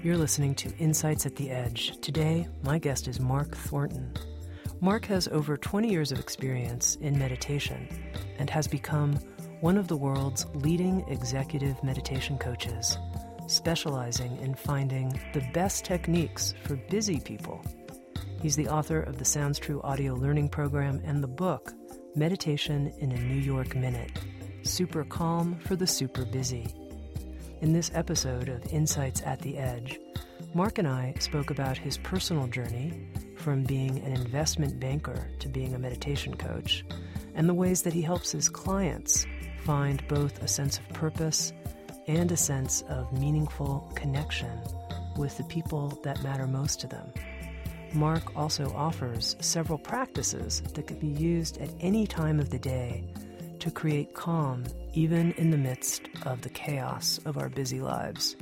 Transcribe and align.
You're 0.00 0.16
listening 0.16 0.54
to 0.56 0.72
Insights 0.78 1.26
at 1.26 1.34
the 1.34 1.50
Edge. 1.50 1.98
Today, 2.00 2.46
my 2.62 2.78
guest 2.78 3.08
is 3.08 3.18
Mark 3.18 3.56
Thornton. 3.56 4.14
Mark 4.80 5.04
has 5.06 5.26
over 5.26 5.56
20 5.56 5.90
years 5.90 6.12
of 6.12 6.20
experience 6.20 6.94
in 7.00 7.18
meditation 7.18 7.88
and 8.38 8.48
has 8.48 8.68
become 8.68 9.14
one 9.60 9.76
of 9.76 9.88
the 9.88 9.96
world's 9.96 10.46
leading 10.54 11.04
executive 11.08 11.82
meditation 11.82 12.38
coaches, 12.38 12.96
specializing 13.48 14.36
in 14.38 14.54
finding 14.54 15.08
the 15.32 15.44
best 15.52 15.84
techniques 15.84 16.54
for 16.62 16.76
busy 16.76 17.18
people. 17.18 17.60
He's 18.40 18.54
the 18.54 18.68
author 18.68 19.00
of 19.00 19.18
the 19.18 19.24
Sounds 19.24 19.58
True 19.58 19.80
audio 19.82 20.14
learning 20.14 20.50
program 20.50 21.02
and 21.04 21.20
the 21.24 21.28
book, 21.28 21.72
Meditation 22.14 22.94
in 22.98 23.10
a 23.10 23.20
New 23.20 23.40
York 23.40 23.74
Minute 23.74 24.12
Super 24.62 25.02
Calm 25.02 25.58
for 25.58 25.74
the 25.74 25.88
Super 25.88 26.24
Busy. 26.24 26.72
In 27.60 27.72
this 27.72 27.90
episode 27.92 28.48
of 28.48 28.72
Insights 28.72 29.20
at 29.22 29.40
the 29.40 29.58
Edge, 29.58 29.98
Mark 30.54 30.78
and 30.78 30.86
I 30.86 31.12
spoke 31.18 31.50
about 31.50 31.76
his 31.76 31.98
personal 31.98 32.46
journey 32.46 33.08
from 33.34 33.64
being 33.64 33.98
an 34.04 34.12
investment 34.12 34.78
banker 34.78 35.26
to 35.40 35.48
being 35.48 35.74
a 35.74 35.78
meditation 35.78 36.36
coach, 36.36 36.84
and 37.34 37.48
the 37.48 37.54
ways 37.54 37.82
that 37.82 37.92
he 37.92 38.00
helps 38.00 38.30
his 38.30 38.48
clients 38.48 39.26
find 39.64 40.06
both 40.06 40.40
a 40.40 40.46
sense 40.46 40.78
of 40.78 40.88
purpose 40.90 41.52
and 42.06 42.30
a 42.30 42.36
sense 42.36 42.82
of 42.82 43.12
meaningful 43.18 43.90
connection 43.96 44.60
with 45.16 45.36
the 45.36 45.44
people 45.44 45.98
that 46.04 46.22
matter 46.22 46.46
most 46.46 46.80
to 46.82 46.86
them. 46.86 47.12
Mark 47.92 48.36
also 48.36 48.72
offers 48.76 49.34
several 49.40 49.78
practices 49.78 50.62
that 50.74 50.86
can 50.86 51.00
be 51.00 51.08
used 51.08 51.58
at 51.58 51.70
any 51.80 52.06
time 52.06 52.38
of 52.38 52.50
the 52.50 52.58
day 52.60 53.04
to 53.60 53.70
create 53.70 54.14
calm 54.14 54.64
even 54.94 55.32
in 55.32 55.50
the 55.50 55.56
midst 55.56 56.02
of 56.24 56.42
the 56.42 56.48
chaos 56.48 57.20
of 57.24 57.38
our 57.38 57.48
busy 57.48 57.80
lives. 57.80 58.36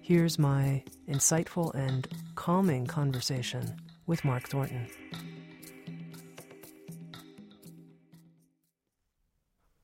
Here's 0.00 0.38
my 0.38 0.82
insightful 1.08 1.74
and 1.74 2.06
calming 2.34 2.86
conversation 2.86 3.76
with 4.06 4.24
Mark 4.24 4.48
Thornton. 4.48 4.86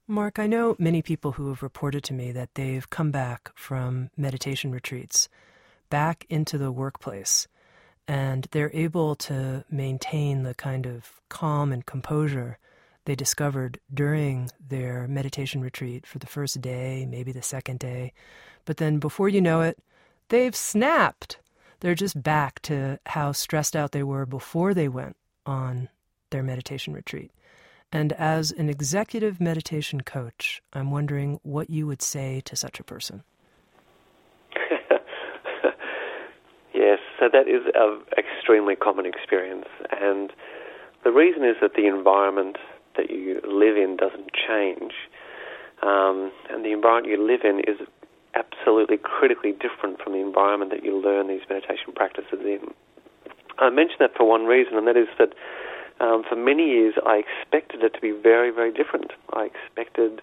Mark, 0.06 0.38
I 0.38 0.46
know 0.46 0.76
many 0.78 1.00
people 1.00 1.32
who 1.32 1.48
have 1.48 1.62
reported 1.62 2.04
to 2.04 2.12
me 2.12 2.32
that 2.32 2.54
they've 2.54 2.88
come 2.90 3.10
back 3.10 3.50
from 3.54 4.10
meditation 4.16 4.70
retreats 4.70 5.28
back 5.88 6.26
into 6.28 6.58
the 6.58 6.70
workplace 6.70 7.48
and 8.06 8.46
they're 8.50 8.70
able 8.74 9.14
to 9.14 9.64
maintain 9.70 10.42
the 10.42 10.54
kind 10.54 10.86
of 10.86 11.20
calm 11.28 11.72
and 11.72 11.86
composure 11.86 12.58
they 13.04 13.14
discovered 13.14 13.80
during 13.92 14.50
their 14.60 15.08
meditation 15.08 15.60
retreat 15.60 16.06
for 16.06 16.18
the 16.18 16.26
first 16.26 16.60
day, 16.60 17.06
maybe 17.08 17.32
the 17.32 17.42
second 17.42 17.78
day. 17.78 18.12
But 18.64 18.76
then 18.76 18.98
before 18.98 19.28
you 19.28 19.40
know 19.40 19.60
it, 19.62 19.78
they've 20.28 20.54
snapped. 20.54 21.38
They're 21.80 21.94
just 21.94 22.22
back 22.22 22.60
to 22.62 23.00
how 23.06 23.32
stressed 23.32 23.74
out 23.74 23.92
they 23.92 24.04
were 24.04 24.24
before 24.24 24.72
they 24.72 24.88
went 24.88 25.16
on 25.44 25.88
their 26.30 26.42
meditation 26.42 26.94
retreat. 26.94 27.32
And 27.90 28.12
as 28.14 28.52
an 28.52 28.70
executive 28.70 29.40
meditation 29.40 30.00
coach, 30.00 30.62
I'm 30.72 30.90
wondering 30.90 31.40
what 31.42 31.68
you 31.68 31.86
would 31.86 32.00
say 32.00 32.40
to 32.46 32.56
such 32.56 32.80
a 32.80 32.84
person. 32.84 33.22
yes, 36.72 37.00
so 37.18 37.28
that 37.30 37.48
is 37.48 37.62
an 37.74 38.00
extremely 38.16 38.76
common 38.76 39.04
experience. 39.04 39.66
And 39.90 40.32
the 41.04 41.10
reason 41.10 41.44
is 41.44 41.56
that 41.60 41.74
the 41.74 41.86
environment 41.86 42.56
that 42.96 43.10
you 43.10 43.40
live 43.46 43.76
in 43.76 43.96
doesn't 43.96 44.30
change. 44.32 44.92
Um, 45.82 46.30
and 46.50 46.64
the 46.64 46.72
environment 46.72 47.08
you 47.08 47.26
live 47.26 47.40
in 47.44 47.60
is 47.60 47.80
absolutely 48.34 48.96
critically 48.96 49.52
different 49.52 50.00
from 50.00 50.12
the 50.12 50.20
environment 50.20 50.70
that 50.70 50.84
you 50.84 50.96
learn 50.96 51.28
these 51.28 51.42
meditation 51.48 51.92
practices 51.94 52.40
in. 52.44 52.72
I 53.58 53.70
mention 53.70 53.96
that 54.00 54.16
for 54.16 54.24
one 54.24 54.46
reason, 54.46 54.76
and 54.76 54.86
that 54.86 54.96
is 54.96 55.08
that 55.18 55.34
um, 56.00 56.24
for 56.28 56.36
many 56.36 56.66
years 56.66 56.94
I 57.04 57.22
expected 57.22 57.82
it 57.82 57.94
to 57.94 58.00
be 58.00 58.10
very, 58.10 58.50
very 58.50 58.72
different. 58.72 59.12
I 59.32 59.44
expected, 59.44 60.22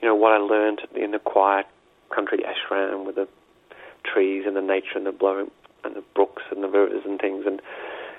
you 0.00 0.08
know, 0.08 0.14
what 0.14 0.32
I 0.32 0.38
learned 0.38 0.80
in 0.94 1.10
the 1.10 1.18
quiet 1.18 1.66
country 2.14 2.40
ashram 2.40 3.06
with 3.06 3.16
the 3.16 3.28
trees 4.04 4.44
and 4.46 4.56
the 4.56 4.62
nature 4.62 4.96
and 4.96 5.06
the 5.06 5.12
blowing 5.12 5.50
and 5.84 5.94
the 5.94 6.04
brooks 6.14 6.42
and 6.50 6.62
the 6.62 6.68
rivers 6.68 7.02
and 7.04 7.20
things, 7.20 7.44
and 7.46 7.60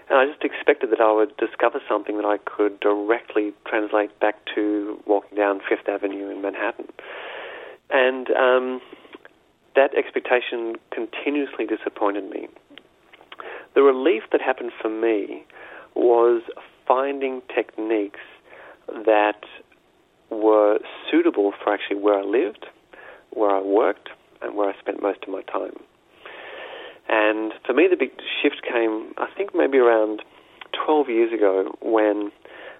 and 0.09 0.19
I 0.19 0.25
just 0.25 0.43
expected 0.43 0.91
that 0.91 0.99
I 0.99 1.11
would 1.11 1.35
discover 1.37 1.79
something 1.87 2.17
that 2.17 2.25
I 2.25 2.37
could 2.37 2.79
directly 2.79 3.53
translate 3.65 4.17
back 4.19 4.35
to 4.55 4.99
walking 5.05 5.37
down 5.37 5.61
Fifth 5.67 5.87
Avenue 5.87 6.29
in 6.29 6.41
Manhattan. 6.41 6.87
And 7.89 8.29
um, 8.31 8.81
that 9.75 9.95
expectation 9.95 10.75
continuously 10.91 11.65
disappointed 11.65 12.29
me. 12.29 12.47
The 13.75 13.81
relief 13.81 14.23
that 14.31 14.41
happened 14.41 14.71
for 14.81 14.89
me 14.89 15.45
was 15.95 16.41
finding 16.87 17.41
techniques 17.53 18.19
that 19.05 19.41
were 20.29 20.79
suitable 21.09 21.53
for 21.63 21.73
actually 21.73 21.97
where 21.97 22.19
I 22.19 22.23
lived, 22.23 22.65
where 23.31 23.51
I 23.51 23.61
worked, 23.61 24.09
and 24.41 24.55
where 24.55 24.69
I 24.69 24.79
spent 24.79 25.01
most 25.01 25.23
of 25.23 25.29
my 25.29 25.41
time. 25.43 25.75
And 27.09 27.53
for 27.65 27.73
me, 27.73 27.87
the 27.89 27.97
big 27.97 28.11
shift 28.41 28.61
came, 28.63 29.13
I 29.17 29.27
think, 29.35 29.51
maybe 29.53 29.77
around 29.77 30.21
12 30.85 31.09
years 31.09 31.33
ago 31.33 31.75
when 31.81 32.31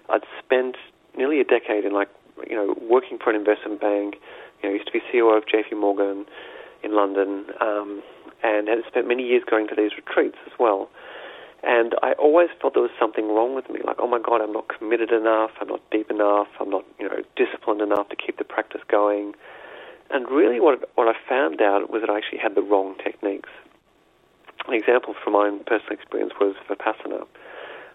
I'd 0.08 0.24
spent 0.42 0.76
nearly 1.16 1.40
a 1.40 1.44
decade 1.44 1.84
in, 1.84 1.92
like, 1.92 2.08
you 2.48 2.56
know, 2.56 2.76
working 2.80 3.18
for 3.22 3.30
an 3.30 3.36
investment 3.36 3.80
bank. 3.80 4.16
You 4.62 4.68
know, 4.68 4.74
I 4.74 4.78
used 4.78 4.86
to 4.86 4.92
be 4.92 5.00
CEO 5.12 5.36
of 5.36 5.44
JP 5.44 5.78
Morgan 5.78 6.26
in 6.82 6.94
London 6.94 7.46
um, 7.60 8.02
and 8.42 8.68
had 8.68 8.78
spent 8.88 9.06
many 9.08 9.22
years 9.22 9.42
going 9.48 9.68
to 9.68 9.74
these 9.74 9.92
retreats 9.96 10.36
as 10.46 10.52
well. 10.58 10.88
And 11.62 11.94
I 12.02 12.12
always 12.12 12.50
felt 12.60 12.74
there 12.74 12.82
was 12.82 12.92
something 13.00 13.28
wrong 13.28 13.54
with 13.54 13.70
me. 13.70 13.80
Like, 13.84 13.96
oh 13.98 14.06
my 14.06 14.18
God, 14.18 14.42
I'm 14.42 14.52
not 14.52 14.68
committed 14.68 15.10
enough. 15.10 15.50
I'm 15.60 15.68
not 15.68 15.80
deep 15.90 16.10
enough. 16.10 16.48
I'm 16.60 16.68
not, 16.68 16.84
you 16.98 17.08
know, 17.08 17.22
disciplined 17.36 17.80
enough 17.80 18.10
to 18.10 18.16
keep 18.16 18.36
the 18.36 18.44
practice 18.44 18.82
going. 18.86 19.32
And 20.10 20.28
really, 20.28 20.60
what 20.60 20.90
what 20.94 21.08
I 21.08 21.14
found 21.26 21.62
out 21.62 21.90
was 21.90 22.02
that 22.02 22.10
I 22.10 22.18
actually 22.18 22.38
had 22.38 22.54
the 22.54 22.60
wrong 22.60 22.96
techniques 23.02 23.48
an 24.68 24.74
example 24.74 25.14
from 25.22 25.34
my 25.34 25.46
own 25.46 25.60
personal 25.64 25.92
experience 25.92 26.32
was 26.40 26.54
Vipassana. 26.68 27.26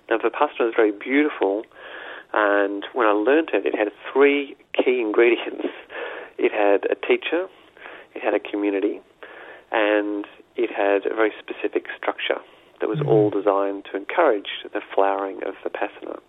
Now, 0.10 0.18
Vipassana 0.18 0.70
is 0.70 0.74
very 0.76 0.92
beautiful, 0.92 1.64
and 2.34 2.86
when 2.94 3.08
I 3.08 3.12
learned 3.12 3.50
it, 3.54 3.66
it 3.66 3.76
had 3.76 3.90
three 4.12 4.56
key 4.74 5.02
ingredients. 5.02 5.68
It 6.38 6.52
had 6.52 6.90
a 6.90 6.96
teacher, 6.96 7.48
it 8.16 8.24
had 8.24 8.34
a 8.34 8.40
community, 8.40 9.02
and 9.72 10.26
it 10.56 10.70
had 10.72 11.12
a 11.12 11.16
very 11.16 11.32
specific 11.38 11.88
structure 11.98 12.40
that 12.80 12.88
was 12.88 13.00
mm-hmm. 13.00 13.10
all 13.10 13.30
designed 13.30 13.86
to 13.92 13.98
encourage 13.98 14.64
the 14.74 14.82
flowering 14.96 15.42
of 15.46 15.56
Vipassana. 15.64 16.20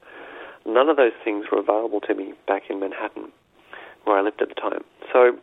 None 0.66 0.88
of 0.88 0.96
those 0.96 1.12
things 1.24 1.46
were 1.50 1.58
available 1.58 2.00
to 2.02 2.14
me 2.14 2.34
back 2.46 2.64
in 2.68 2.80
Manhattan, 2.80 3.32
where 4.04 4.18
I 4.18 4.22
lived 4.22 4.42
at 4.42 4.48
the 4.48 4.54
time. 4.54 4.84
So 5.12 5.38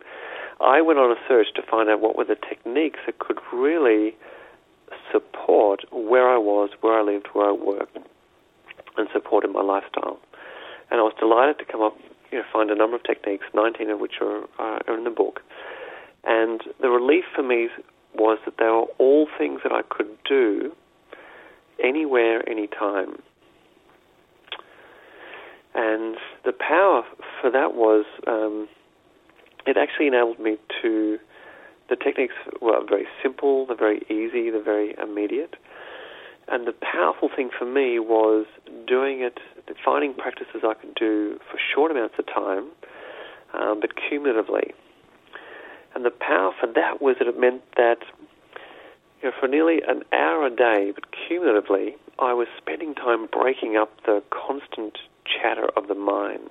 I 0.61 0.81
went 0.81 0.99
on 0.99 1.11
a 1.11 1.19
search 1.27 1.47
to 1.55 1.61
find 1.61 1.89
out 1.89 2.01
what 2.01 2.17
were 2.17 2.25
the 2.25 2.35
techniques 2.35 2.99
that 3.05 3.19
could 3.19 3.39
really 3.53 4.15
support 5.11 5.81
where 5.91 6.29
I 6.29 6.37
was, 6.37 6.69
where 6.81 6.99
I 6.99 7.03
lived, 7.03 7.27
where 7.33 7.49
I 7.49 7.51
worked, 7.51 7.97
and 8.97 9.07
supported 9.13 9.51
my 9.51 9.61
lifestyle. 9.61 10.19
And 10.89 10.99
I 10.99 11.03
was 11.03 11.13
delighted 11.19 11.59
to 11.59 11.65
come 11.65 11.81
up, 11.81 11.97
you 12.31 12.39
know, 12.39 12.43
find 12.51 12.71
a 12.71 12.75
number 12.75 12.95
of 12.95 13.03
techniques, 13.03 13.45
19 13.53 13.89
of 13.89 13.99
which 13.99 14.15
are, 14.21 14.43
uh, 14.59 14.79
are 14.87 14.97
in 14.97 15.03
the 15.03 15.09
book. 15.09 15.41
And 16.23 16.61
the 16.81 16.89
relief 16.89 17.25
for 17.35 17.43
me 17.43 17.69
was 18.13 18.39
that 18.45 18.55
they 18.57 18.65
were 18.65 18.87
all 18.97 19.27
things 19.37 19.61
that 19.63 19.71
I 19.71 19.81
could 19.81 20.17
do 20.27 20.71
anywhere, 21.83 22.47
anytime. 22.49 23.21
And 25.75 26.17
the 26.43 26.53
power 26.53 27.03
for 27.39 27.51
that 27.51 27.75
was 27.75 28.05
um, 28.25 28.67
it 29.67 29.77
actually 29.77 30.07
enabled 30.07 30.39
me 30.39 30.57
to 30.81 31.19
the 31.89 31.95
techniques 31.95 32.35
were 32.61 32.83
very 32.87 33.07
simple, 33.21 33.65
they're 33.65 33.77
very 33.77 34.03
easy, 34.09 34.49
they're 34.49 34.63
very 34.63 34.95
immediate. 35.01 35.55
And 36.47 36.65
the 36.65 36.73
powerful 36.73 37.29
thing 37.33 37.49
for 37.57 37.65
me 37.65 37.99
was 37.99 38.45
doing 38.87 39.21
it, 39.21 39.39
finding 39.83 40.13
practices 40.13 40.61
I 40.63 40.73
could 40.73 40.95
do 40.95 41.39
for 41.51 41.59
short 41.73 41.91
amounts 41.91 42.15
of 42.17 42.25
time, 42.25 42.69
um, 43.53 43.79
but 43.81 43.91
cumulatively. 43.95 44.73
And 45.93 46.05
the 46.05 46.11
power 46.11 46.51
for 46.59 46.67
that 46.67 47.01
was 47.01 47.15
that 47.19 47.27
it 47.27 47.39
meant 47.39 47.63
that 47.75 47.99
you 49.21 49.29
know, 49.29 49.35
for 49.39 49.47
nearly 49.47 49.81
an 49.87 50.03
hour 50.13 50.45
a 50.45 50.49
day, 50.49 50.91
but 50.93 51.05
cumulatively, 51.11 51.95
I 52.19 52.33
was 52.33 52.47
spending 52.57 52.93
time 52.95 53.27
breaking 53.31 53.75
up 53.75 53.91
the 54.05 54.21
constant 54.29 54.99
chatter 55.25 55.67
of 55.75 55.87
the 55.87 55.95
mind. 55.95 56.49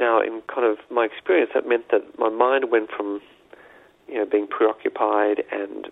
Now, 0.00 0.20
in 0.20 0.42
kind 0.52 0.66
of 0.66 0.78
my 0.90 1.04
experience, 1.04 1.50
that 1.54 1.68
meant 1.68 1.90
that 1.90 2.18
my 2.18 2.28
mind 2.28 2.70
went 2.70 2.90
from, 2.90 3.20
you 4.08 4.14
know, 4.14 4.26
being 4.26 4.46
preoccupied 4.46 5.42
and 5.52 5.88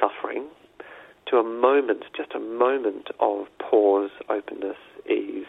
suffering 0.00 0.46
to 1.26 1.36
a 1.38 1.44
moment, 1.44 2.04
just 2.16 2.32
a 2.34 2.40
moment 2.40 3.08
of 3.20 3.46
pause, 3.58 4.10
openness, 4.28 4.76
ease, 5.08 5.46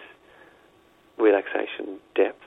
relaxation, 1.17 1.99
depth, 2.15 2.39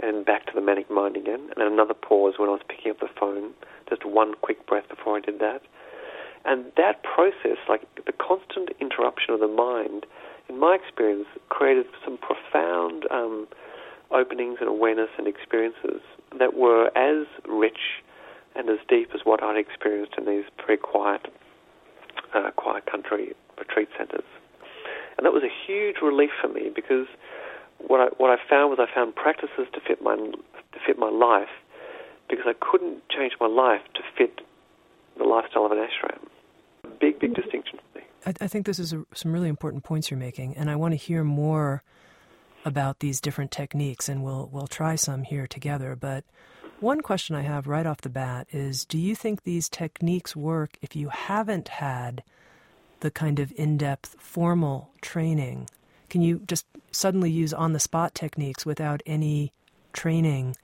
and 0.00 0.24
back 0.24 0.46
to 0.46 0.52
the 0.54 0.60
manic 0.60 0.90
mind 0.90 1.16
again. 1.16 1.40
And 1.40 1.54
then 1.56 1.66
another 1.72 1.94
pause 1.94 2.34
when 2.38 2.48
I 2.48 2.52
was 2.52 2.62
picking 2.68 2.90
up 2.90 3.00
the 3.00 3.08
phone, 3.18 3.52
just 3.88 4.04
one 4.04 4.34
quick 4.40 4.66
breath 4.66 4.88
before 4.88 5.16
I 5.16 5.20
did 5.20 5.38
that. 5.40 5.62
And 6.44 6.72
that 6.76 7.02
process, 7.04 7.58
like 7.68 7.82
the 8.04 8.12
constant 8.12 8.70
interruption 8.80 9.34
of 9.34 9.40
the 9.40 9.48
mind, 9.48 10.06
in 10.48 10.58
my 10.58 10.74
experience, 10.74 11.28
created 11.48 11.86
some 12.04 12.18
profound 12.18 13.06
um, 13.10 13.46
openings 14.14 14.58
and 14.60 14.68
awareness 14.68 15.10
and 15.18 15.26
experiences 15.26 16.00
that 16.38 16.54
were 16.54 16.90
as 16.96 17.26
rich 17.48 18.02
and 18.54 18.68
as 18.68 18.78
deep 18.88 19.10
as 19.14 19.20
what 19.24 19.42
I'd 19.42 19.56
experienced 19.56 20.14
in 20.18 20.26
these 20.26 20.44
very 20.66 20.78
quiet, 20.78 21.26
uh, 22.34 22.50
quiet 22.56 22.86
country 22.86 23.34
retreat 23.58 23.88
centres. 23.96 24.24
And 25.16 25.26
that 25.26 25.32
was 25.32 25.42
a 25.42 25.52
huge 25.66 25.96
relief 26.02 26.30
for 26.40 26.48
me 26.48 26.70
because 26.74 27.06
what 27.78 28.00
I 28.00 28.06
what 28.16 28.30
I 28.30 28.36
found 28.48 28.70
was 28.70 28.78
I 28.80 28.92
found 28.94 29.14
practices 29.14 29.66
to 29.72 29.80
fit 29.80 30.02
my 30.02 30.16
to 30.16 30.78
fit 30.86 30.98
my 30.98 31.10
life 31.10 31.50
because 32.28 32.46
I 32.46 32.54
couldn't 32.60 33.02
change 33.08 33.32
my 33.40 33.46
life 33.46 33.82
to 33.94 34.00
fit 34.16 34.40
the 35.18 35.24
lifestyle 35.24 35.66
of 35.66 35.72
an 35.72 35.78
ashram. 35.78 36.18
Big 37.00 37.18
big 37.18 37.34
distinction 37.34 37.78
for 37.78 37.98
me. 37.98 38.04
I, 38.26 38.44
I 38.44 38.48
think 38.48 38.66
this 38.66 38.78
is 38.78 38.92
a, 38.92 39.04
some 39.14 39.32
really 39.32 39.48
important 39.48 39.84
points 39.84 40.10
you're 40.10 40.18
making, 40.18 40.56
and 40.56 40.70
I 40.70 40.76
want 40.76 40.92
to 40.92 40.96
hear 40.96 41.24
more 41.24 41.82
about 42.64 43.00
these 43.00 43.20
different 43.20 43.50
techniques, 43.50 44.08
and 44.08 44.22
we'll 44.22 44.48
we'll 44.52 44.66
try 44.66 44.94
some 44.94 45.22
here 45.22 45.46
together. 45.46 45.96
But 45.96 46.24
one 46.80 47.00
question 47.00 47.36
I 47.36 47.42
have 47.42 47.66
right 47.66 47.86
off 47.86 48.00
the 48.00 48.08
bat 48.08 48.46
is: 48.50 48.84
Do 48.84 48.98
you 48.98 49.14
think 49.14 49.42
these 49.42 49.68
techniques 49.68 50.36
work 50.36 50.76
if 50.82 50.96
you 50.96 51.08
haven't 51.08 51.68
had 51.68 52.22
the 53.00 53.10
kind 53.10 53.38
of 53.38 53.52
in-depth 53.56 54.16
formal 54.18 54.90
training? 55.00 55.68
Can 56.08 56.22
you 56.22 56.40
just 56.46 56.66
suddenly 56.90 57.30
use 57.30 57.52
on-the-spot 57.52 58.14
techniques 58.14 58.66
without 58.66 59.02
any 59.06 59.52
training 59.92 60.56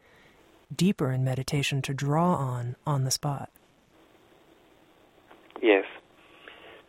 deeper 0.75 1.11
in 1.11 1.25
meditation 1.25 1.81
to 1.83 1.95
draw 1.95 2.35
on 2.35 2.77
on 2.87 3.05
the 3.05 3.11
spot? 3.11 3.51
Yes. 5.63 5.85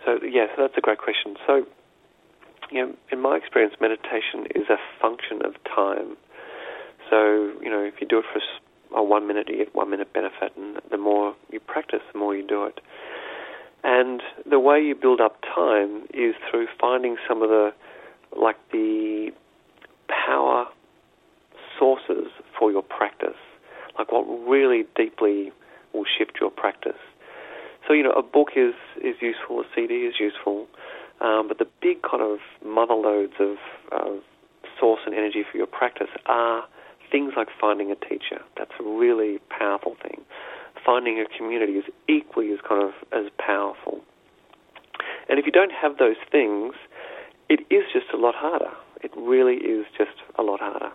So 0.06 0.20
yes, 0.24 0.50
that's 0.58 0.74
a 0.78 0.82
great 0.82 1.00
question. 1.00 1.36
So 1.48 1.66
you 2.72 2.86
know, 2.86 2.96
in 3.12 3.22
my 3.22 3.38
experience, 3.38 3.76
meditation 3.82 4.46
is 4.56 4.70
a 4.70 4.78
function 5.02 5.44
of 5.46 5.54
time. 5.64 6.16
So, 7.10 7.52
you 7.62 7.70
know, 7.70 7.84
if 7.84 7.96
you 8.00 8.08
do 8.08 8.20
it 8.20 8.26
for 8.32 8.42
a 8.98 9.04
one 9.04 9.28
minute, 9.28 9.48
you 9.50 9.58
get 9.58 9.76
one 9.76 9.90
minute 9.90 10.14
benefit, 10.14 10.56
and 10.56 10.78
the 10.92 10.98
more 10.98 11.36
you 11.52 11.60
practice, 11.60 12.02
the 12.14 12.20
more 12.20 12.36
you 12.36 12.46
do 12.46 12.66
it. 12.66 12.80
And 13.84 14.22
the 14.50 14.60
way 14.60 14.80
you 14.80 14.96
build 14.96 15.22
up 15.22 15.42
time 15.42 16.04
is 16.14 16.36
through 16.50 16.68
finding 16.80 17.18
some 17.28 17.42
of 17.42 17.50
the, 17.50 17.72
like 18.38 18.58
the 18.72 19.32
power 20.08 20.66
sources 21.78 22.28
for 22.58 22.72
your 22.72 22.82
practice, 22.84 23.40
like 23.98 24.12
what 24.12 24.24
really 24.48 24.84
deeply 24.96 25.52
will 25.94 26.06
shift 26.18 26.34
your 26.42 26.52
practice. 26.52 27.00
So, 27.88 27.94
you 27.94 28.04
know, 28.04 28.12
a 28.12 28.22
book 28.22 28.50
is, 28.56 28.74
is 29.02 29.16
useful, 29.22 29.62
a 29.62 29.64
CD 29.74 30.06
is 30.06 30.16
useful, 30.20 30.68
um, 31.22 31.48
but 31.48 31.58
the 31.58 31.68
big 31.82 32.02
kind 32.02 32.24
of 32.24 32.40
mother 32.66 32.94
loads 32.94 33.34
of 33.40 33.58
uh, 33.92 34.16
source 34.80 35.02
and 35.06 35.14
energy 35.14 35.44
for 35.50 35.58
your 35.58 35.68
practice 35.68 36.10
are 36.26 36.64
things 37.12 37.34
like 37.36 37.48
finding 37.60 37.92
a 37.92 37.96
teacher. 37.96 38.40
That's 38.58 38.72
a 38.80 38.84
really 38.84 39.40
powerful 39.50 39.96
thing. 40.02 40.22
Finding 40.86 41.20
a 41.20 41.26
community 41.38 41.74
is 41.74 41.86
equally 42.08 42.52
as 42.54 42.60
kind 42.68 42.84
of 42.84 42.92
as 43.12 43.32
powerful. 43.38 44.00
And 45.28 45.40
if 45.40 45.46
you 45.46 45.52
don't 45.52 45.72
have 45.72 45.98
those 45.98 46.16
things, 46.32 46.74
it 47.50 47.62
is 47.70 47.84
just 47.92 48.08
a 48.14 48.18
lot 48.18 48.36
harder. 48.36 48.72
It 49.02 49.12
really 49.18 49.56
is 49.56 49.86
just 49.98 50.24
a 50.38 50.44
lot 50.44 50.60
harder. 50.60 50.92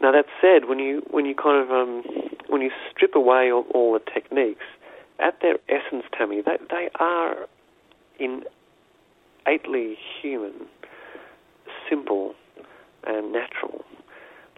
Now 0.00 0.12
that 0.12 0.26
said, 0.40 0.68
when 0.68 0.78
you 0.78 1.02
when 1.10 1.26
you 1.26 1.34
kind 1.34 1.62
of 1.62 1.70
um, 1.70 2.02
when 2.48 2.62
you 2.62 2.70
strip 2.90 3.14
away 3.14 3.50
all, 3.50 3.64
all 3.74 3.92
the 3.92 4.00
techniques, 4.12 4.64
at 5.18 5.40
their 5.42 5.56
essence, 5.68 6.04
Tami, 6.18 6.44
they, 6.44 6.56
they 6.70 6.88
are 7.00 7.46
in 8.20 8.44
innately 9.48 9.96
human, 10.20 10.52
simple, 11.88 12.34
and 13.06 13.32
natural. 13.32 13.84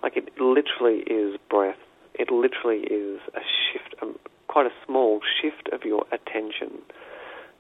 Like 0.02 0.16
it 0.16 0.28
literally 0.40 1.00
is 1.06 1.38
breath. 1.48 1.76
It 2.14 2.30
literally 2.30 2.80
is 2.84 3.20
a 3.34 3.40
shift, 3.40 3.94
um, 4.02 4.18
quite 4.48 4.66
a 4.66 4.72
small 4.86 5.20
shift 5.40 5.68
of 5.72 5.84
your 5.84 6.04
attention. 6.12 6.82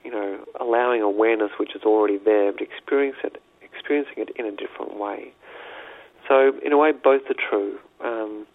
You 0.04 0.10
know, 0.10 0.44
allowing 0.58 1.02
awareness 1.02 1.50
which 1.58 1.76
is 1.76 1.82
already 1.82 2.18
there, 2.18 2.52
but 2.52 2.62
experiencing 2.62 3.32
it, 3.34 3.42
experiencing 3.62 4.14
it 4.16 4.30
in 4.36 4.46
a 4.46 4.50
different 4.50 4.98
way. 4.98 5.32
So, 6.26 6.52
in 6.64 6.72
a 6.72 6.78
way, 6.78 6.92
both 6.92 7.22
are 7.28 7.34
true. 7.50 7.78
Um, 8.02 8.46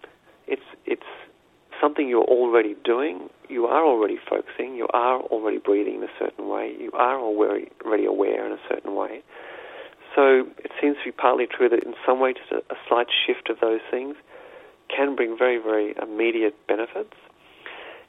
it's 0.47 0.63
it's 0.85 1.03
something 1.81 2.07
you're 2.07 2.23
already 2.23 2.75
doing, 2.83 3.29
you 3.49 3.65
are 3.65 3.85
already 3.85 4.17
focusing, 4.29 4.75
you 4.75 4.87
are 4.93 5.21
already 5.21 5.57
breathing 5.57 5.95
in 5.95 6.03
a 6.03 6.13
certain 6.19 6.49
way, 6.49 6.73
you 6.79 6.91
are 6.93 7.19
already, 7.19 8.05
aware 8.05 8.45
in 8.45 8.51
a 8.51 8.59
certain 8.69 8.95
way. 8.95 9.21
So 10.15 10.47
it 10.63 10.71
seems 10.81 10.97
to 10.97 11.05
be 11.05 11.11
partly 11.11 11.45
true 11.45 11.69
that 11.69 11.83
in 11.83 11.93
some 12.05 12.19
way 12.19 12.33
just 12.33 12.51
a, 12.51 12.73
a 12.73 12.77
slight 12.87 13.07
shift 13.25 13.49
of 13.49 13.59
those 13.59 13.81
things 13.91 14.15
can 14.95 15.15
bring 15.15 15.37
very, 15.37 15.57
very 15.57 15.93
immediate 16.01 16.55
benefits. 16.67 17.15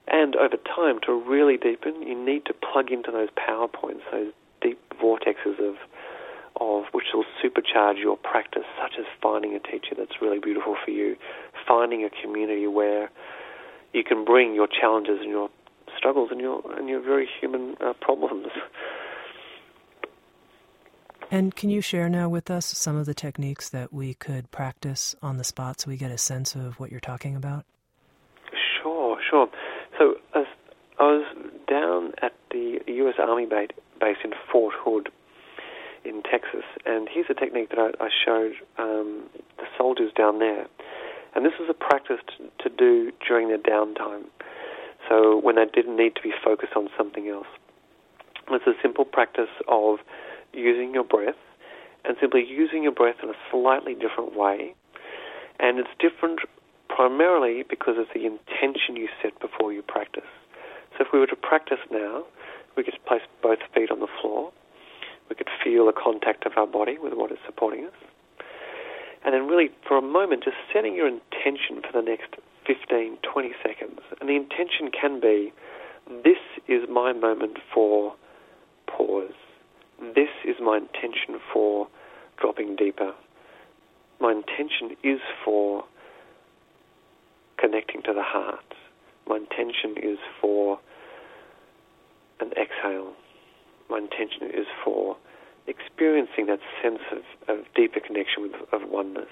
And 0.06 0.36
over 0.36 0.56
time, 0.56 1.00
to 1.06 1.12
really 1.12 1.56
deepen, 1.56 2.02
you 2.02 2.14
need 2.14 2.44
to 2.46 2.54
plug 2.54 2.92
into 2.92 3.10
those 3.10 3.28
power 3.34 3.66
points, 3.66 4.02
those 4.12 4.32
deep 4.60 4.78
vortexes 5.02 5.58
of, 5.58 5.74
of 6.60 6.84
which 6.92 7.06
will 7.12 7.24
supercharge 7.42 7.98
your 7.98 8.16
practice, 8.16 8.64
such 8.80 8.94
as 8.98 9.06
finding 9.20 9.54
a 9.54 9.58
teacher 9.58 9.94
that's 9.96 10.22
really 10.22 10.38
beautiful 10.38 10.76
for 10.84 10.92
you, 10.92 11.16
finding 11.66 12.04
a 12.04 12.10
community 12.22 12.68
where 12.68 13.10
you 13.92 14.04
can 14.04 14.24
bring 14.24 14.54
your 14.54 14.68
challenges 14.68 15.18
and 15.20 15.30
your 15.30 15.48
struggles 15.96 16.28
and 16.30 16.40
your 16.40 16.62
and 16.76 16.88
your 16.88 17.00
very 17.00 17.28
human 17.40 17.76
uh, 17.80 17.92
problems. 18.00 18.48
And 21.30 21.56
can 21.56 21.70
you 21.70 21.80
share 21.80 22.08
now 22.08 22.28
with 22.28 22.50
us 22.50 22.66
some 22.66 22.96
of 22.96 23.06
the 23.06 23.14
techniques 23.14 23.68
that 23.70 23.92
we 23.92 24.14
could 24.14 24.50
practice 24.52 25.16
on 25.20 25.38
the 25.38 25.44
spot 25.44 25.80
so 25.80 25.90
we 25.90 25.96
get 25.96 26.12
a 26.12 26.18
sense 26.18 26.54
of 26.54 26.78
what 26.78 26.92
you're 26.92 27.00
talking 27.00 27.34
about? 27.34 27.64
Sure, 28.80 29.18
sure. 29.28 29.48
So 29.98 30.14
I 30.98 31.02
was 31.02 31.26
down 31.68 32.12
at 32.22 32.32
the 32.50 32.80
U.S. 32.86 33.14
Army 33.18 33.46
base, 33.46 33.70
base 34.00 34.16
in 34.24 34.32
Fort 34.50 34.74
Hood 34.78 35.10
in 36.04 36.22
Texas, 36.22 36.64
and 36.86 37.08
here's 37.12 37.26
a 37.28 37.34
technique 37.34 37.70
that 37.70 37.78
I, 37.78 38.04
I 38.04 38.08
showed 38.24 38.52
um, 38.78 39.24
the 39.58 39.64
soldiers 39.76 40.12
down 40.16 40.38
there. 40.38 40.66
And 41.36 41.44
this 41.44 41.52
was 41.60 41.68
a 41.68 41.74
practice 41.74 42.16
to, 42.38 42.68
to 42.70 42.74
do 42.74 43.12
during 43.28 43.48
their 43.48 43.58
downtime, 43.58 44.24
so 45.06 45.38
when 45.38 45.56
they 45.56 45.66
didn't 45.66 45.94
need 45.94 46.16
to 46.16 46.22
be 46.22 46.32
focused 46.42 46.72
on 46.74 46.88
something 46.96 47.28
else. 47.28 47.46
It's 48.50 48.66
a 48.66 48.72
simple 48.80 49.04
practice 49.04 49.52
of 49.68 49.98
using 50.54 50.94
your 50.94 51.04
breath 51.04 51.36
and 52.06 52.16
simply 52.22 52.42
using 52.42 52.82
your 52.82 52.92
breath 52.92 53.16
in 53.22 53.28
a 53.28 53.36
slightly 53.50 53.92
different 53.92 54.34
way. 54.34 54.74
And 55.60 55.78
it's 55.78 55.90
different 55.98 56.40
primarily 56.88 57.64
because 57.68 57.98
of 57.98 58.06
the 58.14 58.24
intention 58.24 58.96
you 58.96 59.08
set 59.22 59.38
before 59.38 59.74
you 59.74 59.82
practice. 59.82 60.30
So 60.96 61.04
if 61.04 61.08
we 61.12 61.18
were 61.18 61.26
to 61.26 61.36
practice 61.36 61.84
now, 61.90 62.24
we 62.78 62.84
could 62.84 62.94
place 63.06 63.20
both 63.42 63.58
feet 63.74 63.90
on 63.90 64.00
the 64.00 64.08
floor. 64.22 64.52
We 65.28 65.36
could 65.36 65.50
feel 65.62 65.84
the 65.84 65.92
contact 65.92 66.46
of 66.46 66.52
our 66.56 66.66
body 66.66 66.96
with 66.96 67.12
what 67.12 67.30
is 67.30 67.38
supporting 67.44 67.84
us 67.84 68.15
and 69.26 69.34
then 69.34 69.48
really 69.48 69.70
for 69.86 69.98
a 69.98 70.02
moment 70.02 70.44
just 70.44 70.56
setting 70.72 70.94
your 70.94 71.08
intention 71.08 71.82
for 71.82 72.00
the 72.00 72.00
next 72.00 72.36
15, 72.64 73.18
20 73.22 73.50
seconds. 73.60 73.98
And 74.20 74.30
the 74.30 74.36
intention 74.36 74.90
can 74.98 75.20
be 75.20 75.52
this 76.24 76.38
is 76.68 76.88
my 76.88 77.12
moment 77.12 77.58
for 77.74 78.14
pause. 78.86 79.34
This 80.14 80.30
is 80.44 80.56
my 80.62 80.78
intention 80.78 81.40
for 81.52 81.88
dropping 82.40 82.76
deeper. 82.76 83.12
My 84.20 84.30
intention 84.30 84.96
is 85.02 85.20
for 85.44 85.84
connecting 87.58 88.02
to 88.02 88.12
the 88.12 88.22
heart. 88.22 88.74
My 89.26 89.36
intention 89.38 89.96
is 90.00 90.18
for 90.40 90.78
an 92.38 92.52
exhale. 92.52 93.12
My 93.90 93.98
intention 93.98 94.44
is 94.54 94.66
for 94.84 95.16
experiencing 95.66 96.46
that 96.46 96.60
sense 96.82 97.00
of, 97.12 97.58
of 97.58 97.64
deeper 97.74 98.00
connection 98.00 98.42
with, 98.42 98.52
of 98.72 98.88
oneness. 98.88 99.30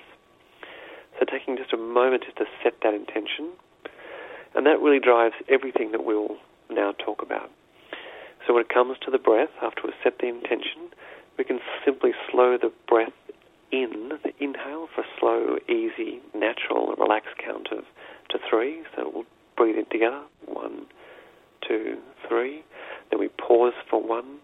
So 1.19 1.25
taking 1.25 1.57
just 1.57 1.73
a 1.73 1.77
moment 1.77 2.25
just 2.25 2.37
to 2.39 2.45
set 2.63 2.75
that 2.83 2.95
intention, 2.95 3.53
and 4.55 4.67
that 4.67 4.81
really 4.81 5.01
drives 5.01 5.35
everything 5.49 5.93
that 5.93 6.05
we'll 6.05 6.37
now 6.71 6.93
talk 6.93 7.23
about. 7.23 7.51
So 8.47 8.55
when 8.55 8.63
it 8.63 8.69
comes 8.69 8.97
to 9.05 9.11
the 9.11 9.19
breath, 9.19 9.51
after 9.63 9.83
we've 9.85 9.95
set 10.03 10.19
the 10.19 10.29
intention, 10.29 10.91
we 11.39 11.45
can 11.45 11.61
simply 11.85 12.11
slow 12.31 12.59
the 12.61 12.73
breath 12.89 13.13
in, 13.73 14.13
the 14.23 14.33
inhale 14.41 14.89
for 14.95 15.03
a 15.03 15.07
slow, 15.19 15.57
easy, 15.69 16.21
natural, 16.35 16.95
relaxed 16.99 17.37
count 17.45 17.69
of 17.73 17.85
to 18.31 18.39
three. 18.51 18.83
So 18.97 19.11
we'll 19.13 19.25
breathe 19.57 19.77
in 19.77 19.87
together. 19.91 20.23
One, 20.47 20.87
two, 21.67 21.99
three. 22.29 22.65
Then 23.11 23.21
we 23.21 23.29
pause 23.29 23.73
for 23.89 24.03
one, 24.03 24.39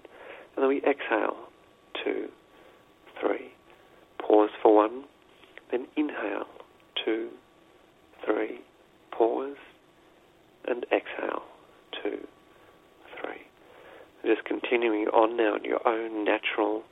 and 0.56 0.62
then 0.62 0.68
we 0.68 0.78
exhale. 0.78 1.36
Two, 2.04 2.28
three. 3.20 3.52
Pause 4.18 4.50
for 4.62 4.74
one, 4.74 5.04
then 5.70 5.86
inhale. 5.96 6.46
Two, 7.04 7.28
three. 8.24 8.60
Pause, 9.10 9.56
and 10.66 10.84
exhale. 10.92 11.42
Two, 12.02 12.26
three. 13.20 13.42
just 14.24 14.44
continuing 14.44 15.06
on 15.08 15.36
now 15.36 15.56
in 15.56 15.64
your 15.64 15.86
own 15.86 16.24
natural, 16.24 16.82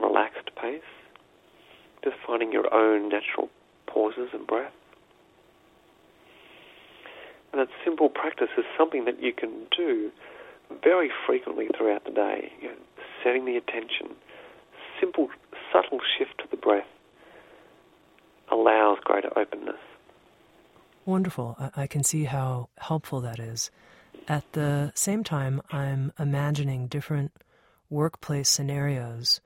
relaxed 0.00 0.50
pace. 0.60 0.80
Just 2.04 2.16
finding 2.26 2.50
own 2.72 3.08
natural 3.08 3.50
pauses 3.86 4.30
and 4.32 4.46
breath. 4.46 4.72
And 7.52 7.60
that 7.60 7.68
simple 7.84 8.08
practice 8.08 8.48
is 8.56 8.64
something 8.78 9.04
that 9.04 9.22
you 9.22 9.32
can 9.32 9.66
do 9.76 10.10
very 10.82 11.10
frequently 11.26 11.68
throughout 11.76 12.04
the 12.04 12.10
day. 12.10 12.50
You 12.60 12.68
know, 12.68 12.74
setting 13.22 13.44
the 13.44 13.56
attention, 13.56 14.08
simple, 14.98 15.28
subtle 15.72 16.00
shift 16.18 16.38
to 16.38 16.44
the 16.50 16.56
breath 16.56 16.86
allows 18.50 18.98
greater 19.04 19.36
openness. 19.38 19.76
Wonderful. 21.04 21.56
I 21.76 21.86
can 21.86 22.04
see 22.04 22.24
how 22.24 22.68
helpful 22.78 23.20
that 23.22 23.38
is. 23.38 23.70
At 24.28 24.50
the 24.52 24.92
same 24.94 25.24
time, 25.24 25.60
I'm 25.70 26.12
imagining 26.18 26.86
different 26.86 27.32
workplace 27.90 28.48
scenarios 28.48 29.40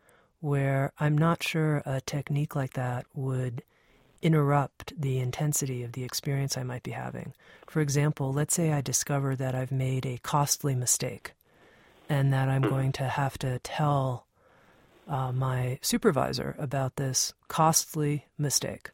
where 0.47 0.93
I'm 1.00 1.19
not 1.19 1.43
sure 1.43 1.83
a 1.85 2.00
technique 2.00 2.55
like 2.55 2.75
that 2.75 3.05
would 3.15 3.65
interrupt 4.23 4.93
the 4.97 5.19
intensity 5.19 5.83
of 5.83 5.91
the 5.91 6.05
experience 6.05 6.57
I 6.57 6.62
might 6.62 6.85
be 6.85 6.93
having. 6.93 7.35
For 7.67 7.81
example, 7.81 8.33
let's 8.33 8.55
say 8.55 8.73
I 8.73 8.81
discover 8.81 9.35
that 9.35 9.57
I've 9.57 9.73
made 9.73 10.07
a 10.07 10.21
costly 10.23 10.76
mistake 10.76 11.33
and 12.09 12.33
that 12.33 12.49
I'm 12.49 12.62
going 12.62 12.93
to 12.93 13.09
have 13.09 13.37
to 13.38 13.59
tell 13.59 14.29
uh, 15.09 15.33
my 15.33 15.81
supervisor 15.83 16.55
about 16.61 16.95
this 16.95 17.35
costly 17.49 18.26
mistake, 18.38 18.91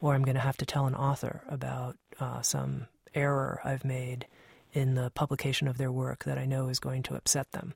or 0.00 0.14
I'm 0.14 0.24
going 0.24 0.34
to 0.34 0.40
have 0.40 0.56
to 0.56 0.66
tell 0.66 0.86
an 0.86 0.96
author 0.96 1.42
about 1.48 1.98
uh, 2.18 2.42
some 2.42 2.88
error 3.14 3.60
I've 3.64 3.84
made 3.84 4.26
in 4.72 4.96
the 4.96 5.10
publication 5.10 5.68
of 5.68 5.78
their 5.78 5.92
work 5.92 6.24
that 6.24 6.36
I 6.36 6.46
know 6.46 6.68
is 6.68 6.80
going 6.80 7.04
to 7.04 7.14
upset 7.14 7.52
them. 7.52 7.74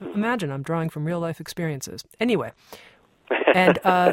Imagine 0.00 0.50
I'm 0.50 0.62
drawing 0.62 0.90
from 0.90 1.04
real 1.04 1.20
life 1.20 1.40
experiences. 1.40 2.04
Anyway, 2.20 2.52
and 3.54 3.78
uh, 3.84 4.12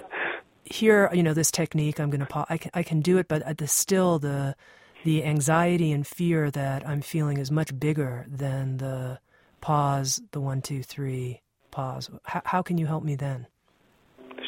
here, 0.64 1.10
you 1.14 1.24
know, 1.24 1.34
this 1.34 1.52
technique, 1.52 2.00
I'm 2.00 2.10
going 2.10 2.22
to 2.22 2.26
pause. 2.26 2.46
I 2.50 2.58
can, 2.58 2.72
I 2.74 2.84
can 2.84 3.02
do 3.02 3.18
it, 3.18 3.28
but 3.28 3.58
the, 3.58 3.68
still 3.68 4.20
the 4.20 4.56
the 5.04 5.24
anxiety 5.26 5.92
and 5.92 6.08
fear 6.08 6.50
that 6.52 6.88
I'm 6.88 7.02
feeling 7.02 7.38
is 7.38 7.52
much 7.52 7.78
bigger 7.78 8.26
than 8.30 8.78
the 8.78 9.20
pause, 9.60 10.22
the 10.32 10.40
one, 10.40 10.62
two, 10.62 10.82
three, 10.82 11.42
pause. 11.72 12.10
How, 12.24 12.42
how 12.46 12.62
can 12.62 12.78
you 12.78 12.86
help 12.86 13.04
me 13.04 13.16
then? 13.16 13.48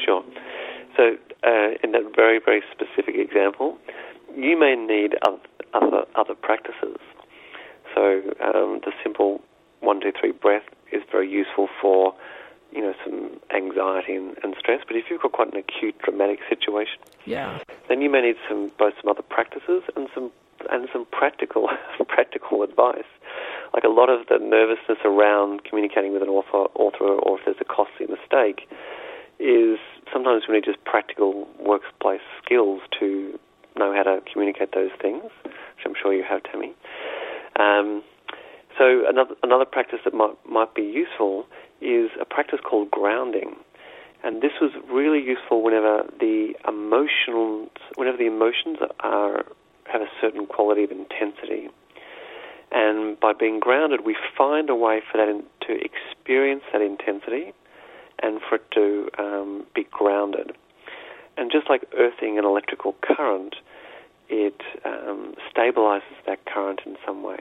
Sure. 0.06 0.24
So, 0.96 1.18
uh, 1.44 1.72
in 1.84 1.92
that 1.92 2.14
very, 2.16 2.40
very 2.44 2.62
specific 2.72 3.16
example, 3.16 3.78
you 4.36 4.58
may 4.58 4.76
need 4.76 5.16
other 5.74 6.06
other 6.16 6.36
practices. 6.36 6.98
So, 7.94 8.22
um, 8.42 8.80
the 8.84 8.92
simple 9.04 9.42
one, 9.82 10.00
two, 10.00 10.12
three 10.20 10.32
breath 10.32 10.64
is 10.92 11.02
very 11.12 11.30
useful 11.30 11.68
for 11.82 12.14
you 12.72 12.82
know, 12.82 12.94
some 13.06 13.40
anxiety 13.56 14.16
and, 14.16 14.36
and, 14.44 14.54
stress. 14.60 14.82
But 14.86 14.98
if 14.98 15.06
you've 15.10 15.22
got 15.22 15.32
quite 15.32 15.54
an 15.54 15.60
acute, 15.60 15.98
dramatic 16.00 16.40
situation, 16.50 17.00
yeah, 17.26 17.60
then 17.88 18.02
you 18.02 18.10
may 18.10 18.22
need 18.22 18.36
some 18.50 18.70
both 18.78 18.94
some 19.02 19.10
other 19.10 19.22
practices 19.22 19.84
and 19.96 20.10
some 20.14 20.30
and 20.70 20.90
some 20.92 21.06
practical 21.12 21.70
practical 22.08 22.64
advice. 22.64 23.08
Like 23.74 23.84
a 23.84 23.90
lot 23.90 24.10
of 24.10 24.28
the 24.28 24.40
nervousness 24.40 25.00
around 25.06 25.64
communicating 25.64 26.12
with 26.12 26.22
an 26.22 26.30
author, 26.30 26.70
author 26.76 27.06
or 27.06 27.40
if 27.40 27.46
there's 27.46 27.58
a 27.62 27.66
costly 27.66 28.08
mistake, 28.08 28.68
is 29.40 29.80
sometimes 30.12 30.44
we 30.48 30.56
need 30.56 30.66
just 30.66 30.84
practical 30.84 31.48
workplace 31.60 32.22
skills 32.44 32.82
to 33.00 33.40
know 33.78 33.94
how 33.94 34.04
to 34.04 34.22
communicate 34.32 34.74
those 34.74 34.92
things, 35.02 35.24
which 35.44 35.86
I'm 35.86 35.96
sure 36.02 36.14
you 36.14 36.24
have, 36.24 36.42
Tami. 36.44 36.72
Um, 37.60 38.04
so 38.78 39.04
another 39.08 39.36
another 39.44 39.66
practice 39.66 40.00
that 40.04 40.14
might 40.14 40.36
might 40.50 40.74
be 40.74 40.84
useful 40.84 41.46
is 41.82 42.10
a 42.20 42.26
practice 42.26 42.60
called 42.64 42.92
grounding. 42.92 43.56
And 44.24 44.42
this 44.42 44.54
was 44.60 44.72
really 44.90 45.22
useful 45.24 45.62
whenever 45.62 46.04
the 46.20 46.56
emotions, 46.68 47.70
whenever 47.96 48.18
the 48.18 48.26
emotions 48.26 48.78
are 49.02 49.46
have 49.86 50.02
a 50.02 50.10
certain 50.20 50.48
quality 50.48 50.84
of 50.84 50.92
intensity. 50.92 51.70
And 52.72 53.20
by 53.20 53.34
being 53.34 53.60
grounded, 53.60 54.02
we 54.04 54.18
find 54.36 54.70
a 54.70 54.76
way 54.76 55.02
for 55.12 55.18
that 55.18 55.30
in, 55.30 55.44
to 55.68 55.80
experience 55.80 56.64
that 56.74 56.82
intensity 56.82 57.54
and 58.22 58.42
for 58.42 58.56
it 58.56 58.72
to 58.72 59.10
um, 59.20 59.66
be 59.76 59.86
grounded. 59.92 60.54
And 61.38 61.52
just 61.52 61.70
like 61.70 61.84
earthing 61.96 62.40
an 62.40 62.46
electrical 62.46 62.96
current, 63.02 63.56
it 64.28 64.62
um, 64.84 65.36
stabilizes 65.54 66.18
that 66.26 66.46
current 66.46 66.82
in 66.86 66.98
some 67.06 67.22
way. 67.22 67.40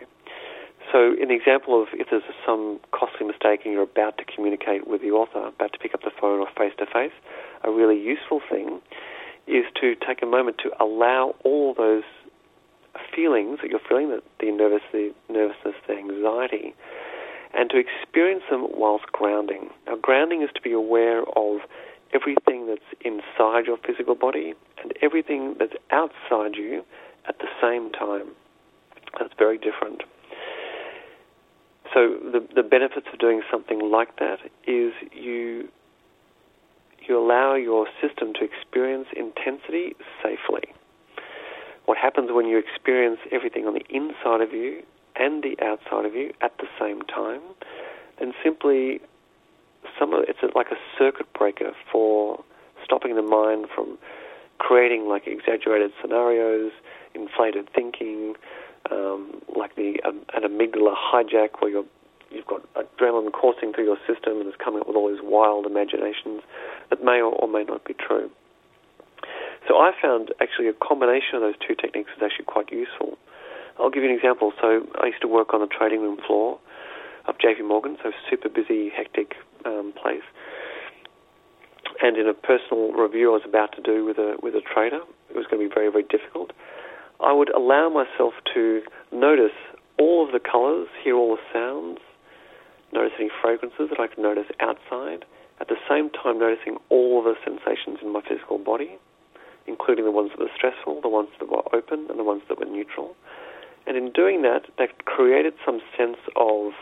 So, 0.92 1.14
in 1.20 1.28
the 1.28 1.34
example 1.34 1.80
of 1.80 1.88
if 1.92 2.08
there's 2.10 2.22
some 2.46 2.78
costly 2.92 3.26
mistake 3.26 3.60
and 3.64 3.72
you're 3.72 3.82
about 3.82 4.18
to 4.18 4.24
communicate 4.24 4.86
with 4.86 5.00
the 5.00 5.10
author, 5.10 5.48
about 5.48 5.72
to 5.72 5.78
pick 5.78 5.94
up 5.94 6.02
the 6.02 6.12
phone 6.20 6.40
or 6.40 6.46
face 6.56 6.72
to 6.78 6.86
face, 6.86 7.12
a 7.64 7.70
really 7.70 7.98
useful 7.98 8.40
thing 8.48 8.80
is 9.46 9.64
to 9.80 9.94
take 10.06 10.22
a 10.22 10.26
moment 10.26 10.58
to 10.58 10.70
allow 10.82 11.34
all 11.44 11.74
those 11.74 12.04
feelings 13.14 13.58
that 13.62 13.70
you're 13.70 13.80
feeling, 13.88 14.08
the, 14.08 14.22
the, 14.40 14.46
the 14.92 15.14
nervousness, 15.32 15.74
the 15.86 15.94
anxiety, 15.94 16.74
and 17.54 17.70
to 17.70 17.78
experience 17.78 18.42
them 18.50 18.66
whilst 18.70 19.06
grounding. 19.12 19.70
Now, 19.86 19.96
grounding 19.96 20.42
is 20.42 20.50
to 20.54 20.62
be 20.62 20.72
aware 20.72 21.22
of 21.36 21.60
everything 22.12 22.66
that's 22.66 22.80
inside 23.04 23.66
your 23.66 23.76
physical 23.84 24.14
body 24.14 24.54
and 24.82 24.92
everything 25.02 25.56
that's 25.58 25.74
outside 25.90 26.54
you 26.56 26.84
at 27.28 27.38
the 27.38 27.48
same 27.60 27.90
time. 27.92 28.28
That's 29.18 29.34
very 29.38 29.58
different. 29.58 30.02
So 31.94 32.18
the 32.20 32.46
the 32.54 32.64
benefits 32.64 33.06
of 33.12 33.18
doing 33.20 33.42
something 33.50 33.78
like 33.90 34.18
that 34.18 34.40
is 34.66 34.92
you 35.12 35.68
you 37.06 37.18
allow 37.18 37.54
your 37.54 37.86
system 38.02 38.32
to 38.34 38.44
experience 38.44 39.06
intensity 39.16 39.94
safely. 40.22 40.64
What 41.84 41.98
happens 41.98 42.30
when 42.32 42.46
you 42.46 42.58
experience 42.58 43.20
everything 43.30 43.66
on 43.66 43.74
the 43.74 43.84
inside 43.90 44.40
of 44.40 44.52
you 44.52 44.82
and 45.16 45.42
the 45.42 45.56
outside 45.62 46.06
of 46.06 46.14
you 46.14 46.32
at 46.40 46.56
the 46.58 46.66
same 46.80 47.02
time? 47.02 47.42
Then 48.18 48.32
simply 48.42 49.00
some 49.98 50.14
of, 50.14 50.24
it's 50.26 50.38
like 50.54 50.68
a 50.70 50.80
circuit 50.98 51.30
breaker 51.34 51.72
for 51.92 52.42
stopping 52.82 53.16
the 53.16 53.22
mind 53.22 53.66
from 53.74 53.98
creating 54.58 55.06
like 55.08 55.26
exaggerated 55.26 55.92
scenarios, 56.00 56.72
inflated 57.14 57.68
thinking, 57.74 58.34
um, 58.90 59.40
like 59.56 59.76
the 59.76 60.00
um, 60.04 60.20
an 60.34 60.42
amygdala 60.42 60.94
hijack, 60.94 61.60
where 61.60 61.70
you're 61.70 61.84
you've 62.30 62.46
got 62.46 62.62
adrenaline 62.74 63.32
coursing 63.32 63.72
through 63.72 63.84
your 63.84 63.98
system 64.06 64.40
and 64.40 64.48
it's 64.48 64.56
coming 64.62 64.80
up 64.80 64.88
with 64.88 64.96
all 64.96 65.08
these 65.08 65.22
wild 65.22 65.66
imaginations 65.66 66.42
that 66.90 67.02
may 67.02 67.22
or, 67.22 67.32
or 67.32 67.48
may 67.48 67.62
not 67.62 67.84
be 67.84 67.94
true. 67.94 68.30
So 69.68 69.76
I 69.78 69.92
found 70.02 70.34
actually 70.40 70.68
a 70.68 70.74
combination 70.74 71.36
of 71.36 71.42
those 71.42 71.54
two 71.66 71.74
techniques 71.74 72.10
is 72.16 72.22
actually 72.22 72.44
quite 72.44 72.70
useful. 72.70 73.16
I'll 73.78 73.90
give 73.90 74.02
you 74.02 74.10
an 74.10 74.16
example. 74.16 74.52
So 74.60 74.86
I 75.00 75.06
used 75.06 75.22
to 75.22 75.28
work 75.28 75.54
on 75.54 75.60
the 75.60 75.66
trading 75.66 76.02
room 76.02 76.18
floor 76.26 76.58
of 77.26 77.38
JP 77.38 77.66
Morgan, 77.66 77.96
so 78.02 78.12
super 78.28 78.48
busy, 78.48 78.90
hectic 78.90 79.34
um, 79.64 79.94
place. 80.00 80.26
And 82.02 82.18
in 82.18 82.28
a 82.28 82.34
personal 82.34 82.92
review 82.92 83.30
I 83.30 83.34
was 83.34 83.42
about 83.46 83.72
to 83.76 83.80
do 83.80 84.04
with 84.04 84.18
a 84.18 84.36
with 84.42 84.54
a 84.54 84.60
trader, 84.60 85.00
it 85.30 85.36
was 85.36 85.46
going 85.46 85.62
to 85.62 85.68
be 85.68 85.72
very 85.72 85.90
very 85.90 86.04
difficult. 86.04 86.52
I 87.25 87.33
would 87.33 87.49
allow 87.54 87.88
myself 87.88 88.35
to 88.52 88.83
notice 89.11 89.57
all 89.99 90.26
of 90.26 90.33
the 90.33 90.40
colours, 90.40 90.88
hear 91.02 91.16
all 91.16 91.37
the 91.37 91.43
sounds, 91.54 91.99
notice 92.93 93.12
any 93.19 93.31
fragrances 93.40 93.88
that 93.88 93.99
I 93.99 94.09
could 94.09 94.19
notice 94.19 94.45
outside, 94.61 95.25
at 95.59 95.69
the 95.69 95.76
same 95.88 96.11
time 96.11 96.38
noticing 96.38 96.76
all 96.90 97.19
of 97.21 97.25
the 97.25 97.35
sensations 97.43 98.00
in 98.02 98.12
my 98.12 98.21
physical 98.21 98.59
body, 98.59 98.99
including 99.66 100.04
the 100.04 100.11
ones 100.11 100.33
that 100.33 100.40
were 100.40 100.52
stressful, 100.54 101.00
the 101.00 101.09
ones 101.09 101.31
that 101.40 101.49
were 101.49 101.64
open, 101.75 102.07
and 102.11 102.19
the 102.19 102.25
ones 102.25 102.43
that 102.50 102.59
were 102.59 102.66
neutral. 102.66 103.16
And 103.87 103.97
in 103.97 104.12
doing 104.12 104.43
that, 104.43 104.69
that 104.76 105.07
created 105.07 105.54
some 105.64 105.81
sense 105.97 106.19
of 106.37 106.73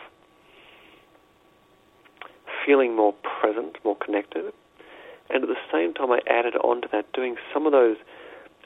feeling 2.66 2.96
more 2.96 3.14
present, 3.40 3.76
more 3.84 3.96
connected. 3.96 4.52
And 5.30 5.44
at 5.44 5.48
the 5.48 5.62
same 5.70 5.94
time, 5.94 6.10
I 6.10 6.18
added 6.26 6.56
on 6.56 6.82
to 6.82 6.88
that 6.90 7.12
doing 7.12 7.36
some 7.54 7.64
of 7.64 7.70
those 7.70 7.96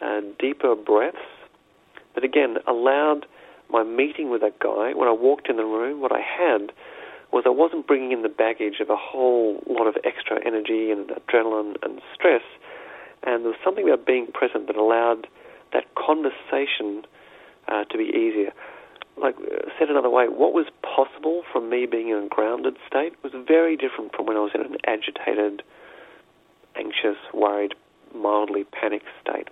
uh, 0.00 0.20
deeper 0.38 0.74
breaths 0.74 1.35
that 2.16 2.24
again 2.24 2.56
allowed 2.66 3.26
my 3.70 3.84
meeting 3.84 4.30
with 4.30 4.40
that 4.40 4.58
guy, 4.58 4.92
when 4.94 5.08
I 5.08 5.12
walked 5.12 5.48
in 5.48 5.56
the 5.56 5.64
room, 5.64 6.00
what 6.00 6.12
I 6.12 6.20
had 6.20 6.72
was 7.32 7.44
I 7.46 7.50
wasn't 7.50 7.86
bringing 7.86 8.12
in 8.12 8.22
the 8.22 8.28
baggage 8.28 8.80
of 8.80 8.90
a 8.90 8.96
whole 8.96 9.62
lot 9.68 9.86
of 9.86 9.96
extra 10.04 10.44
energy 10.44 10.90
and 10.90 11.08
adrenaline 11.08 11.76
and 11.82 12.00
stress. 12.14 12.42
And 13.22 13.44
there 13.44 13.50
was 13.50 13.60
something 13.64 13.88
about 13.88 14.06
being 14.06 14.28
present 14.32 14.68
that 14.68 14.76
allowed 14.76 15.26
that 15.72 15.84
conversation 15.94 17.04
uh, 17.68 17.84
to 17.84 17.98
be 17.98 18.04
easier. 18.04 18.52
Like, 19.16 19.34
uh, 19.36 19.68
said 19.78 19.90
another 19.90 20.10
way, 20.10 20.28
what 20.28 20.52
was 20.52 20.66
possible 20.82 21.42
from 21.52 21.68
me 21.68 21.86
being 21.86 22.10
in 22.10 22.16
a 22.16 22.28
grounded 22.28 22.76
state 22.86 23.14
was 23.22 23.32
very 23.46 23.76
different 23.76 24.14
from 24.14 24.26
when 24.26 24.36
I 24.36 24.40
was 24.40 24.52
in 24.54 24.60
an 24.60 24.76
agitated, 24.86 25.62
anxious, 26.76 27.16
worried, 27.34 27.74
mildly 28.14 28.64
panicked 28.64 29.08
state. 29.20 29.48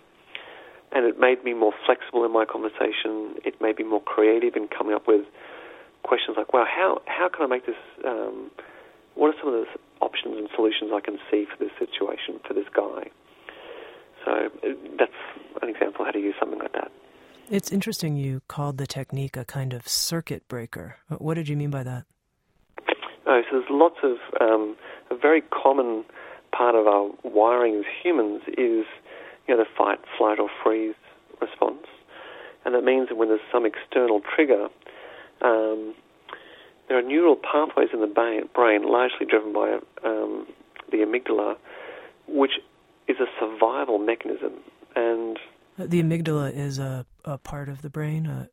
And 0.94 1.04
it 1.04 1.18
made 1.18 1.42
me 1.42 1.54
more 1.54 1.72
flexible 1.84 2.24
in 2.24 2.32
my 2.32 2.44
conversation. 2.44 3.34
It 3.44 3.60
made 3.60 3.78
me 3.78 3.84
more 3.84 4.00
creative 4.00 4.54
in 4.54 4.68
coming 4.68 4.94
up 4.94 5.08
with 5.08 5.26
questions 6.04 6.36
like, 6.38 6.52
well, 6.52 6.64
how, 6.64 7.02
how 7.06 7.28
can 7.28 7.42
I 7.44 7.48
make 7.48 7.66
this, 7.66 7.74
um, 8.04 8.50
what 9.16 9.34
are 9.34 9.38
some 9.40 9.52
of 9.52 9.54
the 9.54 9.66
options 10.00 10.36
and 10.38 10.48
solutions 10.54 10.92
I 10.94 11.00
can 11.00 11.18
see 11.30 11.46
for 11.50 11.62
this 11.62 11.72
situation, 11.78 12.38
for 12.46 12.54
this 12.54 12.66
guy? 12.74 13.10
So 14.24 14.50
that's 14.98 15.12
an 15.62 15.68
example 15.68 16.02
of 16.02 16.06
how 16.06 16.12
to 16.12 16.18
use 16.20 16.34
something 16.38 16.58
like 16.58 16.72
that. 16.72 16.92
It's 17.50 17.72
interesting 17.72 18.16
you 18.16 18.40
called 18.48 18.78
the 18.78 18.86
technique 18.86 19.36
a 19.36 19.44
kind 19.44 19.72
of 19.72 19.88
circuit 19.88 20.46
breaker. 20.48 20.96
What 21.18 21.34
did 21.34 21.48
you 21.48 21.56
mean 21.56 21.70
by 21.70 21.82
that? 21.82 22.04
Oh, 23.26 23.42
so 23.50 23.58
there's 23.58 23.70
lots 23.70 23.96
of, 24.02 24.16
um, 24.40 24.76
a 25.10 25.16
very 25.16 25.42
common 25.42 26.04
part 26.56 26.74
of 26.74 26.86
our 26.86 27.10
wiring 27.24 27.76
as 27.76 27.84
humans 28.02 28.42
is, 28.56 28.86
you 29.46 29.56
know, 29.56 29.62
the 29.62 29.70
fight, 29.76 29.98
flight, 30.16 30.38
or 30.38 30.48
freeze 30.62 30.94
response. 31.40 31.86
And 32.64 32.74
that 32.74 32.84
means 32.84 33.08
that 33.08 33.16
when 33.16 33.28
there's 33.28 33.40
some 33.52 33.66
external 33.66 34.20
trigger, 34.34 34.68
um, 35.42 35.94
there 36.88 36.98
are 36.98 37.02
neural 37.02 37.36
pathways 37.36 37.88
in 37.92 38.00
the 38.00 38.06
brain, 38.06 38.82
largely 38.88 39.26
driven 39.28 39.52
by 39.52 39.78
um, 40.04 40.46
the 40.90 40.98
amygdala, 40.98 41.56
which 42.26 42.52
is 43.08 43.16
a 43.20 43.26
survival 43.38 43.98
mechanism. 43.98 44.52
And 44.96 45.38
the 45.78 46.02
amygdala 46.02 46.54
is 46.54 46.78
a, 46.78 47.04
a 47.24 47.38
part 47.38 47.68
of 47.68 47.82
the 47.82 47.90
brain. 47.90 48.26
Uh... 48.26 48.46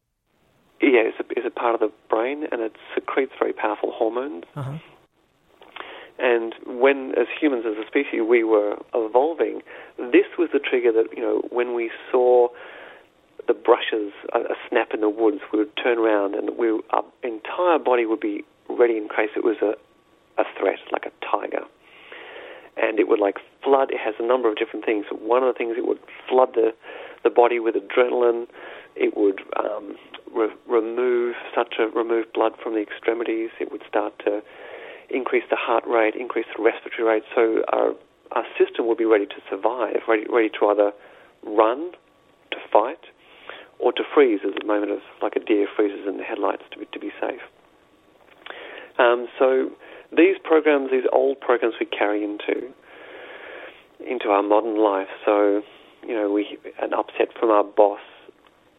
Yeah, 0.81 1.03
it's 1.03 1.19
a, 1.19 1.23
it's 1.37 1.47
a 1.47 1.51
part 1.51 1.75
of 1.75 1.81
the 1.81 1.91
brain, 2.09 2.47
and 2.51 2.61
it 2.61 2.75
secretes 2.95 3.31
very 3.39 3.53
powerful 3.53 3.91
hormones. 3.91 4.45
Uh-huh. 4.55 4.77
And 6.21 6.53
when, 6.67 7.13
as 7.17 7.25
humans, 7.39 7.65
as 7.65 7.83
a 7.83 7.87
species, 7.87 8.21
we 8.27 8.43
were 8.43 8.77
evolving, 8.93 9.61
this 9.97 10.29
was 10.37 10.49
the 10.53 10.59
trigger 10.59 10.91
that 10.91 11.07
you 11.15 11.21
know 11.21 11.41
when 11.49 11.73
we 11.73 11.89
saw 12.11 12.49
the 13.47 13.53
brushes, 13.53 14.13
a, 14.33 14.39
a 14.39 14.55
snap 14.69 14.93
in 14.93 15.01
the 15.01 15.09
woods, 15.09 15.39
we 15.51 15.59
would 15.59 15.75
turn 15.75 15.97
around 15.97 16.35
and 16.35 16.57
we, 16.57 16.79
our 16.91 17.03
entire 17.23 17.79
body 17.79 18.05
would 18.05 18.19
be 18.19 18.43
ready 18.69 18.97
in 18.97 19.09
case 19.09 19.29
it 19.35 19.43
was 19.43 19.57
a, 19.63 19.73
a 20.39 20.45
threat, 20.59 20.79
like 20.91 21.05
a 21.05 21.11
tiger. 21.25 21.65
And 22.77 22.99
it 22.99 23.07
would 23.07 23.19
like 23.19 23.37
flood. 23.63 23.91
It 23.91 23.99
has 23.99 24.13
a 24.19 24.25
number 24.25 24.49
of 24.49 24.57
different 24.57 24.85
things. 24.85 25.05
One 25.11 25.43
of 25.43 25.53
the 25.53 25.57
things 25.57 25.75
it 25.77 25.87
would 25.87 25.99
flood 26.29 26.49
the 26.53 26.71
the 27.23 27.29
body 27.29 27.59
with 27.59 27.75
adrenaline. 27.75 28.47
It 28.95 29.15
would 29.15 29.41
um, 29.57 29.95
re- 30.33 30.55
remove, 30.67 31.35
start 31.51 31.67
to 31.77 31.87
remove 31.87 32.33
blood 32.33 32.53
from 32.61 32.73
the 32.73 32.81
extremities. 32.81 33.49
It 33.59 33.71
would 33.71 33.83
start 33.87 34.13
to 34.25 34.41
increase 35.13 35.43
the 35.49 35.55
heart 35.55 35.83
rate, 35.87 36.15
increase 36.15 36.45
the 36.55 36.63
respiratory 36.63 37.07
rate. 37.07 37.23
So 37.35 37.63
our 37.71 37.93
our 38.31 38.45
system 38.57 38.87
would 38.87 38.97
be 38.97 39.05
ready 39.05 39.25
to 39.25 39.35
survive, 39.49 40.07
ready, 40.07 40.23
ready 40.31 40.49
to 40.59 40.67
either 40.67 40.91
run, 41.43 41.91
to 42.51 42.57
fight, 42.71 43.11
or 43.79 43.91
to 43.91 44.03
freeze 44.13 44.39
at 44.45 44.59
the 44.59 44.65
moment 44.65 44.91
of 44.91 44.99
like 45.21 45.35
a 45.35 45.39
deer 45.39 45.67
freezes 45.75 46.07
in 46.07 46.17
the 46.17 46.23
headlights 46.23 46.63
to 46.71 46.79
be 46.79 46.85
to 46.93 46.99
be 46.99 47.11
safe. 47.19 47.41
Um, 48.99 49.27
so 49.39 49.71
these 50.15 50.35
programs, 50.43 50.91
these 50.91 51.07
old 51.11 51.39
programs, 51.39 51.75
we 51.79 51.85
carry 51.85 52.23
into 52.23 52.71
into 54.05 54.29
our 54.29 54.43
modern 54.43 54.77
life. 54.77 55.07
So 55.25 55.61
you 56.05 56.13
know, 56.13 56.31
we 56.31 56.57
an 56.81 56.93
upset 56.93 57.29
from 57.39 57.49
our 57.49 57.63
boss, 57.63 58.01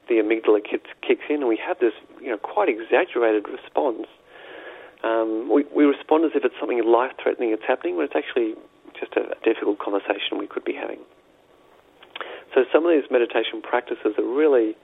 the 0.09 0.15
amygdala 0.15 0.61
kicks, 0.69 0.91
kicks 1.07 1.23
in, 1.29 1.37
and 1.37 1.49
we 1.49 1.59
have 1.65 1.79
this 1.79 1.95
you 2.21 2.29
know 2.29 2.39
quite 2.39 2.69
exaggerated 2.69 3.47
response. 3.49 4.07
Um, 5.03 5.51
we, 5.53 5.65
we 5.75 5.85
respond 5.85 6.25
as 6.25 6.31
if 6.35 6.45
it's 6.45 6.55
something 6.61 6.83
life-threatening 6.85 7.51
that's 7.51 7.67
happening, 7.67 7.97
when 7.97 8.07
it's 8.07 8.15
actually 8.17 8.55
just 8.99 9.15
a, 9.17 9.21
a 9.21 9.39
difficult 9.43 9.79
conversation 9.79 10.39
we 10.39 10.47
could 10.47 10.65
be 10.65 10.75
having. 10.75 11.01
So 12.55 12.65
some 12.73 12.85
of 12.87 12.93
these 12.93 13.11
meditation 13.11 13.63
practices 13.63 14.15
are 14.19 14.25
really 14.25 14.77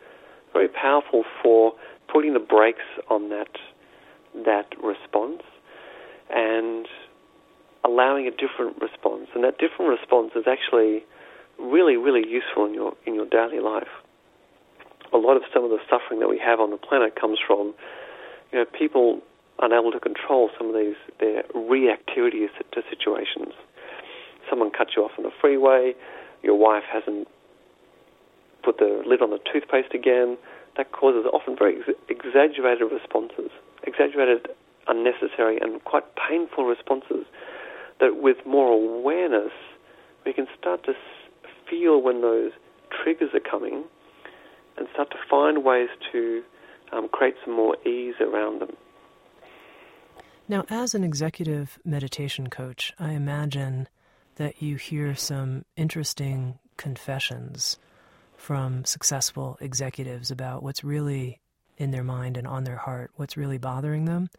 very 0.53 0.69
powerful 0.69 1.25
for 1.43 1.75
putting 2.13 2.33
the 2.33 2.41
brakes 2.41 2.89
on 3.11 3.29
that 3.29 3.49
that 4.45 4.73
response 4.83 5.43
and 6.31 6.87
allowing 7.85 8.27
a 8.27 8.31
different 8.31 8.81
response. 8.81 9.29
And 9.35 9.45
that 9.45 9.59
different 9.59 9.91
response 9.91 10.33
is 10.35 10.45
actually 10.47 11.05
really, 11.59 11.97
really 11.97 12.29
useful 12.29 12.67
in 12.67 12.75
your 12.75 12.95
in 13.07 13.15
your 13.15 13.27
daily 13.27 13.61
life. 13.61 13.89
A 15.13 15.17
lot 15.17 15.37
of 15.37 15.43
some 15.53 15.65
of 15.65 15.71
the 15.71 15.79
suffering 15.89 16.21
that 16.21 16.29
we 16.29 16.39
have 16.39 16.61
on 16.61 16.71
the 16.71 16.77
planet 16.77 17.15
comes 17.15 17.39
from, 17.47 17.75
you 18.53 18.59
know, 18.59 18.65
people 18.65 19.21
unable 19.61 19.91
to 19.93 20.01
control 20.01 20.51
some 20.57 20.69
of 20.69 20.75
these 20.75 20.97
their 21.21 21.43
reactivity 21.55 22.47
to 22.73 22.83
situations. 22.89 23.55
Someone 24.49 24.71
cuts 24.71 24.93
you 24.97 25.05
off 25.05 25.13
on 25.19 25.25
the 25.25 25.33
freeway, 25.41 25.95
your 26.43 26.55
wife 26.55 26.85
hasn't 26.91 27.29
put 28.63 28.79
the 28.79 29.03
lid 29.07 29.23
on 29.23 29.31
the 29.31 29.39
toothpaste 29.53 29.95
again, 29.95 30.37
that 30.77 30.93
causes 30.93 31.27
often 31.33 31.57
very 31.57 31.79
ex- 31.79 31.99
exaggerated 32.09 32.91
responses, 32.91 33.51
exaggerated, 33.83 34.49
unnecessary, 34.87 35.59
and 35.61 35.83
quite 35.85 36.05
painful 36.17 36.65
responses 36.65 37.27
that 38.01 38.17
with 38.17 38.37
more 38.47 38.73
awareness, 38.73 39.53
we 40.25 40.33
can 40.33 40.47
start 40.59 40.85
to 40.85 40.95
feel 41.69 42.01
when 42.01 42.23
those 42.23 42.53
triggers 43.03 43.31
are 43.35 43.41
coming 43.41 43.85
and 44.77 44.87
start 44.93 45.11
to 45.11 45.17
find 45.29 45.65
ways 45.65 45.89
to 46.13 46.43
um, 46.93 47.09
create 47.09 47.35
some 47.45 47.55
more 47.55 47.77
ease 47.87 48.15
around 48.21 48.61
them. 48.61 48.77
Now, 50.51 50.65
as 50.71 50.95
an 50.95 51.05
executive 51.05 51.79
meditation 51.85 52.49
coach, 52.49 52.95
I 52.99 53.13
imagine 53.13 53.87
that 54.37 54.63
you 54.63 54.77
hear 54.77 55.15
some 55.15 55.67
interesting 55.77 56.59
confessions 56.79 57.77
from 58.35 58.87
successful 58.87 59.59
executives 59.61 60.31
about 60.31 60.63
what's 60.63 60.83
really 60.83 61.41
in 61.77 61.91
their 61.91 62.05
mind 62.05 62.39
and 62.39 62.47
on 62.47 62.65
their 62.65 62.77
heart, 62.77 63.11
what's 63.17 63.37
really 63.37 63.59
bothering 63.59 64.07
them. 64.07 64.31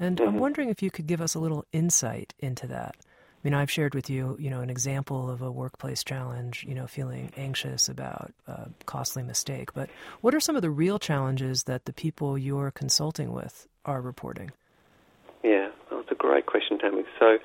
And 0.00 0.16
mm-hmm. 0.16 0.28
I'm 0.28 0.38
wondering 0.38 0.70
if 0.70 0.82
you 0.82 0.90
could 0.90 1.06
give 1.06 1.20
us 1.20 1.36
a 1.36 1.40
little 1.40 1.64
insight 1.72 2.34
into 2.40 2.66
that. 2.66 2.96
I 2.98 3.38
mean, 3.44 3.54
I've 3.54 3.70
shared 3.70 3.94
with 3.94 4.10
you, 4.10 4.36
you 4.40 4.50
know, 4.50 4.60
an 4.60 4.70
example 4.70 5.30
of 5.30 5.40
a 5.40 5.52
workplace 5.52 6.02
challenge, 6.02 6.64
you 6.66 6.74
know, 6.74 6.88
feeling 6.88 7.30
anxious 7.36 7.88
about 7.88 8.32
a 8.48 8.70
costly 8.86 9.22
mistake. 9.22 9.72
But 9.72 9.88
what 10.20 10.34
are 10.34 10.40
some 10.40 10.56
of 10.56 10.62
the 10.62 10.70
real 10.70 10.98
challenges 10.98 11.64
that 11.64 11.84
the 11.84 11.92
people 11.92 12.36
you're 12.36 12.72
consulting 12.72 13.32
with 13.32 13.68
are 13.84 14.00
reporting? 14.00 14.50
Yeah, 15.44 15.68
that's 15.90 16.10
a 16.10 16.14
great 16.14 16.46
question, 16.46 16.78
Tami. 16.78 17.04
So 17.20 17.36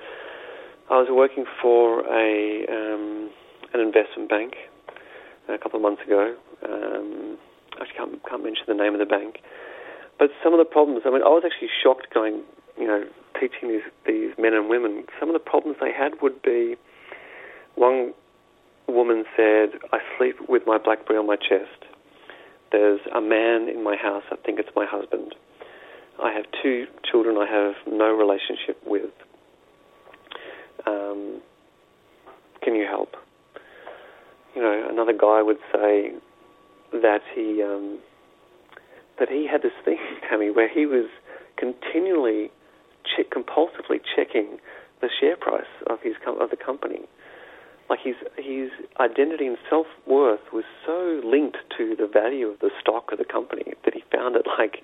I 0.90 0.96
was 0.96 1.08
working 1.10 1.44
for 1.60 2.00
a 2.06 2.64
um, 2.66 3.30
an 3.74 3.80
investment 3.80 4.28
bank 4.28 4.54
a 5.48 5.58
couple 5.58 5.76
of 5.76 5.82
months 5.82 6.02
ago. 6.02 6.34
Um, 6.64 7.36
I 7.78 7.84
can't, 7.96 8.20
can't 8.28 8.42
mention 8.42 8.64
the 8.66 8.74
name 8.74 8.94
of 8.94 9.00
the 9.00 9.06
bank. 9.06 9.40
But 10.18 10.30
some 10.42 10.52
of 10.52 10.58
the 10.58 10.64
problems, 10.64 11.02
I 11.04 11.10
mean, 11.10 11.22
I 11.22 11.28
was 11.28 11.44
actually 11.44 11.68
shocked 11.82 12.12
going, 12.12 12.42
you 12.78 12.86
know, 12.86 13.04
teaching 13.38 13.68
these, 13.68 13.86
these 14.06 14.32
men 14.38 14.54
and 14.54 14.68
women. 14.68 15.04
Some 15.18 15.28
of 15.28 15.34
the 15.34 15.38
problems 15.40 15.76
they 15.80 15.92
had 15.92 16.20
would 16.20 16.42
be 16.42 16.76
one 17.74 18.12
woman 18.86 19.24
said, 19.36 19.78
I 19.92 19.98
sleep 20.18 20.36
with 20.48 20.62
my 20.66 20.78
Blackberry 20.78 21.18
on 21.18 21.26
my 21.26 21.36
chest. 21.36 21.84
There's 22.72 23.00
a 23.14 23.20
man 23.20 23.68
in 23.68 23.82
my 23.82 23.96
house, 23.96 24.24
I 24.30 24.36
think 24.36 24.58
it's 24.58 24.70
my 24.76 24.86
husband. 24.86 25.34
I 26.22 26.32
have 26.32 26.44
two 26.62 26.86
children 27.10 27.36
I 27.36 27.46
have 27.46 27.74
no 27.86 28.12
relationship 28.12 28.80
with. 28.86 29.10
Um, 30.86 31.40
can 32.62 32.74
you 32.74 32.86
help? 32.86 33.14
you 34.54 34.62
know, 34.62 34.88
another 34.90 35.12
guy 35.12 35.42
would 35.42 35.58
say 35.72 36.12
that 36.92 37.20
he 37.34 37.62
um, 37.62 37.98
that 39.18 39.28
he 39.28 39.46
had 39.50 39.62
this 39.62 39.72
thing, 39.84 39.98
Tami, 40.30 40.54
where 40.54 40.68
he 40.68 40.86
was 40.86 41.06
continually 41.56 42.50
compulsively 43.34 44.00
checking 44.16 44.58
the 45.00 45.08
share 45.20 45.36
price 45.36 45.70
of 45.88 45.98
his 46.02 46.14
of 46.26 46.50
the 46.50 46.56
company. 46.56 47.00
Like 47.88 48.00
his 48.02 48.14
his 48.36 48.70
identity 48.98 49.46
and 49.46 49.58
self 49.68 49.86
worth 50.06 50.52
was 50.52 50.64
so 50.86 51.20
linked 51.24 51.58
to 51.76 51.96
the 51.96 52.06
value 52.06 52.46
of 52.46 52.60
the 52.60 52.70
stock 52.80 53.12
of 53.12 53.18
the 53.18 53.24
company 53.24 53.72
that 53.84 53.94
he 53.94 54.02
found 54.12 54.36
it 54.36 54.46
like 54.58 54.82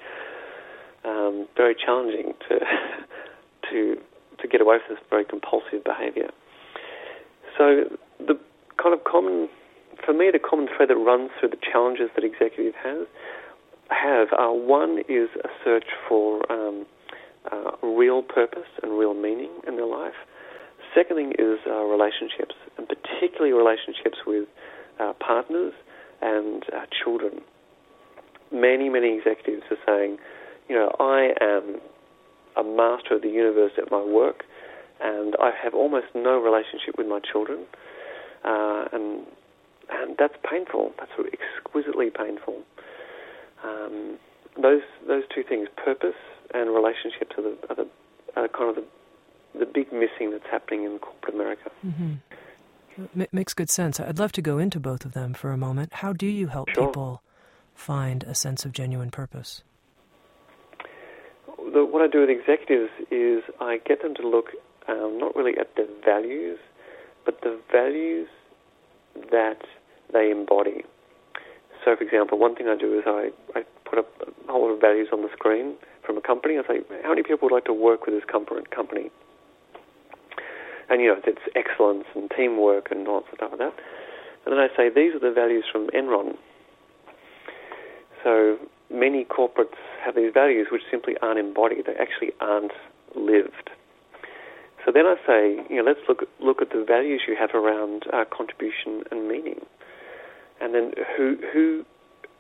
um, 1.06 1.46
very 1.56 1.74
challenging 1.74 2.34
to 2.48 2.58
to 3.70 3.96
to 4.40 4.48
get 4.48 4.60
away 4.60 4.78
from 4.84 4.96
this 4.96 5.04
very 5.08 5.24
compulsive 5.24 5.84
behaviour. 5.84 6.30
So 7.56 7.96
the 8.18 8.38
kind 8.76 8.92
of 8.92 9.04
common, 9.04 9.48
for 10.04 10.12
me, 10.12 10.30
the 10.30 10.38
common 10.38 10.68
thread 10.76 10.90
that 10.90 10.96
runs 10.96 11.30
through 11.40 11.50
the 11.50 11.62
challenges 11.72 12.10
that 12.14 12.24
executive 12.24 12.74
has 12.82 13.06
have. 13.88 14.28
are 14.36 14.52
one 14.52 14.98
is 15.08 15.28
a 15.44 15.48
search 15.64 15.86
for 16.08 16.40
um, 16.50 16.86
uh, 17.50 17.70
real 17.82 18.22
purpose 18.22 18.68
and 18.82 18.98
real 18.98 19.14
meaning 19.14 19.50
in 19.66 19.76
their 19.76 19.86
life. 19.86 20.14
Second 20.94 21.16
thing 21.16 21.32
is 21.38 21.58
uh, 21.66 21.82
relationships, 21.84 22.54
and 22.78 22.88
particularly 22.88 23.52
relationships 23.52 24.18
with 24.26 24.48
uh, 24.98 25.12
partners 25.20 25.72
and 26.22 26.64
uh, 26.74 26.86
children. 27.04 27.40
Many, 28.52 28.88
many 28.88 29.18
executives 29.18 29.64
are 29.70 29.78
saying, 29.86 30.18
you 30.68 30.74
know, 30.74 30.90
I 30.98 31.32
am 31.40 31.80
a 32.56 32.64
master 32.64 33.16
of 33.16 33.22
the 33.22 33.28
universe 33.28 33.72
at 33.78 33.90
my 33.90 34.02
work, 34.02 34.44
and 35.00 35.36
I 35.40 35.50
have 35.62 35.74
almost 35.74 36.06
no 36.14 36.40
relationship 36.40 36.96
with 36.96 37.06
my 37.06 37.20
children, 37.20 37.64
uh, 38.44 38.86
and 38.92 39.26
and 39.90 40.16
that's 40.18 40.34
painful. 40.48 40.92
That's 40.98 41.12
exquisitely 41.32 42.10
painful. 42.10 42.62
Um, 43.62 44.18
those 44.60 44.82
those 45.06 45.24
two 45.34 45.42
things, 45.42 45.68
purpose 45.76 46.16
and 46.54 46.70
relationships, 46.70 47.32
are, 47.36 47.42
the, 47.42 47.56
are, 47.68 47.76
the, 47.76 47.88
are 48.36 48.48
kind 48.48 48.70
of 48.70 48.76
the, 48.76 49.58
the 49.58 49.66
big 49.66 49.92
missing 49.92 50.30
that's 50.30 50.46
happening 50.50 50.84
in 50.84 50.98
corporate 50.98 51.34
America. 51.34 51.70
Mm-hmm. 51.84 53.20
M- 53.20 53.26
makes 53.32 53.52
good 53.52 53.68
sense. 53.68 54.00
I'd 54.00 54.18
love 54.18 54.32
to 54.32 54.42
go 54.42 54.58
into 54.58 54.80
both 54.80 55.04
of 55.04 55.12
them 55.12 55.34
for 55.34 55.52
a 55.52 55.56
moment. 55.56 55.94
How 55.94 56.12
do 56.12 56.26
you 56.26 56.46
help 56.46 56.70
sure. 56.70 56.86
people 56.86 57.22
find 57.74 58.22
a 58.24 58.34
sense 58.34 58.64
of 58.64 58.72
genuine 58.72 59.10
purpose? 59.10 59.62
The, 61.76 61.84
what 61.84 62.00
I 62.00 62.08
do 62.08 62.20
with 62.20 62.30
executives 62.30 62.88
is 63.10 63.42
I 63.60 63.76
get 63.84 64.00
them 64.00 64.14
to 64.14 64.26
look 64.26 64.46
um, 64.88 65.18
not 65.20 65.36
really 65.36 65.58
at 65.60 65.76
the 65.76 65.86
values, 66.02 66.58
but 67.26 67.42
the 67.42 67.60
values 67.70 68.28
that 69.30 69.60
they 70.10 70.30
embody. 70.30 70.84
So, 71.84 71.94
for 71.94 72.02
example, 72.02 72.38
one 72.38 72.56
thing 72.56 72.66
I 72.66 72.78
do 72.80 72.98
is 72.98 73.04
I, 73.06 73.28
I 73.54 73.64
put 73.84 73.98
up 73.98 74.08
a 74.24 74.50
whole 74.50 74.68
lot 74.68 74.72
of 74.72 74.80
values 74.80 75.08
on 75.12 75.20
the 75.20 75.28
screen 75.34 75.74
from 76.02 76.16
a 76.16 76.22
company. 76.22 76.56
I 76.56 76.66
say, 76.66 76.80
how 77.02 77.10
many 77.10 77.22
people 77.22 77.50
would 77.50 77.54
like 77.54 77.66
to 77.66 77.74
work 77.74 78.06
with 78.06 78.14
this 78.14 78.24
company? 78.24 79.10
And, 80.88 81.02
you 81.02 81.08
know, 81.08 81.20
it's 81.26 81.42
excellence 81.54 82.06
and 82.14 82.30
teamwork 82.34 82.90
and 82.90 83.06
all 83.06 83.20
that 83.20 83.36
stuff 83.36 83.50
like 83.50 83.58
that. 83.58 83.74
And 84.46 84.56
then 84.56 84.58
I 84.58 84.68
say, 84.74 84.88
these 84.88 85.14
are 85.14 85.20
the 85.20 85.30
values 85.30 85.64
from 85.70 85.88
Enron. 85.88 86.38
So 88.24 88.56
many 88.90 89.24
corporates 89.24 89.78
have 90.04 90.14
these 90.14 90.32
values 90.32 90.68
which 90.70 90.82
simply 90.90 91.14
aren't 91.22 91.38
embodied. 91.38 91.86
They 91.86 91.94
actually 91.94 92.32
aren't 92.40 92.72
lived. 93.14 93.70
So 94.84 94.92
then 94.92 95.06
I 95.06 95.16
say, 95.26 95.66
you 95.68 95.76
know, 95.76 95.82
let's 95.82 96.00
look 96.08 96.28
look 96.40 96.62
at 96.62 96.70
the 96.70 96.84
values 96.86 97.22
you 97.26 97.34
have 97.36 97.50
around 97.54 98.04
uh, 98.12 98.24
contribution 98.30 99.02
and 99.10 99.26
meaning, 99.26 99.60
and 100.60 100.74
then 100.74 100.92
who 101.16 101.36
who 101.52 101.84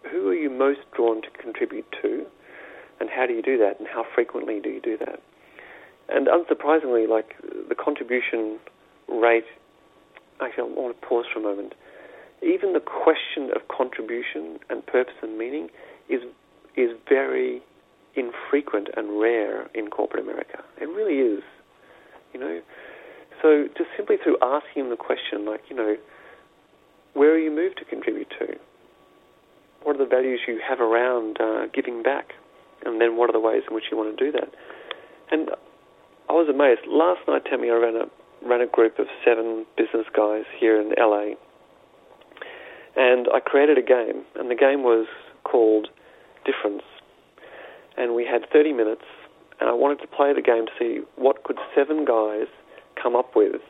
who 0.08 0.28
are 0.28 0.34
you 0.34 0.48
most 0.48 0.80
drawn 0.94 1.22
to 1.22 1.30
contribute 1.42 1.86
to, 2.02 2.24
and 3.00 3.10
how 3.10 3.26
do 3.26 3.32
you 3.34 3.42
do 3.42 3.58
that, 3.58 3.80
and 3.80 3.88
how 3.88 4.04
frequently 4.14 4.60
do 4.60 4.68
you 4.68 4.80
do 4.80 4.96
that? 4.98 5.20
And 6.08 6.28
unsurprisingly, 6.28 7.08
like 7.08 7.34
the 7.68 7.74
contribution 7.74 8.60
rate, 9.08 9.46
actually, 10.40 10.70
I 10.70 10.80
want 10.80 11.00
to 11.00 11.06
pause 11.06 11.24
for 11.32 11.40
a 11.40 11.42
moment. 11.42 11.74
Even 12.42 12.74
the 12.74 12.80
question 12.80 13.50
of 13.56 13.66
contribution 13.66 14.60
and 14.70 14.86
purpose 14.86 15.14
and 15.20 15.36
meaning 15.36 15.68
is 16.08 16.22
is 16.76 16.90
very 17.08 17.62
infrequent 18.14 18.88
and 18.96 19.20
rare 19.20 19.68
in 19.74 19.88
corporate 19.88 20.22
America. 20.22 20.62
It 20.80 20.88
really 20.88 21.18
is. 21.18 21.42
You 22.32 22.40
know, 22.40 22.60
so 23.42 23.68
just 23.76 23.90
simply 23.96 24.16
through 24.22 24.36
asking 24.42 24.90
the 24.90 24.96
question, 24.96 25.46
like, 25.46 25.62
you 25.70 25.76
know, 25.76 25.96
where 27.14 27.32
are 27.32 27.38
you 27.38 27.50
moved 27.50 27.78
to 27.78 27.84
contribute 27.84 28.28
to? 28.38 28.56
What 29.82 29.96
are 29.96 29.98
the 29.98 30.10
values 30.10 30.40
you 30.46 30.60
have 30.66 30.80
around 30.80 31.38
uh, 31.40 31.66
giving 31.72 32.02
back? 32.02 32.32
And 32.84 33.00
then 33.00 33.16
what 33.16 33.30
are 33.30 33.32
the 33.32 33.40
ways 33.40 33.62
in 33.68 33.74
which 33.74 33.84
you 33.90 33.96
want 33.96 34.16
to 34.16 34.24
do 34.24 34.32
that? 34.32 34.48
And 35.30 35.50
I 36.28 36.32
was 36.32 36.48
amazed. 36.48 36.80
Last 36.88 37.20
night, 37.26 37.44
Tami, 37.44 37.72
I 37.72 37.76
ran 37.76 37.96
a 37.96 38.06
ran 38.46 38.60
a 38.60 38.66
group 38.66 38.98
of 38.98 39.06
seven 39.24 39.64
business 39.76 40.06
guys 40.14 40.44
here 40.60 40.80
in 40.80 40.92
LA, 40.98 41.34
and 42.94 43.26
I 43.32 43.40
created 43.40 43.78
a 43.78 43.82
game, 43.82 44.24
and 44.36 44.50
the 44.50 44.54
game 44.54 44.82
was 44.82 45.06
called 45.50 45.88
Difference, 46.44 46.82
and 47.96 48.14
we 48.14 48.24
had 48.24 48.42
30 48.52 48.72
minutes 48.72 49.02
and 49.60 49.70
I 49.70 49.72
wanted 49.72 50.00
to 50.00 50.06
play 50.06 50.32
the 50.34 50.42
game 50.42 50.66
to 50.66 50.72
see 50.78 51.00
what 51.16 51.44
could 51.44 51.58
seven 51.74 52.04
guys 52.04 52.46
come 53.00 53.16
up 53.16 53.34
with 53.34 53.62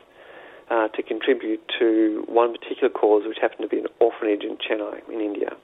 uh, 0.69 0.89
to 0.89 1.03
contribute 1.03 1.61
to 1.79 2.25
one 2.27 2.53
particular 2.57 2.89
cause, 2.89 3.23
which 3.25 3.37
happened 3.39 3.61
to 3.61 3.67
be 3.69 3.79
an 3.79 3.87
orphanage 3.99 4.43
in 4.43 4.57
Chennai, 4.57 4.99
in 5.11 5.21
India. 5.21 5.55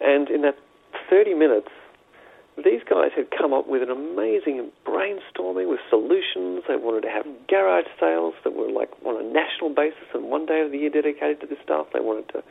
And 0.00 0.28
in 0.28 0.42
that 0.42 0.56
30 1.08 1.34
minutes, 1.34 1.68
these 2.56 2.80
guys 2.88 3.10
had 3.14 3.30
come 3.30 3.52
up 3.52 3.68
with 3.68 3.82
an 3.82 3.90
amazing 3.90 4.72
brainstorming 4.84 5.68
with 5.68 5.78
solutions. 5.90 6.64
They 6.66 6.76
wanted 6.76 7.02
to 7.02 7.10
have 7.10 7.26
garage 7.48 7.86
sales 8.00 8.34
that 8.44 8.56
were 8.56 8.70
like 8.70 8.90
on 9.04 9.14
a 9.20 9.22
national 9.22 9.70
basis 9.70 10.08
and 10.14 10.24
one 10.24 10.46
day 10.46 10.62
of 10.62 10.72
the 10.72 10.78
year 10.78 10.90
dedicated 10.90 11.40
to 11.42 11.46
this 11.46 11.58
stuff. 11.62 11.86
They 11.92 12.00
wanted 12.00 12.28
to, 12.30 12.42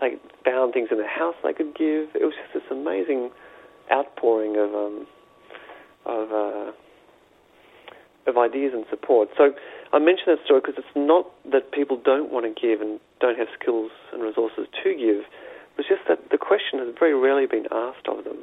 they 0.00 0.16
found 0.44 0.72
things 0.72 0.88
in 0.90 0.98
the 0.98 1.06
house 1.06 1.34
they 1.42 1.52
could 1.52 1.74
give. 1.76 2.08
It 2.14 2.24
was 2.24 2.34
just 2.34 2.54
this 2.54 2.70
amazing 2.70 3.30
outpouring 3.90 4.56
of 4.56 4.74
um, 4.74 5.06
of 6.06 6.32
uh, 6.32 6.72
of 8.26 8.38
ideas 8.38 8.72
and 8.74 8.84
support. 8.90 9.28
So 9.36 9.52
I 9.92 9.98
mention 9.98 10.24
that 10.28 10.38
story 10.44 10.60
because 10.64 10.76
it's 10.78 10.96
not 10.96 11.26
that 11.50 11.72
people 11.72 12.00
don't 12.02 12.30
want 12.30 12.46
to 12.46 12.54
give 12.60 12.80
and 12.80 13.00
don't 13.20 13.38
have 13.38 13.48
skills 13.60 13.90
and 14.12 14.22
resources 14.22 14.66
to 14.82 14.94
give. 14.94 15.24
It's 15.78 15.88
just 15.88 16.02
that 16.08 16.30
the 16.30 16.38
question 16.38 16.78
has 16.78 16.94
very 16.98 17.14
rarely 17.14 17.46
been 17.46 17.66
asked 17.72 18.06
of 18.06 18.24
them. 18.24 18.38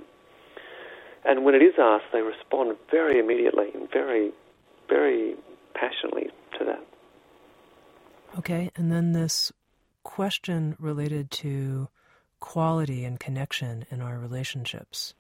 And 1.24 1.46
when 1.46 1.56
it 1.56 1.62
is 1.62 1.74
asked, 1.78 2.06
they 2.12 2.22
respond 2.22 2.78
very 2.90 3.20
immediately 3.20 3.68
and 3.74 3.90
very, 3.92 4.32
very 4.90 5.36
passionately 5.74 6.30
to 6.58 6.66
that. 6.66 6.84
Okay, 8.40 8.72
and 8.76 8.92
then 8.92 9.12
this 9.12 9.52
question 10.08 10.76
related 10.80 11.30
to 11.30 11.90
quality 12.40 13.04
and 13.04 13.20
connection 13.20 13.86
in 13.92 14.02
our 14.02 14.18
relationships. 14.18 15.14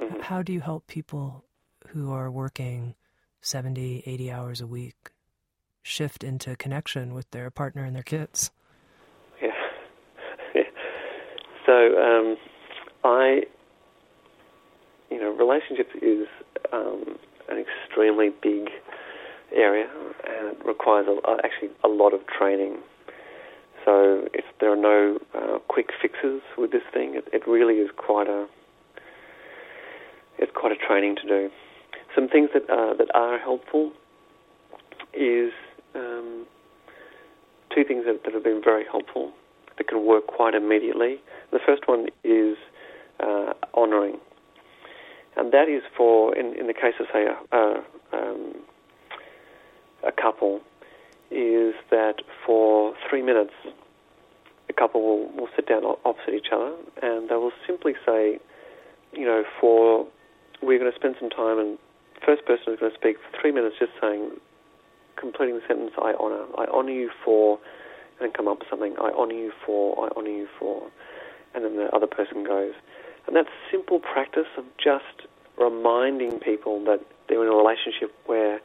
Mm-hmm. 0.00 0.20
How 0.20 0.42
do 0.42 0.52
you 0.52 0.60
help 0.60 0.86
people 0.86 1.44
who 1.88 2.12
are 2.12 2.30
working 2.30 2.94
70, 3.40 4.02
80 4.04 4.32
hours 4.32 4.60
a 4.60 4.66
week 4.66 5.10
shift 5.86 6.24
into 6.24 6.56
connection 6.56 7.14
with 7.14 7.30
their 7.30 7.48
partner 7.48 7.84
and 7.84 7.94
their 7.94 8.02
kids. 8.02 8.50
Yeah. 9.40 9.50
yeah. 10.54 10.62
So 11.64 11.72
um, 11.72 12.36
I, 13.02 13.42
you 15.10 15.20
know, 15.20 15.32
relationships 15.32 15.90
is 16.00 16.28
um, 16.72 17.18
an 17.48 17.58
extremely 17.58 18.30
big 18.40 18.68
area 19.52 19.88
and 20.28 20.56
it 20.56 20.64
requires 20.64 21.06
a, 21.08 21.44
actually 21.44 21.70
a 21.82 21.88
lot 21.88 22.14
of 22.14 22.20
training. 22.26 22.78
So 23.86 24.26
if 24.34 24.44
there 24.60 24.72
are 24.72 24.76
no 24.76 25.18
uh, 25.32 25.58
quick 25.68 25.90
fixes 26.02 26.42
with 26.58 26.72
this 26.72 26.82
thing, 26.92 27.14
it, 27.14 27.24
it 27.32 27.46
really 27.46 27.74
is 27.74 27.88
quite 27.96 28.26
a 28.26 28.46
it's 30.38 30.52
quite 30.54 30.72
a 30.72 30.76
training 30.76 31.16
to 31.16 31.26
do. 31.26 31.50
Some 32.14 32.28
things 32.28 32.50
that 32.52 32.68
are, 32.68 32.94
that 32.96 33.08
are 33.14 33.38
helpful 33.38 33.92
is 35.14 35.52
um, 35.94 36.46
two 37.74 37.84
things 37.84 38.04
that, 38.06 38.24
that, 38.24 38.34
have 38.34 38.44
been 38.44 38.60
very 38.62 38.84
helpful 38.84 39.32
that 39.78 39.88
can 39.88 40.04
work 40.04 40.26
quite 40.26 40.54
immediately. 40.54 41.20
The 41.52 41.60
first 41.64 41.88
one 41.88 42.08
is 42.24 42.56
uh, 43.20 43.54
honouring, 43.74 44.18
and 45.36 45.52
that 45.52 45.68
is 45.68 45.82
for 45.96 46.36
in, 46.36 46.58
in 46.58 46.66
the 46.66 46.74
case 46.74 46.94
of 47.00 47.06
say 47.12 47.26
a, 47.52 47.82
um, 48.12 48.56
a 50.06 50.12
couple, 50.12 50.60
is 51.30 51.74
that 51.90 52.16
for 52.44 52.94
three 53.08 53.15
minutes 53.26 53.52
a 54.68 54.72
couple 54.72 55.02
will, 55.02 55.28
will 55.36 55.48
sit 55.54 55.68
down 55.68 55.84
opposite 56.04 56.34
each 56.34 56.50
other 56.52 56.74
and 57.02 57.28
they 57.28 57.34
will 57.34 57.52
simply 57.66 57.94
say, 58.06 58.38
you 59.12 59.24
know, 59.24 59.44
for 59.60 60.06
we're 60.62 60.78
going 60.78 60.90
to 60.90 60.96
spend 60.98 61.16
some 61.20 61.30
time 61.30 61.58
and 61.58 61.78
first 62.24 62.44
person 62.46 62.72
is 62.72 62.80
going 62.80 62.92
to 62.92 62.98
speak 62.98 63.16
for 63.18 63.40
three 63.40 63.52
minutes 63.52 63.76
just 63.78 63.92
saying, 64.00 64.30
completing 65.16 65.56
the 65.56 65.62
sentence, 65.66 65.92
I 65.98 66.12
honour. 66.14 66.44
I 66.58 66.64
honour 66.66 66.90
you 66.90 67.10
for, 67.24 67.58
and 68.20 68.32
come 68.32 68.48
up 68.48 68.60
with 68.60 68.68
something, 68.68 68.94
I 69.00 69.10
honour 69.10 69.34
you 69.34 69.52
for, 69.64 70.04
I 70.04 70.08
honour 70.16 70.30
you 70.30 70.48
for. 70.58 70.88
And 71.54 71.64
then 71.64 71.76
the 71.76 71.88
other 71.94 72.06
person 72.06 72.44
goes. 72.44 72.74
And 73.26 73.34
that 73.36 73.46
simple 73.70 73.98
practice 73.98 74.46
of 74.56 74.64
just 74.82 75.28
reminding 75.58 76.38
people 76.40 76.84
that 76.84 77.00
they're 77.28 77.42
in 77.42 77.48
a 77.48 77.56
relationship 77.56 78.12
where 78.26 78.60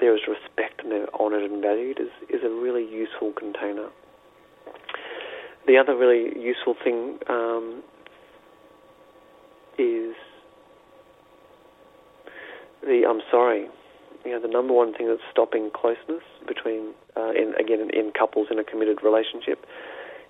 there 0.00 0.14
is 0.14 0.22
respect 0.28 0.82
and 0.82 0.92
they're 0.92 1.12
honoured 1.14 1.50
and 1.50 1.62
valued 1.62 2.00
is, 2.00 2.10
is 2.28 2.42
a 2.44 2.50
really 2.50 2.84
useful 2.84 3.32
container. 3.32 3.88
The 5.66 5.78
other 5.78 5.96
really 5.96 6.38
useful 6.38 6.74
thing 6.82 7.18
um, 7.28 7.82
is 9.78 10.14
the 12.82 13.06
I'm 13.08 13.20
sorry, 13.30 13.66
you 14.24 14.32
know, 14.32 14.40
the 14.40 14.48
number 14.48 14.74
one 14.74 14.92
thing 14.94 15.08
that's 15.08 15.22
stopping 15.30 15.70
closeness 15.74 16.22
between, 16.46 16.92
uh, 17.16 17.30
in, 17.30 17.54
again, 17.58 17.80
in, 17.80 17.90
in, 17.90 18.12
couples 18.12 18.48
in 18.50 18.58
a 18.58 18.64
committed 18.64 18.98
relationship, 19.02 19.64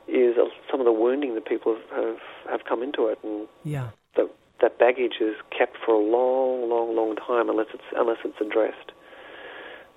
is 0.06 0.36
some 0.70 0.80
of 0.80 0.86
the 0.86 0.92
wounding 0.92 1.34
that 1.34 1.46
people 1.46 1.74
have, 1.74 2.04
have, 2.04 2.18
have 2.50 2.60
come 2.68 2.82
into 2.82 3.06
it, 3.06 3.18
and 3.22 3.48
yeah. 3.64 3.90
the 4.16 4.28
that 4.60 4.78
baggage 4.78 5.14
is 5.20 5.34
kept 5.56 5.76
for 5.84 5.92
a 5.92 5.98
long, 5.98 6.68
long, 6.68 6.94
long 6.94 7.16
time 7.16 7.48
unless 7.50 7.66
it's 7.74 7.84
unless 7.96 8.18
it's 8.24 8.40
addressed, 8.40 8.92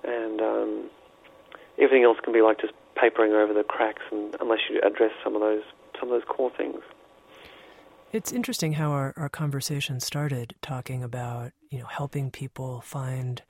and 0.04 0.40
um, 0.40 0.90
everything 1.78 2.04
else 2.04 2.18
can 2.22 2.32
be 2.32 2.42
like 2.42 2.60
just 2.60 2.72
papering 3.00 3.32
over 3.32 3.52
the 3.52 3.64
cracks, 3.64 4.02
and 4.10 4.34
unless 4.40 4.60
you 4.68 4.80
address 4.84 5.12
some 5.22 5.34
of 5.34 5.40
those 5.40 5.62
some 5.98 6.10
of 6.10 6.20
those 6.20 6.28
core 6.28 6.52
things. 6.56 6.82
It's 8.10 8.32
interesting 8.32 8.74
how 8.74 8.92
our, 8.92 9.12
our 9.16 9.28
conversation 9.28 10.00
started 10.00 10.54
talking 10.62 11.02
about, 11.02 11.52
you 11.68 11.78
know, 11.78 11.86
helping 11.86 12.30
people 12.30 12.80
find 12.80 13.42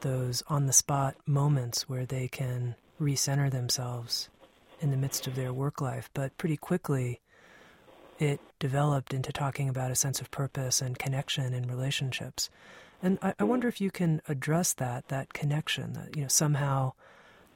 those 0.00 0.42
on 0.48 0.66
the 0.66 0.72
spot 0.72 1.16
moments 1.26 1.88
where 1.88 2.06
they 2.06 2.26
can 2.26 2.74
recenter 3.00 3.50
themselves 3.50 4.30
in 4.80 4.90
the 4.90 4.96
midst 4.96 5.26
of 5.26 5.34
their 5.34 5.52
work 5.52 5.80
life. 5.80 6.08
But 6.14 6.36
pretty 6.38 6.56
quickly, 6.56 7.20
it 8.18 8.40
developed 8.58 9.12
into 9.12 9.30
talking 9.30 9.68
about 9.68 9.90
a 9.90 9.96
sense 9.96 10.20
of 10.20 10.30
purpose 10.30 10.80
and 10.80 10.98
connection 10.98 11.52
in 11.52 11.68
relationships. 11.68 12.48
And 13.02 13.18
I, 13.20 13.34
I 13.38 13.44
wonder 13.44 13.68
if 13.68 13.80
you 13.80 13.90
can 13.90 14.22
address 14.28 14.72
that, 14.74 15.08
that 15.08 15.34
connection, 15.34 15.92
that, 15.94 16.16
you 16.16 16.22
know, 16.22 16.28
somehow 16.28 16.92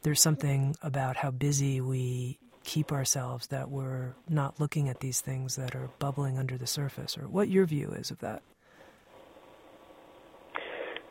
there's 0.06 0.22
something 0.22 0.76
about 0.82 1.16
how 1.16 1.32
busy 1.32 1.80
we 1.80 2.38
keep 2.62 2.92
ourselves 2.92 3.48
that 3.48 3.68
we're 3.68 4.14
not 4.28 4.60
looking 4.60 4.88
at 4.88 5.00
these 5.00 5.20
things 5.20 5.56
that 5.56 5.74
are 5.74 5.90
bubbling 5.98 6.38
under 6.38 6.56
the 6.56 6.66
surface, 6.66 7.18
or 7.18 7.22
what 7.22 7.48
your 7.48 7.66
view 7.66 7.90
is 7.90 8.12
of 8.12 8.20
that. 8.20 8.40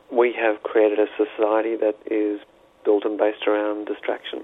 We 0.09 0.33
have 0.39 0.63
created 0.63 0.97
a 0.97 1.07
society 1.17 1.75
that 1.75 1.97
is 2.09 2.39
built 2.85 3.03
and 3.03 3.17
based 3.17 3.45
around 3.45 3.83
distraction. 3.83 4.43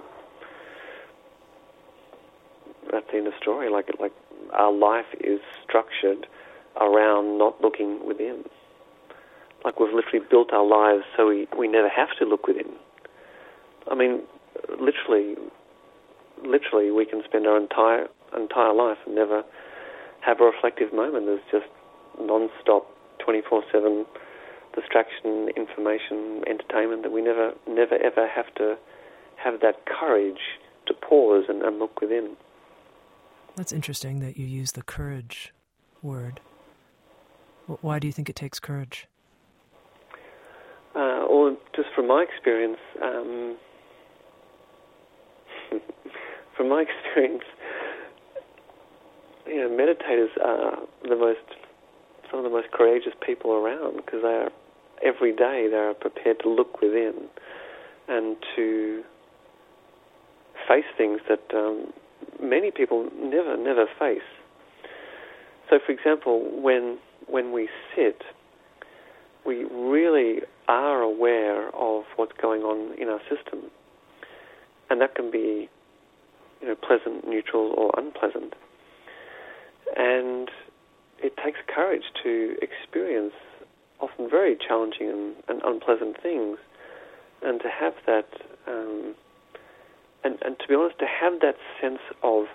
That's 2.92 3.06
the 3.10 3.20
end 3.20 3.28
of 3.28 3.34
story. 3.42 3.70
Like, 3.70 3.90
like 4.02 4.12
our 4.52 4.74
life 4.74 5.06
is 5.22 5.40
structured 5.64 6.28
around 6.76 7.38
not 7.38 7.62
looking 7.62 8.06
within. 8.06 8.44
Like 9.64 9.80
we've 9.80 9.94
literally 9.94 10.26
built 10.30 10.52
our 10.52 10.66
lives 10.66 11.06
so 11.16 11.30
we, 11.30 11.48
we 11.58 11.70
never 11.70 11.88
have 11.88 12.10
to 12.20 12.26
look 12.26 12.48
within. 12.48 12.74
I 13.90 13.96
mean, 13.96 14.24
literally, 14.70 15.36
literally 16.44 16.92
we 16.92 17.06
can 17.06 17.22
spend 17.26 17.48
our 17.48 17.58
entire 17.58 18.08
entire 18.38 18.74
life 18.74 18.98
and 19.06 19.16
never 19.16 19.44
have 20.22 20.40
a 20.40 20.46
reflective 20.46 20.94
moment. 20.94 21.26
There's 21.26 21.42
just 21.52 21.72
non-stop, 22.20 22.88
24/7 23.20 24.06
distraction, 24.74 25.50
information, 25.56 26.44
entertainment 26.48 27.04
that 27.04 27.12
we 27.12 27.22
never, 27.22 27.54
never, 27.68 27.96
ever 27.96 28.28
have 28.28 28.54
to 28.56 28.78
have 29.36 29.60
that 29.62 29.86
courage 29.86 30.60
to 30.86 30.94
pause 30.94 31.46
and, 31.50 31.62
and 31.62 31.80
look 31.80 32.00
within. 32.02 32.38
That's 33.56 33.74
interesting 33.74 34.20
that 34.22 34.38
you 34.38 34.46
use 34.46 34.72
the 34.72 34.82
courage 34.82 35.54
word. 36.02 36.40
Why 37.68 38.00
do 38.00 38.08
you 38.08 38.14
think 38.14 38.30
it 38.30 38.36
takes 38.36 38.60
courage? 38.60 39.08
Uh, 40.96 41.26
or 41.26 41.56
just 41.76 41.90
from 41.96 42.08
my 42.08 42.24
experience, 42.28 42.80
um, 43.02 43.58
from 46.62 46.70
my 46.70 46.86
experience, 47.06 47.44
you 49.48 49.58
know, 49.58 49.70
meditators 49.70 50.30
are 50.44 50.78
the 51.04 51.16
most 51.16 51.40
some 52.30 52.40
of 52.40 52.44
the 52.46 52.52
most 52.52 52.72
courageous 52.72 53.14
people 53.26 53.52
around 53.52 53.98
because 53.98 54.22
they 54.22 54.28
are 54.28 54.52
every 55.04 55.36
day 55.36 55.68
they 55.70 55.76
are 55.76 55.96
prepared 55.96 56.40
to 56.40 56.48
look 56.50 56.80
within 56.80 57.28
and 58.08 58.38
to 58.56 59.02
face 60.68 60.86
things 60.98 61.20
that 61.28 61.42
um, 61.54 61.92
many 62.42 62.70
people 62.70 63.10
never 63.20 63.58
never 63.58 63.86
face. 63.98 64.22
So, 65.70 65.80
for 65.84 65.92
example, 65.92 66.62
when 66.62 67.00
when 67.28 67.52
we 67.52 67.70
sit, 67.96 68.22
we 69.48 69.64
really 69.64 70.42
are 70.68 71.02
aware 71.02 71.76
of 71.76 72.04
what's 72.18 72.34
going 72.40 72.62
on 72.62 72.94
in 73.02 73.10
our 73.10 73.22
system, 73.22 73.72
and 74.92 75.02
that 75.02 75.16
can 75.16 75.32
be 75.32 75.68
you 76.62 76.68
know, 76.68 76.76
pleasant, 76.76 77.28
neutral, 77.28 77.74
or 77.78 77.92
unpleasant. 77.98 78.54
And 79.98 80.50
it 81.20 81.36
takes 81.38 81.60
courage 81.68 82.04
to 82.24 82.56
experience 82.62 83.34
often 84.00 84.30
very 84.30 84.56
challenging 84.56 85.10
and, 85.10 85.36
and 85.48 85.62
unpleasant 85.64 86.22
things, 86.22 86.58
and 87.44 87.60
to 87.62 87.70
have 87.70 87.94
that, 88.06 88.28
um, 88.68 89.16
and, 90.24 90.38
and 90.44 90.58
to 90.60 90.68
be 90.68 90.76
honest, 90.76 90.98
to 91.00 91.06
have 91.06 91.40
that 91.42 91.56
sense 91.80 92.00
of 92.24 92.46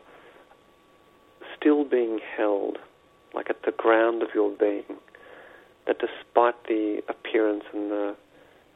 still 1.57 1.85
being 1.85 2.19
held, 2.37 2.79
like 3.35 3.49
at 3.51 3.62
the 3.64 3.73
ground 3.73 4.23
of 4.23 4.29
your 4.35 4.51
being, 4.51 4.85
that 5.87 5.99
despite 5.99 6.55
the 6.64 7.03
appearance 7.09 7.64
and 7.73 7.90
the 7.90 8.16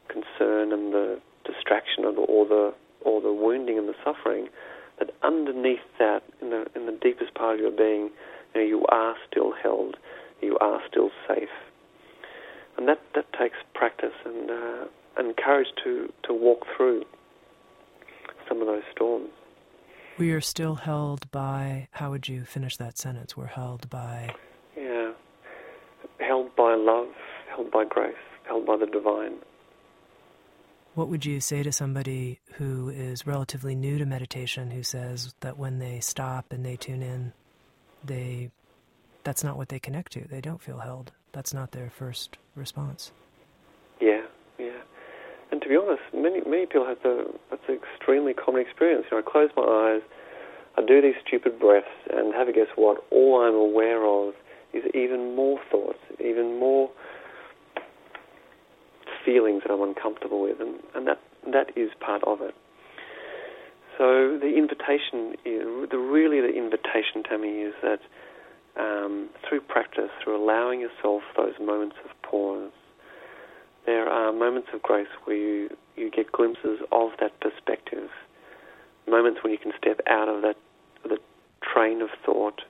concern 0.07 0.71
and 0.71 0.93
the 0.93 1.19
distraction 1.45 2.03
the, 2.03 2.21
or 2.21 2.45
the 2.45 2.73
or 3.03 3.19
the 3.19 3.33
wounding 3.33 3.77
and 3.77 3.87
the 3.89 3.95
suffering, 4.03 4.47
that 5.01 5.15
underneath 5.23 5.79
that, 5.97 6.21
in 6.41 6.51
the 6.51 6.65
in 6.75 6.85
the 6.85 6.97
deepest 7.01 7.33
part 7.33 7.55
of 7.55 7.59
your 7.59 7.71
being, 7.71 8.11
you, 8.53 8.61
know, 8.61 8.61
you 8.61 8.85
are 8.89 9.15
still 9.29 9.51
held, 9.51 9.97
you 10.41 10.57
are 10.59 10.79
still 10.87 11.09
safe, 11.27 11.49
and 12.77 12.87
that 12.87 13.01
that 13.15 13.25
takes 13.33 13.57
practice 13.73 14.13
and 14.23 14.51
uh, 14.51 14.85
and 15.17 15.35
courage 15.37 15.69
to 15.83 16.13
to 16.23 16.33
walk 16.33 16.65
through 16.77 17.03
some 18.47 18.61
of 18.61 18.67
those 18.67 18.83
storms. 18.91 19.29
We 20.19 20.31
are 20.33 20.41
still 20.41 20.75
held 20.75 21.29
by. 21.31 21.87
How 21.91 22.11
would 22.11 22.27
you 22.27 22.43
finish 22.45 22.77
that 22.77 22.99
sentence? 22.99 23.35
We're 23.35 23.47
held 23.47 23.89
by. 23.89 24.35
Yeah, 24.77 25.13
held 26.19 26.55
by 26.55 26.75
love, 26.75 27.09
held 27.49 27.71
by 27.71 27.85
grace, 27.85 28.13
held 28.43 28.67
by 28.67 28.77
the 28.77 28.85
divine. 28.85 29.37
What 30.93 31.07
would 31.07 31.25
you 31.25 31.39
say 31.39 31.63
to 31.63 31.71
somebody 31.71 32.39
who 32.53 32.89
is 32.89 33.25
relatively 33.25 33.75
new 33.75 33.97
to 33.97 34.05
meditation 34.05 34.71
who 34.71 34.83
says 34.83 35.33
that 35.39 35.57
when 35.57 35.79
they 35.79 36.01
stop 36.01 36.51
and 36.51 36.65
they 36.65 36.75
tune 36.75 37.01
in, 37.01 37.31
they 38.03 38.51
that's 39.23 39.43
not 39.43 39.55
what 39.55 39.69
they 39.69 39.79
connect 39.79 40.11
to. 40.13 40.27
They 40.27 40.41
don't 40.41 40.61
feel 40.61 40.79
held. 40.79 41.11
That's 41.31 41.53
not 41.53 41.71
their 41.71 41.89
first 41.89 42.37
response. 42.55 43.11
Yeah, 44.01 44.23
yeah. 44.59 44.81
And 45.51 45.61
to 45.61 45.69
be 45.69 45.77
honest, 45.77 46.01
many 46.13 46.41
many 46.41 46.65
people 46.65 46.85
have 46.87 47.01
the 47.03 47.33
that's 47.49 47.63
an 47.69 47.75
extremely 47.75 48.33
common 48.33 48.61
experience. 48.61 49.05
You 49.09 49.17
know, 49.17 49.23
I 49.25 49.31
close 49.31 49.49
my 49.55 49.63
eyes, 49.63 50.01
I 50.77 50.81
do 50.85 51.01
these 51.01 51.15
stupid 51.25 51.57
breaths, 51.57 51.87
and 52.11 52.33
have 52.33 52.49
a 52.49 52.53
guess 52.53 52.67
what? 52.75 53.03
All 53.11 53.41
I'm 53.41 53.55
aware 53.55 54.05
of 54.05 54.33
is 54.73 54.83
even 54.93 55.35
more 55.35 55.59
thoughts, 55.69 55.99
even 56.19 56.59
more 56.59 56.89
feelings 59.25 59.63
that 59.63 59.71
I'm 59.71 59.81
uncomfortable 59.81 60.41
with, 60.41 60.59
and, 60.59 60.75
and 60.95 61.07
that 61.07 61.19
that 61.51 61.77
is 61.77 61.89
part 61.99 62.23
of 62.23 62.41
it. 62.41 62.55
So 63.97 64.37
the 64.39 64.55
invitation, 64.57 65.35
the 65.45 65.97
really 65.97 66.41
the 66.41 66.55
invitation, 66.55 67.23
Tami, 67.23 67.67
is 67.67 67.73
that 67.81 67.99
um, 68.77 69.29
through 69.47 69.61
practice, 69.61 70.09
through 70.23 70.43
allowing 70.43 70.79
yourself 70.81 71.21
those 71.35 71.53
moments 71.59 71.97
of 72.05 72.11
pause, 72.21 72.71
there 73.85 74.07
are 74.07 74.31
moments 74.31 74.69
of 74.73 74.81
grace 74.81 75.07
where 75.25 75.35
you, 75.35 75.69
you 75.95 76.09
get 76.09 76.31
glimpses 76.31 76.79
of 76.91 77.11
that 77.19 77.39
perspective, 77.41 78.09
moments 79.07 79.41
when 79.43 79.51
you 79.51 79.59
can 79.59 79.73
step 79.77 79.99
out 80.07 80.29
of 80.29 80.41
that 80.41 80.55
the 81.03 81.17
train 81.61 82.01
of 82.01 82.09
thought, 82.25 82.61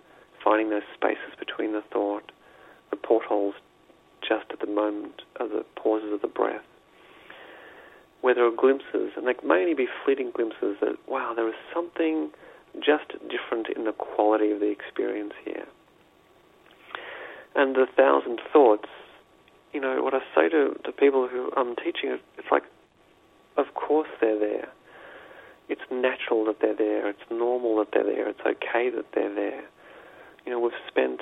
finding 0.44 0.70
those 0.70 0.88
spaces 0.94 1.34
between 1.38 1.74
the 1.74 1.84
thought, 1.92 2.32
the 2.90 2.96
portholes 2.96 3.56
just 4.22 4.46
at 4.52 4.60
the 4.60 4.68
moment 4.68 5.22
of 5.40 5.50
the 5.50 5.66
pauses 5.76 6.14
of 6.14 6.22
the 6.22 6.28
breath, 6.28 6.64
where 8.22 8.36
there 8.36 8.46
are 8.46 8.56
glimpses, 8.56 9.12
and 9.18 9.28
they 9.28 9.34
may 9.44 9.62
only 9.62 9.74
be 9.74 9.88
fleeting 10.06 10.32
glimpses 10.34 10.78
that, 10.82 10.96
wow, 11.08 11.34
there 11.36 11.48
is 11.48 11.56
something 11.74 12.30
just 12.80 13.12
different 13.30 13.68
in 13.76 13.86
the 13.86 13.92
quality 13.92 14.52
of 14.52 14.60
the 14.60 14.70
experience 14.70 15.34
here. 15.44 15.66
And 17.56 17.76
the 17.76 17.88
thousand 17.98 18.40
thoughts, 18.54 18.88
you 19.74 19.82
know, 19.82 20.02
what 20.04 20.14
I 20.14 20.20
say 20.36 20.50
to, 20.50 20.80
to 20.84 20.92
people 20.92 21.28
who 21.28 21.52
I'm 21.58 21.76
teaching, 21.76 22.18
it's 22.38 22.48
like, 22.52 22.64
of 23.58 23.74
course 23.74 24.08
they're 24.22 24.40
there. 24.40 24.70
It's 25.68 25.82
natural 25.92 26.46
that 26.46 26.58
they're 26.62 26.76
there. 26.76 27.10
It's 27.10 27.20
normal 27.30 27.78
that 27.78 27.90
they're 27.94 28.04
there. 28.04 28.30
It's 28.30 28.42
okay 28.42 28.90
that 28.90 29.06
they're 29.14 29.34
there. 29.34 29.64
You 30.46 30.52
know, 30.52 30.60
we've 30.60 30.72
spent 30.88 31.22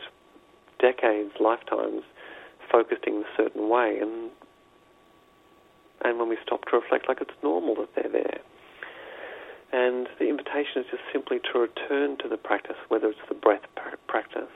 decades, 0.80 1.32
lifetimes, 1.40 2.04
focusing 2.72 3.24
a 3.24 3.38
certain 3.38 3.70
way, 3.70 4.00
and 4.02 4.32
and 6.02 6.18
when 6.18 6.30
we 6.30 6.38
stop 6.46 6.64
to 6.66 6.78
reflect, 6.78 7.08
like 7.10 7.22
it's 7.22 7.32
normal 7.44 7.76
that 7.76 7.90
they're 7.96 8.12
there. 8.12 8.40
And 9.72 10.08
the 10.18 10.30
invitation 10.30 10.82
is 10.82 10.86
just 10.90 11.04
simply 11.12 11.40
to 11.52 11.60
return 11.60 12.18
to 12.20 12.30
the 12.30 12.38
practice, 12.38 12.78
whether 12.88 13.08
it's 13.08 13.20
the 13.28 13.36
breath 13.36 13.62
practice, 14.08 14.50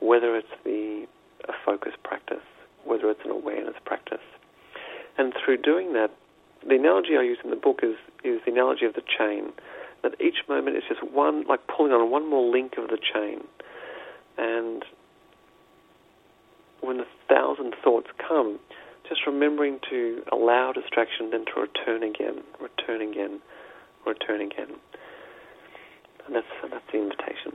whether 0.00 0.36
it's 0.36 0.54
the 0.64 1.06
a 1.48 1.52
focus 1.64 1.92
practice, 2.02 2.44
whether 2.84 3.10
it's 3.10 3.20
an 3.24 3.30
awareness 3.30 3.74
practice. 3.84 4.24
And 5.18 5.32
through 5.44 5.58
doing 5.58 5.92
that, 5.92 6.10
the 6.66 6.76
analogy 6.76 7.16
I 7.18 7.22
use 7.22 7.38
in 7.44 7.50
the 7.50 7.56
book 7.56 7.80
is, 7.82 7.96
is 8.24 8.40
the 8.44 8.52
analogy 8.52 8.84
of 8.84 8.94
the 8.94 9.02
chain, 9.02 9.52
that 10.02 10.20
each 10.20 10.48
moment 10.48 10.76
is 10.76 10.82
just 10.88 11.02
one, 11.12 11.44
like 11.46 11.60
pulling 11.68 11.92
on 11.92 12.10
one 12.10 12.28
more 12.28 12.50
link 12.50 12.74
of 12.78 12.88
the 12.88 12.98
chain. 12.98 13.44
And 14.38 14.84
when 16.80 16.98
the 16.98 17.06
thousand 17.28 17.74
thoughts 17.82 18.08
come, 18.28 18.58
just 19.08 19.26
remembering 19.26 19.78
to 19.90 20.22
allow 20.32 20.72
distraction, 20.72 21.30
then 21.30 21.44
to 21.46 21.60
return 21.60 22.02
again, 22.02 22.42
return 22.60 23.00
again, 23.02 23.40
return 24.06 24.40
again. 24.40 24.76
And 26.26 26.34
that's, 26.34 26.46
that's 26.62 26.84
the 26.92 26.98
invitation. 26.98 27.52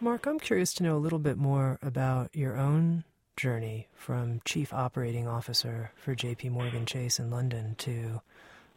Mark, 0.00 0.26
I'm 0.26 0.38
curious 0.38 0.74
to 0.74 0.82
know 0.82 0.96
a 0.96 0.98
little 0.98 1.18
bit 1.18 1.38
more 1.38 1.78
about 1.80 2.34
your 2.34 2.56
own 2.56 3.04
journey 3.36 3.88
from 3.94 4.40
chief 4.44 4.72
operating 4.72 5.26
officer 5.28 5.92
for 5.96 6.14
JP 6.14 6.50
Morgan 6.50 6.86
Chase 6.86 7.18
in 7.18 7.30
London 7.30 7.74
to 7.78 8.20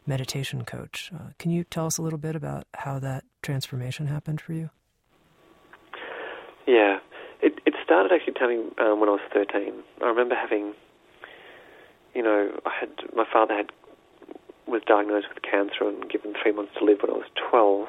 meditation 0.06 0.64
coach. 0.64 1.10
Uh, 1.14 1.30
can 1.38 1.50
you 1.50 1.64
tell 1.64 1.86
us 1.86 1.98
a 1.98 2.02
little 2.02 2.18
bit 2.18 2.36
about 2.36 2.66
how 2.74 2.98
that 2.98 3.24
transformation 3.42 4.06
happened 4.06 4.40
for 4.40 4.52
you? 4.52 4.70
Yeah, 6.66 6.98
it, 7.42 7.58
it 7.66 7.74
started 7.90 8.12
actually 8.14 8.34
telling 8.34 8.70
um, 8.78 9.00
when 9.00 9.08
I 9.08 9.18
was 9.18 9.26
13. 9.34 9.74
I 10.00 10.06
remember 10.06 10.36
having, 10.36 10.74
you 12.14 12.22
know, 12.22 12.52
I 12.64 12.70
had 12.78 12.90
my 13.16 13.24
father 13.26 13.52
had 13.52 13.72
was 14.68 14.82
diagnosed 14.86 15.26
with 15.34 15.42
cancer 15.42 15.82
and 15.88 16.08
given 16.08 16.32
three 16.40 16.52
months 16.52 16.70
to 16.78 16.84
live 16.84 16.98
when 17.02 17.10
I 17.10 17.18
was 17.18 17.26
12, 17.50 17.88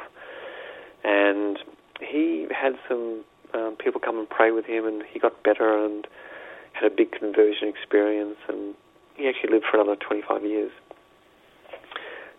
and 1.03 1.59
he 1.99 2.47
had 2.49 2.73
some 2.89 3.23
um, 3.53 3.75
people 3.77 4.01
come 4.01 4.17
and 4.17 4.27
pray 4.27 4.49
with 4.49 4.65
him, 4.65 4.87
and 4.87 5.03
he 5.05 5.19
got 5.19 5.43
better 5.43 5.85
and 5.85 6.07
had 6.73 6.91
a 6.91 6.95
big 6.95 7.11
conversion 7.11 7.67
experience, 7.67 8.37
and 8.49 8.73
he 9.13 9.29
actually 9.29 9.51
lived 9.51 9.65
for 9.69 9.79
another 9.79 9.97
25 10.01 10.43
years. 10.43 10.71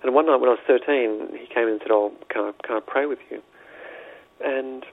And 0.02 0.12
one 0.16 0.26
night 0.26 0.40
when 0.40 0.48
I 0.50 0.58
was 0.58 0.66
13, 0.66 1.38
he 1.38 1.46
came 1.46 1.68
in 1.70 1.74
and 1.74 1.80
said, 1.80 1.92
"Oh, 1.92 2.10
can 2.28 2.42
I 2.42 2.66
can 2.66 2.74
I 2.74 2.80
pray 2.84 3.06
with 3.06 3.20
you?" 3.30 3.40
And 4.44 4.84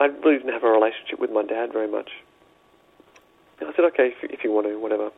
I 0.00 0.06
really 0.06 0.38
didn't 0.38 0.52
have 0.52 0.64
a 0.64 0.70
relationship 0.70 1.18
with 1.18 1.30
my 1.30 1.42
dad 1.42 1.72
very 1.72 1.88
much. 1.88 2.10
And 3.60 3.68
I 3.68 3.72
said, 3.74 3.84
"Okay, 3.86 4.14
if, 4.22 4.30
if 4.30 4.44
you 4.44 4.52
want 4.52 4.66
to, 4.66 4.78
whatever." 4.78 5.10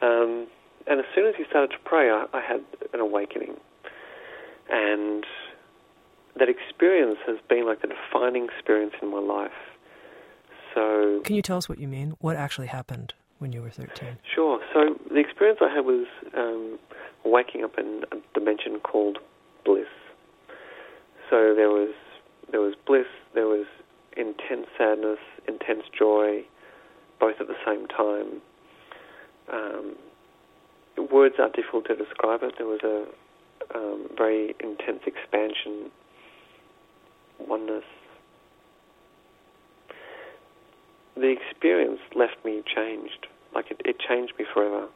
Um, 0.00 0.46
and 0.86 1.00
as 1.00 1.06
soon 1.14 1.26
as 1.26 1.34
he 1.36 1.44
started 1.48 1.70
to 1.70 1.78
pray, 1.84 2.10
I, 2.10 2.26
I 2.32 2.40
had 2.40 2.62
an 2.92 3.00
awakening, 3.00 3.56
and 4.70 5.24
that 6.38 6.48
experience 6.48 7.18
has 7.26 7.38
been 7.48 7.66
like 7.66 7.82
the 7.82 7.88
defining 7.88 8.44
experience 8.44 8.94
in 9.02 9.10
my 9.10 9.20
life. 9.20 9.50
So, 10.74 11.20
can 11.24 11.34
you 11.36 11.42
tell 11.42 11.56
us 11.56 11.68
what 11.68 11.78
you 11.78 11.88
mean? 11.88 12.14
What 12.20 12.36
actually 12.36 12.68
happened 12.68 13.14
when 13.38 13.52
you 13.52 13.62
were 13.62 13.70
13? 13.70 14.18
Sure. 14.34 14.60
So, 14.72 14.96
the 15.10 15.18
experience 15.18 15.60
I 15.62 15.72
had 15.72 15.84
was 15.84 16.06
um, 16.36 16.78
waking 17.24 17.64
up 17.64 17.78
in 17.78 18.04
a 18.12 18.16
dimension 18.34 18.80
called 18.80 19.18
bliss. 19.64 19.86
So 21.30 21.54
there 21.54 21.68
was 21.68 21.92
there 22.50 22.60
was 22.60 22.74
bliss, 22.86 23.06
there 23.34 23.46
was 23.46 23.66
intense 24.16 24.66
sadness, 24.76 25.18
intense 25.46 25.84
joy, 25.96 26.44
both 27.20 27.36
at 27.40 27.46
the 27.46 27.56
same 27.66 27.86
time. 27.86 28.40
Um, 29.52 29.96
words 31.10 31.36
are 31.38 31.50
difficult 31.50 31.86
to 31.86 31.96
describe 31.96 32.42
it. 32.42 32.54
There 32.58 32.66
was 32.66 32.80
a 32.82 33.06
um, 33.74 34.08
very 34.16 34.54
intense 34.60 35.02
expansion, 35.06 35.90
oneness. 37.40 37.84
The 41.16 41.34
experience 41.34 42.00
left 42.14 42.36
me 42.44 42.62
changed. 42.74 43.26
Like 43.54 43.70
it, 43.70 43.80
it 43.84 43.96
changed 43.98 44.34
me 44.38 44.44
forever. 44.52 44.86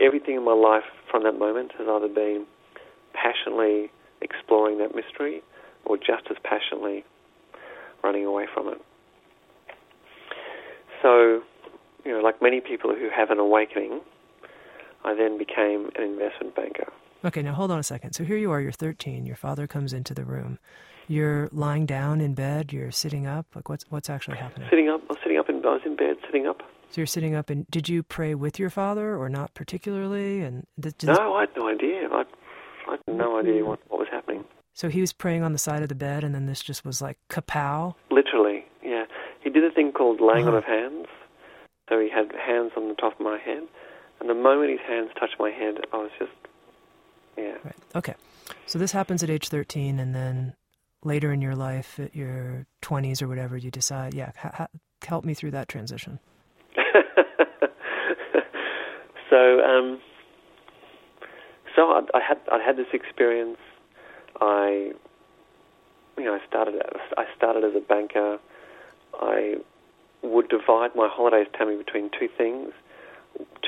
Everything 0.00 0.36
in 0.36 0.44
my 0.44 0.52
life 0.52 0.84
from 1.10 1.22
that 1.24 1.38
moment 1.38 1.72
has 1.78 1.86
either 1.88 2.08
been 2.08 2.46
passionately 3.14 3.90
exploring 4.20 4.78
that 4.78 4.94
mystery 4.94 5.42
or 5.84 5.96
just 5.96 6.24
as 6.30 6.36
passionately 6.42 7.04
running 8.02 8.24
away 8.24 8.46
from 8.52 8.68
it. 8.68 8.78
So, 11.02 11.42
you 12.04 12.12
know, 12.12 12.20
like 12.20 12.42
many 12.42 12.60
people 12.60 12.94
who 12.94 13.08
have 13.14 13.30
an 13.30 13.38
awakening, 13.38 14.00
I 15.04 15.14
then 15.14 15.38
became 15.38 15.90
an 15.96 16.02
investment 16.02 16.54
banker. 16.54 16.92
Okay, 17.24 17.42
now 17.42 17.52
hold 17.52 17.70
on 17.70 17.78
a 17.78 17.82
second. 17.82 18.12
So 18.12 18.24
here 18.24 18.36
you 18.36 18.50
are, 18.50 18.60
you're 18.60 18.72
13, 18.72 19.26
your 19.26 19.36
father 19.36 19.66
comes 19.66 19.92
into 19.92 20.14
the 20.14 20.24
room. 20.24 20.58
You're 21.08 21.48
lying 21.52 21.86
down 21.86 22.20
in 22.20 22.34
bed, 22.34 22.72
you're 22.72 22.92
sitting 22.92 23.26
up. 23.26 23.46
Like 23.54 23.68
what's 23.68 23.84
what's 23.88 24.10
actually 24.10 24.36
happening? 24.36 24.68
Sitting 24.68 24.90
up. 24.90 25.00
I 25.08 25.14
was 25.14 25.18
sitting 25.22 25.38
up 25.38 25.48
in 25.48 25.56
I 25.64 25.72
was 25.72 25.80
in 25.86 25.96
bed, 25.96 26.16
sitting 26.26 26.46
up. 26.46 26.58
So 26.90 27.00
you're 27.00 27.06
sitting 27.06 27.34
up, 27.34 27.50
and 27.50 27.66
did 27.70 27.88
you 27.88 28.02
pray 28.02 28.34
with 28.34 28.58
your 28.58 28.70
father 28.70 29.16
or 29.16 29.28
not 29.28 29.54
particularly? 29.54 30.42
And 30.42 30.66
th- 30.80 31.02
no, 31.04 31.34
I 31.34 31.40
had 31.40 31.50
no 31.56 31.68
idea. 31.68 32.08
I, 32.10 32.24
I 32.86 32.90
had 32.92 33.16
no 33.16 33.38
idea 33.38 33.64
what, 33.64 33.80
what 33.88 33.98
was 33.98 34.08
happening. 34.10 34.44
So 34.78 34.88
he 34.88 35.00
was 35.00 35.12
praying 35.12 35.42
on 35.42 35.50
the 35.52 35.58
side 35.58 35.82
of 35.82 35.88
the 35.88 35.96
bed, 35.96 36.22
and 36.22 36.32
then 36.32 36.46
this 36.46 36.62
just 36.62 36.84
was 36.84 37.02
like 37.02 37.18
kapow. 37.28 37.96
Literally, 38.12 38.64
yeah. 38.80 39.06
He 39.42 39.50
did 39.50 39.64
a 39.64 39.72
thing 39.72 39.90
called 39.90 40.20
laying 40.20 40.46
uh-huh. 40.46 40.52
on 40.52 40.58
of 40.58 40.64
hands. 40.64 41.06
So 41.88 41.98
he 41.98 42.08
had 42.08 42.30
hands 42.32 42.70
on 42.76 42.86
the 42.86 42.94
top 42.94 43.14
of 43.14 43.20
my 43.20 43.40
head, 43.44 43.64
and 44.20 44.30
the 44.30 44.34
moment 44.34 44.70
his 44.70 44.78
hands 44.86 45.10
touched 45.18 45.34
my 45.40 45.50
head, 45.50 45.78
I 45.92 45.96
was 45.96 46.12
just, 46.16 46.30
yeah. 47.36 47.56
Right. 47.64 47.74
Okay. 47.96 48.14
So 48.66 48.78
this 48.78 48.92
happens 48.92 49.24
at 49.24 49.30
age 49.30 49.48
13, 49.48 49.98
and 49.98 50.14
then 50.14 50.54
later 51.02 51.32
in 51.32 51.42
your 51.42 51.56
life, 51.56 51.98
at 51.98 52.14
your 52.14 52.64
20s 52.82 53.20
or 53.20 53.26
whatever, 53.26 53.56
you 53.56 53.72
decide, 53.72 54.14
yeah, 54.14 54.30
ha- 54.38 54.52
ha- 54.54 54.68
help 55.04 55.24
me 55.24 55.34
through 55.34 55.50
that 55.50 55.66
transition. 55.66 56.20
so, 59.28 59.60
um, 59.60 60.00
so 61.74 61.82
I, 61.82 62.02
I 62.14 62.20
had 62.20 62.38
I 62.52 62.62
had 62.64 62.76
this 62.76 62.86
experience. 62.92 63.58
I, 64.40 64.92
you 66.16 66.24
know, 66.24 66.34
I 66.34 66.46
started 66.46 66.74
I 67.16 67.24
started 67.36 67.64
as 67.64 67.74
a 67.76 67.80
banker. 67.80 68.38
I 69.20 69.56
would 70.22 70.48
divide 70.48 70.94
my 70.94 71.08
holidays, 71.10 71.46
Tami, 71.58 71.78
between 71.78 72.10
two 72.18 72.28
things. 72.36 72.72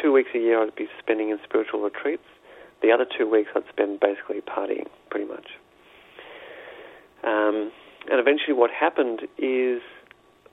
Two 0.01 0.13
weeks 0.13 0.31
a 0.35 0.39
year 0.39 0.63
I'd 0.63 0.75
be 0.75 0.89
spending 0.99 1.31
in 1.31 1.39
spiritual 1.45 1.81
retreats. 1.81 2.25
The 2.83 2.93
other 2.93 3.07
two 3.19 3.29
weeks 3.29 3.51
I'd 3.55 3.69
spend 3.69 4.01
basically 4.01 4.41
partying, 4.41 4.89
pretty 5.11 5.27
much. 5.27 5.47
Um, 7.23 7.71
and 8.11 8.19
eventually, 8.19 8.55
what 8.55 8.71
happened 8.71 9.23
is 9.39 9.83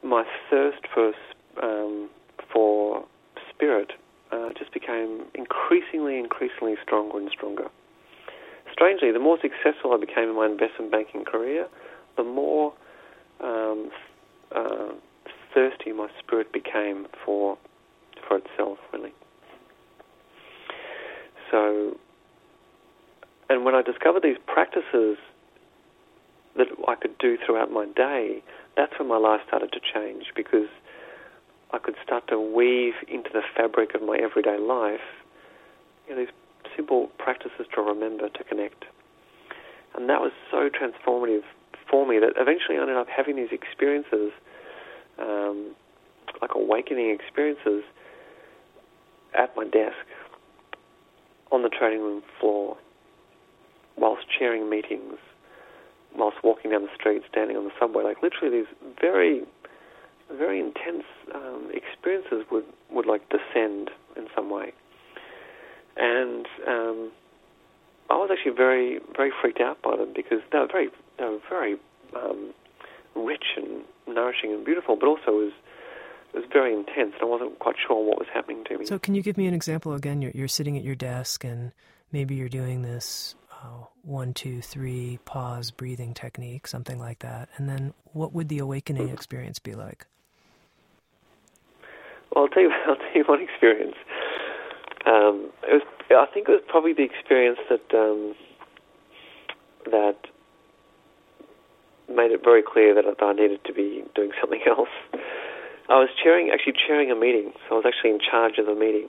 my 0.03 0.23
thirst 0.49 0.83
for 0.93 1.13
um, 1.61 2.09
for 2.51 3.05
spirit 3.49 3.93
uh, 4.31 4.49
just 4.57 4.73
became 4.73 5.23
increasingly, 5.33 6.19
increasingly 6.19 6.75
stronger 6.83 7.17
and 7.17 7.29
stronger. 7.31 7.69
Strangely, 8.77 9.11
the 9.11 9.17
more 9.17 9.39
successful 9.41 9.91
I 9.91 9.97
became 9.97 10.29
in 10.29 10.35
my 10.35 10.45
investment 10.45 10.91
banking 10.91 11.25
career, 11.25 11.67
the 12.15 12.23
more 12.23 12.73
um, 13.41 13.89
uh, 14.55 14.89
thirsty 15.51 15.91
my 15.93 16.07
spirit 16.19 16.53
became 16.53 17.07
for 17.25 17.57
for 18.27 18.37
itself, 18.37 18.77
really. 18.93 19.13
So, 21.49 21.97
and 23.49 23.65
when 23.65 23.73
I 23.73 23.81
discovered 23.81 24.21
these 24.21 24.37
practices 24.45 25.17
that 26.55 26.67
I 26.87 26.93
could 26.93 27.17
do 27.17 27.35
throughout 27.43 27.71
my 27.71 27.87
day, 27.95 28.43
that's 28.75 28.93
when 28.99 29.07
my 29.07 29.17
life 29.17 29.41
started 29.47 29.71
to 29.71 29.79
change 29.79 30.25
because 30.35 30.69
I 31.71 31.79
could 31.79 31.95
start 32.03 32.27
to 32.27 32.39
weave 32.39 32.93
into 33.07 33.31
the 33.33 33.41
fabric 33.55 33.95
of 33.95 34.03
my 34.03 34.17
everyday 34.17 34.59
life 34.59 34.99
you 36.07 36.15
know, 36.15 36.21
these 36.21 36.33
simple 36.75 37.09
practices 37.17 37.65
to 37.75 37.81
remember, 37.81 38.29
to 38.29 38.43
connect. 38.43 38.85
And 39.95 40.09
that 40.09 40.21
was 40.21 40.31
so 40.51 40.69
transformative 40.69 41.43
for 41.89 42.07
me 42.07 42.19
that 42.19 42.33
eventually 42.37 42.77
I 42.77 42.81
ended 42.81 42.97
up 42.97 43.07
having 43.07 43.35
these 43.35 43.51
experiences, 43.51 44.31
um, 45.17 45.75
like 46.41 46.51
awakening 46.55 47.09
experiences, 47.09 47.83
at 49.33 49.55
my 49.55 49.65
desk, 49.65 50.05
on 51.51 51.63
the 51.63 51.69
trading 51.69 52.01
room 52.01 52.23
floor, 52.39 52.77
whilst 53.97 54.23
chairing 54.37 54.69
meetings, 54.69 55.15
whilst 56.15 56.37
walking 56.43 56.71
down 56.71 56.83
the 56.83 56.93
street, 56.95 57.23
standing 57.29 57.55
on 57.57 57.65
the 57.65 57.71
subway. 57.79 58.03
Like 58.03 58.21
literally 58.21 58.59
these 58.59 58.93
very 58.99 59.43
very 60.31 60.59
intense 60.59 61.05
um, 61.33 61.71
experiences 61.73 62.45
would, 62.51 62.65
would 62.91 63.05
like 63.05 63.21
descend 63.29 63.89
in 64.15 64.27
some 64.35 64.49
way. 64.49 64.73
And 65.97 66.45
um, 66.67 67.11
I 68.09 68.15
was 68.15 68.29
actually 68.31 68.55
very 68.55 68.99
very 69.15 69.31
freaked 69.41 69.61
out 69.61 69.81
by 69.81 69.95
them 69.95 70.13
because 70.15 70.39
they 70.51 70.59
were 70.59 70.67
very 70.67 70.89
they 71.17 71.25
were 71.25 71.39
very 71.49 71.77
um, 72.15 72.53
rich 73.15 73.45
and 73.55 73.83
nourishing 74.07 74.53
and 74.53 74.63
beautiful, 74.63 74.95
but 74.95 75.07
also 75.07 75.31
was 75.31 75.53
was 76.33 76.43
very 76.51 76.73
intense, 76.73 77.13
and 77.13 77.21
I 77.21 77.25
wasn't 77.25 77.59
quite 77.59 77.75
sure 77.85 78.03
what 78.03 78.19
was 78.19 78.27
happening 78.33 78.63
to 78.65 78.77
me. 78.77 78.85
So, 78.85 78.99
can 78.99 79.15
you 79.15 79.21
give 79.21 79.37
me 79.37 79.47
an 79.47 79.53
example 79.53 79.93
again? 79.93 80.21
You're, 80.21 80.31
you're 80.33 80.47
sitting 80.47 80.77
at 80.77 80.83
your 80.83 80.95
desk, 80.95 81.43
and 81.43 81.71
maybe 82.11 82.35
you're 82.35 82.49
doing 82.49 82.81
this 82.81 83.35
uh, 83.51 83.85
one, 84.03 84.33
two, 84.33 84.61
three, 84.61 85.19
pause, 85.25 85.71
breathing 85.71 86.13
technique, 86.13 86.67
something 86.67 86.99
like 86.99 87.19
that. 87.19 87.49
And 87.57 87.67
then, 87.67 87.93
what 88.13 88.33
would 88.33 88.49
the 88.49 88.59
awakening 88.59 89.09
experience 89.09 89.59
be 89.59 89.73
like? 89.73 90.05
Well, 92.33 92.45
I'll 92.45 92.49
tell 92.49 92.63
you. 92.63 92.71
I'll 92.87 92.95
tell 92.95 93.13
you 93.15 93.23
one 93.23 93.41
experience. 93.41 93.95
Um, 95.07 95.49
it 95.63 95.79
was. 95.79 95.87
I 96.11 96.27
think 96.33 96.49
it 96.49 96.51
was 96.51 96.63
probably 96.67 96.93
the 96.93 97.03
experience 97.03 97.59
that 97.69 97.87
um, 97.95 98.35
that 99.85 100.19
made 102.09 102.31
it 102.31 102.43
very 102.43 102.63
clear 102.63 102.95
that 102.95 103.05
I 103.07 103.33
needed 103.33 103.63
to 103.65 103.73
be 103.73 104.03
doing 104.15 104.31
something 104.39 104.61
else. 104.67 104.91
I 105.89 105.99
was 105.99 106.09
chairing, 106.21 106.51
actually 106.51 106.75
chairing 106.75 107.11
a 107.11 107.15
meeting. 107.15 107.53
So 107.67 107.75
I 107.75 107.77
was 107.79 107.85
actually 107.87 108.11
in 108.11 108.19
charge 108.19 108.57
of 108.57 108.65
the 108.65 108.75
meeting. 108.75 109.07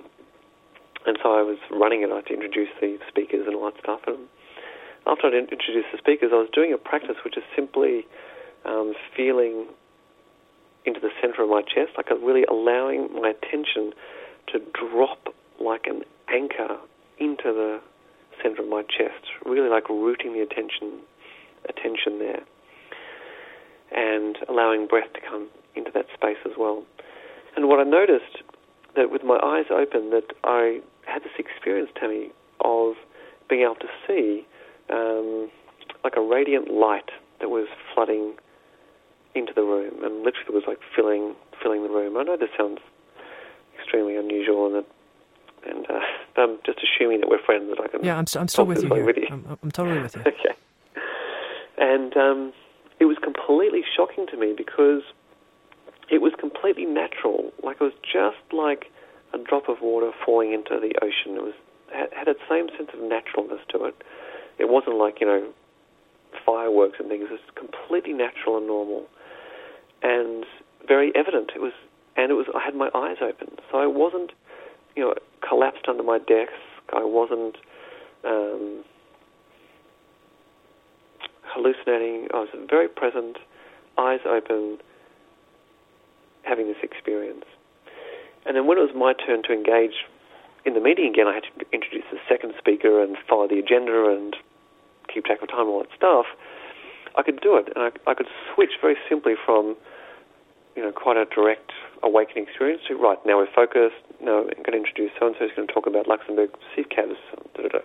And 1.07 1.19
so 1.23 1.35
I 1.35 1.43
was 1.43 1.59
running 1.71 2.03
it. 2.03 2.11
I 2.11 2.17
had 2.17 2.27
to 2.27 2.35
introduce 2.35 2.71
the 2.81 2.99
speakers 3.09 3.47
and 3.47 3.57
all 3.57 3.71
that 3.71 3.79
stuff. 3.83 4.01
And 4.07 4.29
after 5.07 5.27
I'd 5.27 5.35
introduced 5.35 5.91
the 5.91 5.99
speakers, 5.99 6.31
I 6.33 6.39
was 6.39 6.51
doing 6.53 6.73
a 6.73 6.79
practice 6.79 7.17
which 7.25 7.37
is 7.37 7.43
simply 7.55 8.07
um, 8.65 8.95
feeling 9.17 9.67
into 10.85 11.01
the 11.01 11.11
center 11.21 11.43
of 11.43 11.51
my 11.51 11.63
chest, 11.63 11.97
like 11.97 12.11
really 12.11 12.45
allowing 12.45 13.09
my 13.15 13.35
attention 13.35 13.93
to 14.53 14.61
drop 14.75 15.35
like 15.61 15.87
an 15.87 16.03
anchor 16.29 16.79
into 17.19 17.45
the 17.45 17.81
center 18.43 18.63
of 18.63 18.69
my 18.69 18.83
chest, 18.83 19.25
really 19.45 19.69
like 19.69 19.89
rooting 19.89 20.33
the 20.33 20.41
attention 20.41 21.01
attention 21.69 22.19
there, 22.19 22.43
and 23.91 24.39
allowing 24.49 24.87
breath 24.87 25.13
to 25.15 25.21
come 25.21 25.49
into 25.75 25.91
that 25.93 26.07
space 26.15 26.39
as 26.47 26.53
well. 26.59 26.85
And 27.57 27.69
what 27.69 27.81
I 27.81 27.85
noticed 27.85 28.43
that 28.95 29.11
with 29.11 29.25
my 29.25 29.39
eyes 29.43 29.67
open, 29.71 30.11
that 30.11 30.33
I 30.45 30.81
had 31.07 31.23
this 31.23 31.33
experience, 31.39 31.91
Tami, 32.01 32.31
of 32.65 32.95
being 33.49 33.63
able 33.63 33.77
to 33.77 33.89
see 34.07 34.47
um, 34.91 35.51
like 36.05 36.15
a 36.17 36.21
radiant 36.21 36.71
light 36.71 37.11
that 37.41 37.49
was 37.49 37.67
flooding 37.95 38.35
into 39.35 39.53
the 39.55 39.63
room, 39.63 40.03
and 40.03 40.23
literally 40.23 40.55
was 40.55 40.65
like 40.67 40.79
filling 40.95 41.35
filling 41.63 41.83
the 41.83 41.89
room. 41.89 42.17
I 42.17 42.23
know 42.23 42.37
this 42.37 42.51
sounds 42.57 42.79
extremely 43.79 44.17
unusual, 44.17 44.67
and 44.67 44.75
that, 44.77 44.87
and 45.67 45.87
uh, 45.91 46.01
I'm 46.37 46.59
just 46.65 46.79
assuming 46.83 47.21
that 47.21 47.29
we're 47.29 47.43
friends. 47.43 47.71
That 47.71 47.83
I 47.83 47.89
can 47.89 48.05
yeah, 48.05 48.19
I'm, 48.19 48.27
I'm 48.37 48.49
still 48.49 48.67
with 48.67 48.83
you, 48.83 49.05
with 49.05 49.17
you. 49.17 49.29
I'm, 49.31 49.59
I'm, 49.63 49.71
totally 49.71 50.01
with 50.01 50.17
you. 50.17 50.23
okay, 50.27 50.55
and 51.79 52.17
um, 52.17 52.53
it 53.01 53.07
was 53.07 53.17
completely 53.23 53.83
shocking 53.97 54.27
to 54.29 54.37
me 54.37 54.55
because 54.57 55.03
it 56.11 56.23
was 56.23 56.33
completely 56.39 56.85
natural. 56.85 57.53
Like 57.63 57.77
it 57.81 57.85
was 57.85 57.93
just 58.03 58.53
like 58.53 58.87
a 59.33 59.39
drop 59.39 59.69
of 59.69 59.81
water 59.83 60.11
falling 60.25 60.53
into 60.53 60.79
the 60.81 60.95
ocean. 61.03 61.37
It 61.37 61.43
was 61.43 61.55
had, 61.93 62.13
had 62.13 62.29
its 62.29 62.41
same 62.49 62.69
sense 62.77 62.91
of 62.95 63.01
naturalness 63.01 63.61
to 63.71 63.85
it. 63.85 63.95
It 64.59 64.69
wasn't 64.69 64.97
like 64.97 65.21
you 65.21 65.27
know 65.27 65.49
fireworks 66.45 66.99
and 66.99 67.09
things. 67.09 67.27
It 67.31 67.33
was 67.33 67.41
completely 67.55 68.13
natural 68.13 68.59
and 68.59 68.67
normal, 68.67 69.07
and 70.03 70.45
very 70.87 71.13
evident. 71.15 71.53
It 71.55 71.61
was, 71.61 71.73
and 72.17 72.31
it 72.31 72.35
was. 72.35 72.47
I 72.55 72.65
had 72.65 72.75
my 72.75 72.91
eyes 72.95 73.19
open, 73.21 73.59
so 73.71 73.79
I 73.79 73.87
wasn't, 73.87 74.33
you 74.97 75.05
know, 75.05 75.15
collapsed 75.47 75.87
under 75.89 76.03
my 76.03 76.19
desk. 76.19 76.53
I 76.93 77.05
wasn't 77.05 77.57
um, 78.25 78.85
hallucinating. 81.45 82.29
I 82.33 82.41
was 82.41 82.49
very 82.69 82.89
present, 82.89 83.37
eyes 83.97 84.21
open, 84.27 84.79
having 86.43 86.67
this 86.67 86.79
experience. 86.83 87.45
And 88.47 88.57
then 88.57 88.67
when 88.67 88.79
it 88.79 88.81
was 88.81 88.95
my 88.97 89.13
turn 89.13 89.43
to 89.45 89.53
engage 89.53 90.07
in 90.65 90.75
the 90.75 90.81
meeting 90.81 91.11
again, 91.13 91.27
I 91.27 91.35
had 91.35 91.43
to 91.45 91.67
introduce 91.73 92.05
the 92.11 92.19
second 92.29 92.55
speaker 92.59 93.03
and 93.03 93.17
follow 93.29 93.47
the 93.47 93.59
agenda 93.59 94.09
and 94.11 94.37
keep 95.13 95.25
track 95.25 95.43
of 95.43 95.49
time, 95.49 95.61
and 95.61 95.69
all 95.69 95.81
that 95.81 95.89
stuff. 95.97 96.27
I 97.17 97.23
could 97.23 97.41
do 97.41 97.57
it, 97.57 97.73
and 97.75 97.85
I, 97.85 98.11
I 98.11 98.15
could 98.15 98.29
switch 98.55 98.73
very 98.81 98.97
simply 99.09 99.35
from, 99.45 99.77
you 100.77 100.83
know, 100.83 100.93
quite 100.93 101.17
a 101.17 101.25
direct 101.25 101.73
awakening 102.03 102.45
experience 102.45 102.83
right 102.91 103.19
now 103.27 103.39
we're 103.39 103.53
focused. 103.55 104.01
Now 104.21 104.41
I'm 104.41 104.63
going 104.63 104.79
to 104.79 104.83
introduce 104.83 105.11
so 105.19 105.27
and 105.27 105.37
so 105.39 105.47
who's 105.47 105.55
going 105.57 105.69
to 105.69 105.75
talk 105.75 105.87
about 105.87 106.07
Luxembourg 106.07 106.51
da. 106.77 107.81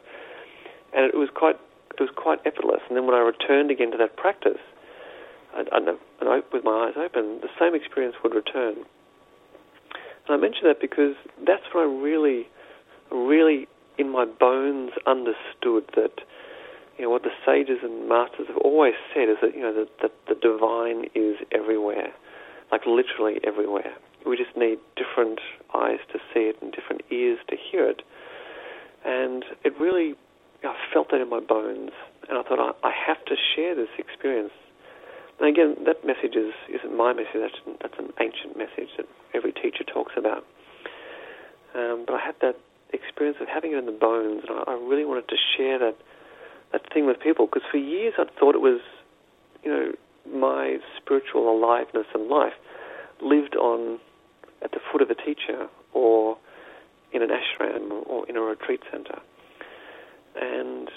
and 0.93 1.05
it 1.05 1.18
was 1.18 1.30
quite 1.34 1.57
it 1.97 2.01
was 2.01 2.09
quite 2.16 2.39
effortless. 2.45 2.82
And 2.89 2.97
then 2.97 3.05
when 3.05 3.16
I 3.16 3.22
returned 3.22 3.70
again 3.70 3.91
to 3.91 3.97
that 3.97 4.18
practice, 4.18 4.61
and, 5.55 5.68
and 5.72 5.97
with 6.51 6.64
my 6.64 6.89
eyes 6.89 6.97
open, 6.97 7.39
the 7.41 7.49
same 7.59 7.76
experience 7.76 8.16
would 8.24 8.34
return. 8.34 8.76
And 10.28 10.30
I 10.30 10.38
mention 10.38 10.64
that 10.66 10.80
because 10.82 11.16
that's 11.45 11.64
when 11.74 11.84
I 11.84 11.88
really, 11.88 12.47
really 13.11 13.68
in 13.97 14.09
my 14.09 14.26
bones 14.26 14.91
understood 15.05 15.86
that, 15.95 16.22
you 16.97 17.05
know, 17.05 17.09
what 17.09 17.24
the 17.24 17.36
sages 17.45 17.80
and 17.84 18.09
masters 18.09 18.47
have 18.47 18.57
always 18.57 18.93
said 19.14 19.30
is 19.30 19.38
that, 19.41 19.55
you 19.55 19.61
know, 19.61 19.74
that, 19.74 19.89
that 20.01 20.11
the 20.28 20.36
divine 20.36 21.05
is 21.14 21.38
everywhere, 21.51 22.14
like 22.74 22.90
literally 22.90 23.38
everywhere. 23.46 23.94
We 24.26 24.38
just 24.38 24.58
need 24.58 24.80
different 24.98 25.40
eyes 25.76 26.02
to 26.12 26.18
see 26.34 26.50
it 26.50 26.58
and 26.62 26.72
different 26.74 27.02
ears 27.12 27.38
to 27.50 27.56
hear 27.56 27.86
it. 27.88 28.02
And 29.06 29.46
it 29.64 29.78
really, 29.80 30.16
I 30.64 30.74
felt 30.92 31.12
that 31.12 31.22
in 31.22 31.30
my 31.30 31.40
bones. 31.40 31.92
And 32.30 32.38
I 32.38 32.42
thought, 32.42 32.58
I, 32.58 32.88
I 32.88 32.92
have 33.06 33.24
to 33.26 33.36
share 33.54 33.76
this 33.76 33.92
experience 34.00 34.54
and 35.40 35.50
again, 35.50 35.76
that 35.86 36.06
message 36.06 36.36
is, 36.36 36.54
isn't 36.70 36.96
my 36.96 37.14
message, 37.14 37.36
that's, 37.36 37.78
that's 37.82 38.00
an 38.00 38.14
ancient 38.22 38.58
message 38.58 38.90
that 38.98 39.08
every 39.34 39.52
teacher 39.52 39.84
talks 39.84 40.14
about. 40.16 40.46
Um, 41.76 42.04
but 42.06 42.16
I 42.16 42.20
had 42.24 42.36
that 42.42 42.56
experience 42.94 43.38
of 43.42 43.48
having 43.48 43.74
it 43.74 43.78
in 43.78 43.86
the 43.86 43.92
bones, 43.92 44.44
and 44.48 44.60
I, 44.60 44.72
I 44.72 44.74
really 44.76 45.06
wanted 45.06 45.28
to 45.30 45.36
share 45.58 45.80
that, 45.80 45.96
that 46.72 46.94
thing 46.94 47.08
with 47.08 47.20
people, 47.20 47.48
because 47.48 47.68
for 47.72 47.78
years 47.78 48.14
I'd 48.18 48.34
thought 48.40 48.54
it 48.54 48.62
was, 48.62 48.80
you 49.64 49.72
know, 49.72 49.92
my 50.32 50.78
spiritual 50.98 51.50
aliveness 51.50 52.08
and 52.14 52.28
life 52.28 52.54
lived 53.22 53.56
on 53.56 54.00
at 54.62 54.72
the 54.72 54.80
foot 54.92 55.02
of 55.02 55.10
a 55.10 55.16
teacher 55.16 55.68
or 55.94 56.38
in 57.12 57.22
an 57.22 57.30
ashram 57.30 58.08
or 58.08 58.28
in 58.28 58.36
a 58.36 58.42
retreat 58.42 58.82
center. 58.92 59.20
And 60.36 60.90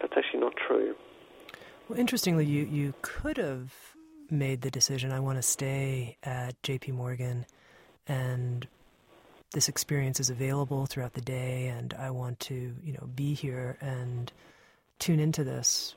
that's 0.00 0.14
actually 0.16 0.40
not 0.40 0.54
true. 0.56 0.94
Well, 1.88 1.98
interestingly, 1.98 2.46
you, 2.46 2.64
you 2.64 2.94
could 3.02 3.36
have 3.36 3.72
made 4.30 4.62
the 4.62 4.70
decision 4.70 5.12
I 5.12 5.20
want 5.20 5.38
to 5.38 5.42
stay 5.42 6.16
at 6.22 6.60
JP 6.62 6.94
Morgan 6.94 7.46
and 8.08 8.66
this 9.52 9.68
experience 9.68 10.18
is 10.18 10.30
available 10.30 10.86
throughout 10.86 11.14
the 11.14 11.20
day 11.20 11.68
and 11.68 11.94
I 11.94 12.10
want 12.10 12.40
to, 12.40 12.74
you 12.82 12.92
know, 12.92 13.08
be 13.14 13.34
here 13.34 13.78
and 13.80 14.32
tune 14.98 15.20
into 15.20 15.44
this 15.44 15.94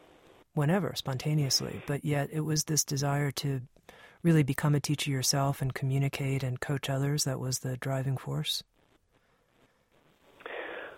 whenever, 0.59 0.93
spontaneously. 0.95 1.81
But 1.87 2.05
yet 2.05 2.29
it 2.31 2.41
was 2.41 2.65
this 2.65 2.83
desire 2.83 3.31
to 3.31 3.61
really 4.21 4.43
become 4.43 4.75
a 4.75 4.79
teacher 4.79 5.09
yourself 5.09 5.61
and 5.61 5.73
communicate 5.73 6.43
and 6.43 6.59
coach 6.59 6.89
others 6.89 7.23
that 7.23 7.39
was 7.39 7.59
the 7.59 7.77
driving 7.77 8.17
force? 8.17 8.63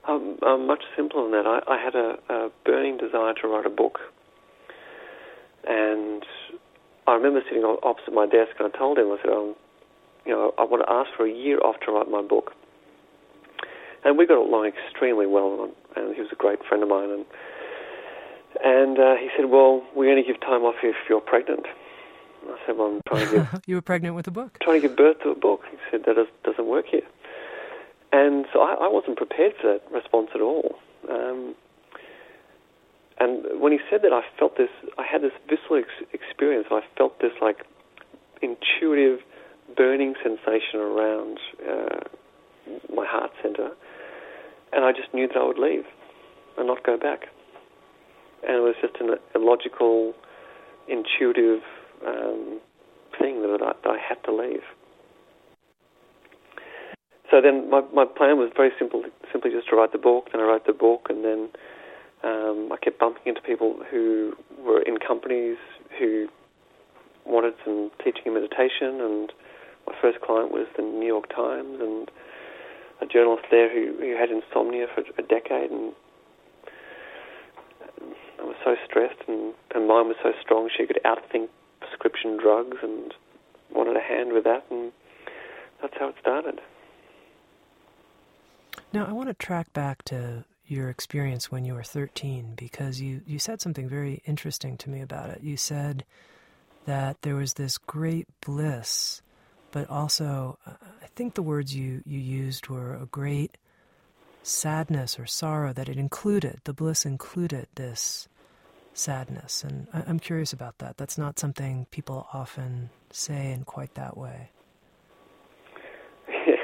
Um, 0.07 0.37
um, 0.41 0.67
much 0.67 0.83
simpler 0.97 1.23
than 1.23 1.31
that. 1.31 1.45
I, 1.45 1.75
I 1.75 1.77
had 1.77 1.95
a, 1.95 2.17
a 2.29 2.49
burning 2.65 2.97
desire 2.97 3.33
to 3.41 3.47
write 3.47 3.65
a 3.65 3.69
book 3.69 3.99
and 5.63 6.25
I 7.07 7.13
remember 7.13 7.41
sitting 7.47 7.63
opposite 7.63 8.13
my 8.13 8.25
desk 8.25 8.51
and 8.59 8.71
I 8.73 8.77
told 8.77 8.97
him, 8.97 9.11
I 9.11 9.17
said, 9.21 9.31
um, 9.31 9.55
you 10.25 10.33
know, 10.33 10.53
I 10.57 10.63
want 10.63 10.83
to 10.85 10.91
ask 10.91 11.09
for 11.15 11.25
a 11.25 11.31
year 11.31 11.59
off 11.59 11.75
to 11.85 11.91
write 11.91 12.09
my 12.09 12.21
book. 12.21 12.53
And 14.03 14.17
we 14.17 14.25
got 14.25 14.37
along 14.37 14.65
extremely 14.65 15.27
well, 15.27 15.69
and 15.95 16.15
he 16.15 16.21
was 16.21 16.29
a 16.31 16.35
great 16.35 16.59
friend 16.67 16.81
of 16.81 16.89
mine. 16.89 17.09
And 17.09 17.25
and 18.63 18.99
uh, 18.99 19.15
he 19.15 19.29
said, 19.35 19.49
well, 19.49 19.83
we 19.95 20.09
only 20.09 20.23
give 20.23 20.39
time 20.39 20.61
off 20.63 20.75
if 20.83 20.95
you're 21.09 21.21
pregnant. 21.21 21.65
I 22.47 22.57
said, 22.65 22.77
well, 22.77 22.87
I'm 22.87 23.01
trying 23.07 23.27
to 23.27 23.31
give... 23.31 23.61
you 23.67 23.75
were 23.75 23.81
pregnant 23.81 24.15
with 24.15 24.27
a 24.27 24.31
book? 24.31 24.57
Trying 24.61 24.81
to 24.81 24.87
give 24.87 24.97
birth 24.97 25.17
to 25.23 25.29
a 25.29 25.35
book. 25.35 25.61
He 25.69 25.77
said, 25.89 26.01
that 26.05 26.15
doesn't 26.43 26.67
work 26.67 26.85
here. 26.89 27.05
And 28.11 28.45
so 28.51 28.61
I, 28.61 28.73
I 28.73 28.87
wasn't 28.87 29.17
prepared 29.17 29.53
for 29.61 29.73
that 29.73 29.91
response 29.91 30.29
at 30.35 30.41
all. 30.41 30.75
Um, 31.09 31.55
and 33.19 33.61
when 33.61 33.71
he 33.71 33.79
said 33.89 34.01
that, 34.01 34.11
I 34.11 34.21
felt 34.37 34.57
this. 34.57 34.69
I 34.97 35.05
had 35.05 35.21
this 35.21 35.31
visceral 35.47 35.79
ex- 35.79 36.09
experience. 36.11 36.67
I 36.71 36.81
felt 36.97 37.19
this 37.19 37.33
like 37.41 37.65
intuitive 38.41 39.19
burning 39.77 40.15
sensation 40.23 40.79
around 40.79 41.37
uh, 41.61 41.99
my 42.93 43.05
heart 43.05 43.31
center, 43.41 43.71
and 44.73 44.83
I 44.83 44.91
just 44.91 45.13
knew 45.13 45.27
that 45.27 45.37
I 45.37 45.45
would 45.45 45.59
leave 45.59 45.85
and 46.57 46.67
not 46.67 46.83
go 46.83 46.97
back. 46.97 47.27
And 48.47 48.57
it 48.57 48.61
was 48.61 48.75
just 48.81 48.95
an 48.99 49.15
illogical, 49.35 50.13
intuitive 50.87 51.61
um, 52.05 52.59
thing 53.19 53.41
that 53.41 53.61
I, 53.61 53.73
that 53.83 53.89
I 53.89 53.97
had 53.97 54.23
to 54.25 54.35
leave. 54.35 54.63
So 57.29 57.39
then 57.39 57.69
my, 57.69 57.81
my 57.93 58.05
plan 58.05 58.37
was 58.37 58.51
very 58.55 58.71
simple, 58.77 59.03
simply 59.31 59.51
just 59.51 59.69
to 59.69 59.75
write 59.75 59.93
the 59.93 59.97
book. 59.97 60.29
Then 60.31 60.41
I 60.41 60.45
wrote 60.45 60.65
the 60.65 60.73
book, 60.73 61.07
and 61.09 61.23
then 61.23 61.49
um, 62.23 62.69
I 62.71 62.77
kept 62.83 62.99
bumping 62.99 63.23
into 63.25 63.41
people 63.41 63.79
who 63.89 64.33
were 64.59 64.81
in 64.81 64.97
companies 64.97 65.57
who 65.97 66.27
wanted 67.25 67.53
some 67.63 67.91
teaching 68.03 68.23
and 68.25 68.33
meditation, 68.33 68.99
and 68.99 69.31
my 69.87 69.95
first 70.01 70.19
client 70.21 70.51
was 70.51 70.67
the 70.75 70.83
New 70.83 71.07
York 71.07 71.29
Times, 71.33 71.79
and 71.79 72.11
a 73.01 73.05
journalist 73.05 73.45
there 73.49 73.71
who, 73.71 73.95
who 73.97 74.15
had 74.17 74.29
insomnia 74.29 74.87
for 74.93 75.01
a 75.17 75.23
decade, 75.23 75.71
and 75.71 75.93
I 78.41 78.45
was 78.45 78.55
so 78.63 78.75
stressed, 78.85 79.21
and 79.27 79.53
her 79.73 79.79
mind 79.79 80.07
was 80.07 80.17
so 80.23 80.31
strong 80.41 80.69
she 80.75 80.85
could 80.85 80.99
outthink 81.05 81.49
prescription 81.79 82.37
drugs, 82.37 82.77
and 82.81 83.13
wanted 83.73 83.95
a 83.95 84.01
hand 84.01 84.33
with 84.33 84.43
that, 84.45 84.65
and 84.69 84.91
that's 85.81 85.93
how 85.99 86.09
it 86.09 86.15
started. 86.19 86.59
Now, 88.93 89.05
I 89.05 89.11
want 89.11 89.29
to 89.29 89.33
track 89.33 89.71
back 89.73 90.03
to 90.05 90.43
your 90.65 90.89
experience 90.89 91.51
when 91.51 91.65
you 91.65 91.73
were 91.73 91.83
13 91.83 92.53
because 92.55 93.01
you, 93.01 93.21
you 93.25 93.39
said 93.39 93.61
something 93.61 93.87
very 93.87 94.21
interesting 94.25 94.77
to 94.77 94.89
me 94.89 95.01
about 95.01 95.29
it. 95.29 95.41
You 95.41 95.57
said 95.57 96.05
that 96.85 97.21
there 97.21 97.35
was 97.35 97.53
this 97.53 97.77
great 97.77 98.27
bliss 98.41 99.21
but 99.71 99.89
also 99.89 100.57
uh, 100.65 100.73
I 101.01 101.07
think 101.15 101.33
the 101.33 101.41
words 101.41 101.75
you, 101.75 102.03
you 102.05 102.19
used 102.19 102.67
were 102.67 102.93
a 102.93 103.05
great 103.05 103.57
sadness 104.43 105.19
or 105.19 105.25
sorrow 105.25 105.73
that 105.73 105.89
it 105.89 105.97
included, 105.97 106.59
the 106.63 106.73
bliss 106.73 107.05
included 107.05 107.67
this 107.75 108.27
sadness. 108.93 109.63
And 109.63 109.87
I, 109.93 110.09
am 110.09 110.19
curious 110.19 110.53
about 110.53 110.77
that. 110.79 110.97
That's 110.97 111.17
not 111.17 111.39
something 111.39 111.87
people 111.91 112.27
often 112.33 112.89
say 113.11 113.51
in 113.51 113.63
quite 113.63 113.93
that 113.95 114.17
way. 114.17 114.49
Yeah, 116.29 116.35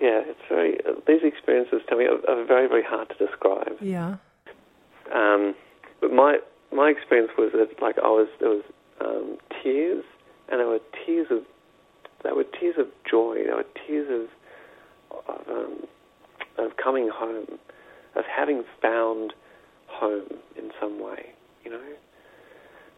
yeah 0.00 0.22
it's 0.24 0.40
very. 0.48 0.78
Uh, 0.84 0.94
these 1.06 1.22
experiences 1.22 1.82
to 1.88 1.96
me 1.96 2.06
are, 2.06 2.18
are, 2.30 2.44
very, 2.44 2.68
very 2.68 2.82
hard 2.82 3.08
to 3.10 3.26
describe. 3.26 3.76
Yeah. 3.80 4.16
Um, 5.14 5.54
but 6.00 6.12
my 6.12 6.38
my 6.72 6.88
experience 6.88 7.32
was 7.36 7.52
that 7.52 7.80
like 7.82 7.98
I 7.98 8.08
was 8.08 8.28
there 8.40 8.50
was 8.50 8.64
um, 9.00 9.38
tears, 9.62 10.04
and 10.48 10.60
there 10.60 10.68
were 10.68 10.80
tears 11.04 11.28
of 11.30 11.42
there 12.22 12.34
were 12.34 12.44
tears 12.44 12.76
of 12.78 12.86
joy. 13.08 13.42
There 13.44 13.56
were 13.56 13.66
tears 13.86 14.08
of 14.10 14.28
of, 15.28 15.48
um, 15.48 15.86
of 16.58 16.76
coming 16.76 17.10
home, 17.12 17.58
of 18.16 18.24
having 18.24 18.64
found 18.80 19.34
home 19.92 20.38
in 20.56 20.70
some 20.80 21.02
way. 21.02 21.30
You 21.64 21.70
know, 21.70 21.82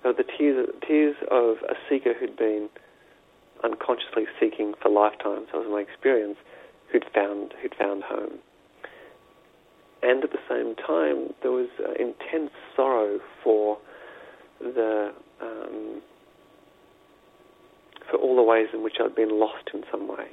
there 0.03 0.12
were 0.12 0.16
the 0.16 0.30
tears 0.38 0.68
tears 0.86 1.16
of 1.30 1.57
a 1.68 1.74
seeker 1.88 2.14
who'd 2.18 2.36
been 2.36 2.68
unconsciously 3.62 4.24
seeking 4.38 4.74
for 4.80 4.90
lifetimes. 4.90 5.49
That 5.53 5.59
was 5.59 5.68
my 5.70 5.80
experience 5.80 6.36
who'd 6.92 7.05
found 7.14 7.55
who'd 7.61 7.74
found 7.74 8.05
home. 8.05 8.38
And 10.03 10.22
at 10.22 10.30
the 10.32 10.45
same 10.49 10.74
time, 10.76 11.32
there 11.42 11.51
was 11.51 11.68
uh, 11.80 11.92
intense 11.92 12.51
sorrow 12.76 13.20
for 13.42 13.78
the 14.61 15.12
um, 15.40 16.03
for 18.11 18.18
all 18.18 18.36
the 18.36 18.42
ways 18.42 18.68
in 18.72 18.82
which 18.82 18.97
I'd 19.03 19.14
been 19.14 19.40
lost 19.40 19.70
in 19.72 19.82
some 19.90 20.09
way. 20.09 20.28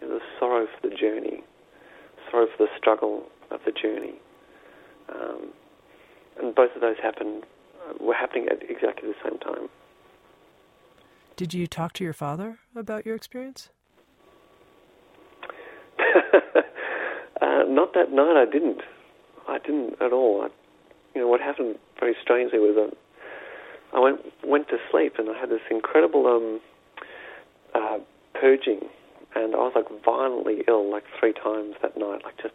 You 0.00 0.08
know, 0.08 0.14
the 0.14 0.20
sorrow 0.38 0.66
for 0.66 0.88
the 0.88 0.94
journey, 0.94 1.44
sorrow 2.30 2.46
for 2.46 2.66
the 2.66 2.70
struggle 2.76 3.24
of 3.50 3.60
the 3.64 3.72
journey, 3.72 4.14
and 6.46 6.54
both 6.54 6.74
of 6.74 6.80
those 6.80 6.96
happened 7.02 7.44
uh, 7.88 7.92
were 8.02 8.14
happening 8.14 8.46
at 8.48 8.62
exactly 8.70 9.08
the 9.08 9.14
same 9.28 9.38
time. 9.38 9.68
Did 11.34 11.52
you 11.52 11.66
talk 11.66 11.92
to 11.94 12.04
your 12.04 12.12
father 12.12 12.58
about 12.74 13.04
your 13.04 13.16
experience? 13.16 13.68
uh, 15.98 17.64
not 17.68 17.92
that 17.94 18.12
night. 18.12 18.36
I 18.40 18.50
didn't. 18.50 18.80
I 19.48 19.58
didn't 19.58 20.00
at 20.00 20.12
all. 20.12 20.42
I, 20.42 20.48
you 21.14 21.22
know 21.22 21.28
what 21.28 21.40
happened 21.40 21.76
very 21.98 22.14
strangely 22.22 22.58
was 22.58 22.76
uh, 22.76 23.96
I 23.96 24.00
went 24.00 24.20
went 24.44 24.68
to 24.68 24.76
sleep 24.90 25.14
and 25.18 25.28
I 25.28 25.38
had 25.38 25.50
this 25.50 25.60
incredible 25.70 26.26
um, 26.26 26.60
uh, 27.74 27.98
purging, 28.34 28.80
and 29.34 29.54
I 29.54 29.58
was 29.58 29.72
like 29.74 29.86
violently 30.04 30.62
ill, 30.68 30.90
like 30.90 31.04
three 31.18 31.32
times 31.32 31.74
that 31.82 31.96
night, 31.98 32.22
like 32.24 32.36
just 32.40 32.54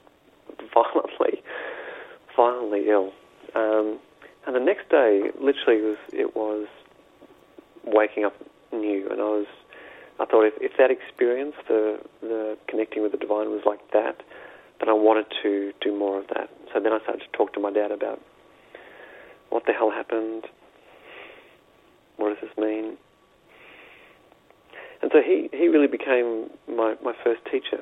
violently, 0.74 1.44
violently 2.36 2.90
ill. 2.90 3.12
Um, 3.56 4.00
and 4.46 4.56
the 4.56 4.60
next 4.60 4.90
day, 4.90 5.32
literally, 5.40 5.80
it 5.80 5.84
was 5.84 5.98
it 6.14 6.36
was 6.36 6.68
waking 7.86 8.26
up 8.26 8.34
new, 8.72 9.08
and 9.10 9.22
I 9.22 9.26
was 9.26 9.48
I 10.22 10.26
thought 10.26 10.46
if, 10.46 10.54
if 10.62 10.78
that 10.78 10.92
experience, 10.92 11.56
the, 11.68 12.00
the 12.22 12.58
connecting 12.68 13.02
with 13.02 13.12
the 13.12 13.18
divine 13.18 13.50
was 13.50 13.62
like 13.66 13.80
that, 13.92 14.22
then 14.80 14.88
I 14.88 14.94
wanted 14.94 15.26
to 15.42 15.74
do 15.82 15.98
more 15.98 16.20
of 16.20 16.28
that. 16.28 16.50
So 16.72 16.80
then 16.80 16.94
I 16.94 17.00
started 17.02 17.24
to 17.24 17.38
talk 17.38 17.54
to 17.54 17.60
my 17.60 17.72
dad 17.72 17.92
about 17.92 18.22
what 19.50 19.66
the 19.66 19.74
hell 19.74 19.90
happened, 19.90 20.46
what 22.18 22.30
does 22.30 22.50
this 22.50 22.58
mean? 22.58 22.98
And 25.02 25.12
so 25.12 25.22
he, 25.22 25.50
he 25.52 25.68
really 25.68 25.88
became 25.88 26.52
my, 26.68 26.96
my 27.04 27.14
first 27.24 27.42
teacher. 27.52 27.82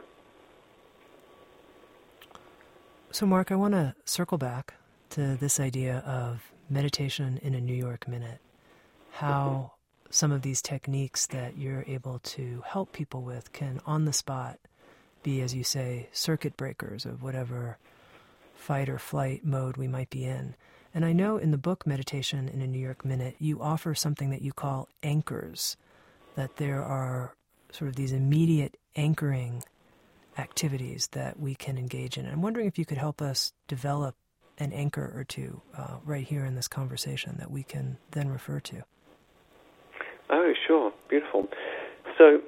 So, 3.11 3.25
Mark, 3.25 3.51
I 3.51 3.55
want 3.55 3.73
to 3.73 3.95
circle 4.05 4.37
back 4.37 4.75
to 5.11 5.35
this 5.35 5.59
idea 5.59 5.97
of 6.05 6.51
meditation 6.69 7.39
in 7.41 7.53
a 7.53 7.61
New 7.61 7.73
York 7.73 8.07
minute. 8.07 8.39
How 9.11 9.73
some 10.09 10.31
of 10.31 10.41
these 10.41 10.61
techniques 10.61 11.27
that 11.27 11.57
you're 11.57 11.83
able 11.87 12.19
to 12.19 12.63
help 12.65 12.91
people 12.91 13.21
with 13.21 13.51
can, 13.53 13.79
on 13.85 14.05
the 14.05 14.13
spot, 14.13 14.59
be, 15.23 15.41
as 15.41 15.53
you 15.53 15.63
say, 15.63 16.07
circuit 16.11 16.57
breakers 16.57 17.05
of 17.05 17.21
whatever 17.21 17.77
fight 18.55 18.89
or 18.89 18.97
flight 18.97 19.45
mode 19.45 19.77
we 19.77 19.87
might 19.87 20.09
be 20.09 20.25
in. 20.25 20.55
And 20.93 21.05
I 21.05 21.13
know 21.13 21.37
in 21.37 21.51
the 21.51 21.57
book 21.57 21.85
Meditation 21.85 22.47
in 22.47 22.61
a 22.61 22.67
New 22.67 22.79
York 22.79 23.05
Minute, 23.05 23.35
you 23.39 23.61
offer 23.61 23.93
something 23.93 24.31
that 24.31 24.41
you 24.41 24.51
call 24.51 24.89
anchors, 25.03 25.77
that 26.35 26.57
there 26.57 26.83
are 26.83 27.35
sort 27.71 27.89
of 27.89 27.95
these 27.95 28.11
immediate 28.11 28.77
anchoring 28.95 29.63
activities 30.37 31.07
that 31.11 31.39
we 31.39 31.53
can 31.53 31.77
engage 31.77 32.17
in. 32.17 32.25
I'm 32.25 32.41
wondering 32.41 32.67
if 32.67 32.79
you 32.79 32.85
could 32.85 32.97
help 32.97 33.21
us 33.21 33.53
develop 33.67 34.15
an 34.59 34.73
anchor 34.73 35.13
or 35.15 35.23
two 35.23 35.61
uh, 35.77 35.97
right 36.05 36.25
here 36.25 36.45
in 36.45 36.55
this 36.55 36.67
conversation 36.67 37.35
that 37.39 37.51
we 37.51 37.63
can 37.63 37.97
then 38.11 38.29
refer 38.29 38.59
to. 38.59 38.83
Oh, 40.29 40.53
sure. 40.67 40.91
Beautiful. 41.09 41.47
So, 42.17 42.41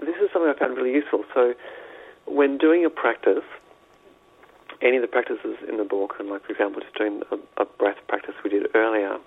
this 0.00 0.16
is 0.22 0.30
something 0.32 0.52
I 0.54 0.58
found 0.58 0.76
really 0.76 0.92
useful. 0.92 1.24
So, 1.32 1.54
when 2.26 2.58
doing 2.58 2.84
a 2.84 2.90
practice, 2.90 3.44
any 4.82 4.96
of 4.96 5.02
the 5.02 5.08
practices 5.08 5.56
in 5.68 5.76
the 5.78 5.84
book, 5.84 6.14
and 6.18 6.28
like, 6.28 6.44
for 6.44 6.52
example, 6.52 6.82
just 6.82 6.94
doing 6.96 7.22
a, 7.30 7.62
a 7.62 7.64
breath 7.64 7.98
practice 8.08 8.34
we 8.44 8.50
did 8.50 8.66
earlier, 8.74 9.18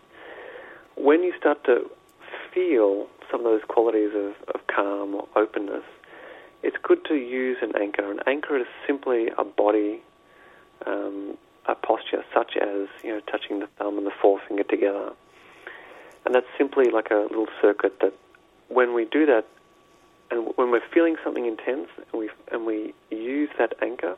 when 0.96 1.24
you 1.24 1.34
start 1.38 1.64
to 1.66 1.90
feel 2.54 3.08
some 3.32 3.40
of 3.40 3.46
those 3.46 3.62
qualities 3.68 4.12
of, 4.16 4.34
of 4.54 4.62
calm 4.68 5.16
or 5.16 5.28
openness, 5.36 5.84
it's 6.62 6.78
good 6.82 7.04
to 7.06 7.16
use 7.16 7.58
an 7.62 7.74
anchor. 7.80 8.10
An 8.10 8.20
anchor 8.26 8.58
is 8.58 8.68
simply 8.88 9.28
a 9.38 9.44
body, 9.44 10.02
um, 10.86 11.38
a 11.68 11.76
posture, 11.76 12.24
such 12.34 12.58
as 12.58 12.88
you 13.04 13.14
know 13.14 13.22
touching 13.22 13.60
the 13.60 13.68
thumb 13.78 13.98
and 13.98 14.06
the 14.06 14.12
forefinger 14.22 14.64
together, 14.64 15.12
and 16.26 16.36
that's 16.36 16.48
simply 16.58 16.90
like 16.90 17.12
a 17.12 17.28
little 17.30 17.48
circuit 17.62 18.00
that 18.02 18.14
when 18.70 18.94
we 18.94 19.06
do 19.06 19.26
that, 19.26 19.46
and 20.32 20.54
when 20.56 20.72
we're 20.72 20.88
feeling 20.94 21.16
something 21.24 21.46
intense, 21.46 21.90
and 21.98 22.20
we 22.20 22.30
and 22.52 22.66
we 22.66 22.94
use 23.10 23.50
that 23.58 23.74
anchor, 23.82 24.16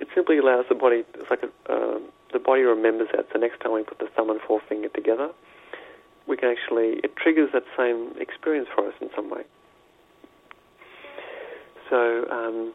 it 0.00 0.08
simply 0.14 0.38
allows 0.38 0.66
the 0.68 0.74
body. 0.74 1.04
It's 1.14 1.30
like 1.30 1.42
a, 1.42 1.72
uh, 1.72 1.98
the 2.32 2.38
body 2.38 2.62
remembers 2.62 3.08
that. 3.14 3.26
So 3.32 3.38
next 3.38 3.60
time 3.60 3.72
we 3.72 3.82
put 3.82 3.98
the 3.98 4.08
thumb 4.16 4.30
and 4.30 4.40
forefinger 4.40 4.88
together, 4.88 5.30
we 6.26 6.36
can 6.36 6.50
actually 6.50 7.00
it 7.04 7.16
triggers 7.16 7.50
that 7.52 7.64
same 7.76 8.12
experience 8.20 8.68
for 8.74 8.86
us 8.88 8.94
in 9.00 9.08
some 9.14 9.30
way. 9.30 9.42
So, 11.90 12.26
um, 12.30 12.72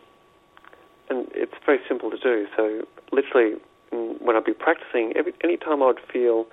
and 1.09 1.27
it's 1.33 1.53
very 1.65 1.79
simple 1.87 2.11
to 2.11 2.17
do. 2.17 2.47
So 2.55 2.87
literally, 3.11 3.57
mm, 3.91 4.21
when 4.21 4.35
I'd 4.35 4.45
be 4.45 4.53
practicing, 4.53 5.13
every 5.15 5.33
any 5.43 5.57
time 5.57 5.81
I 5.81 5.87
would 5.87 5.99
feel 6.11 6.45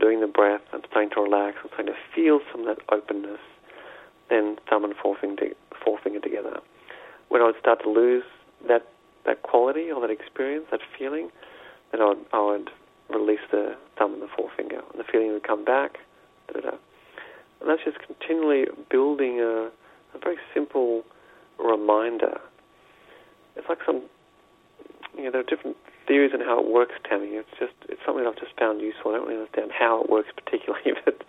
doing 0.00 0.20
the 0.20 0.26
breath, 0.26 0.60
I'm 0.72 0.82
starting 0.88 1.10
to 1.10 1.22
relax, 1.22 1.58
I'm 1.62 1.70
starting 1.72 1.94
to 1.94 2.00
feel 2.14 2.40
some 2.52 2.66
of 2.66 2.76
that 2.76 2.84
openness, 2.92 3.40
then 4.28 4.56
thumb 4.68 4.84
and 4.84 4.94
forefinger, 4.94 5.48
forefinger 5.84 6.20
together. 6.20 6.60
When 7.28 7.42
I 7.42 7.46
would 7.46 7.58
start 7.58 7.82
to 7.82 7.90
lose 7.90 8.24
that, 8.68 8.86
that 9.24 9.42
quality 9.42 9.90
or 9.90 10.00
that 10.00 10.10
experience, 10.10 10.66
that 10.70 10.80
feeling, 10.98 11.30
then 11.92 12.02
I 12.02 12.08
would, 12.08 12.18
I 12.32 12.40
would 12.40 12.70
release 13.08 13.40
the 13.50 13.76
thumb 13.98 14.14
and 14.14 14.22
the 14.22 14.28
forefinger. 14.28 14.80
And 14.92 14.98
the 14.98 15.04
feeling 15.10 15.32
would 15.32 15.46
come 15.46 15.64
back. 15.64 15.98
Da-da-da. 16.48 16.76
And 17.60 17.68
that's 17.68 17.82
just 17.84 17.98
continually 18.06 18.66
building 18.90 19.40
a, 19.40 19.70
a 20.14 20.18
very 20.22 20.36
simple 20.54 21.02
reminder. 21.58 22.38
It's 23.56 23.68
like 23.68 23.78
some, 23.84 24.02
you 25.16 25.24
know, 25.24 25.30
there 25.32 25.40
are 25.40 25.44
different 25.44 25.76
theories 26.08 26.32
on 26.34 26.40
how 26.40 26.58
it 26.58 26.68
works, 26.68 26.94
Tami. 27.04 27.38
It's 27.38 27.48
just 27.60 27.74
it's 27.88 28.00
something 28.04 28.26
I've 28.26 28.38
just 28.38 28.58
found 28.58 28.80
useful. 28.80 29.12
I 29.12 29.18
don't 29.18 29.28
really 29.28 29.40
understand 29.40 29.70
how 29.78 30.02
it 30.02 30.10
works 30.10 30.30
particularly, 30.34 30.92
but 31.04 31.22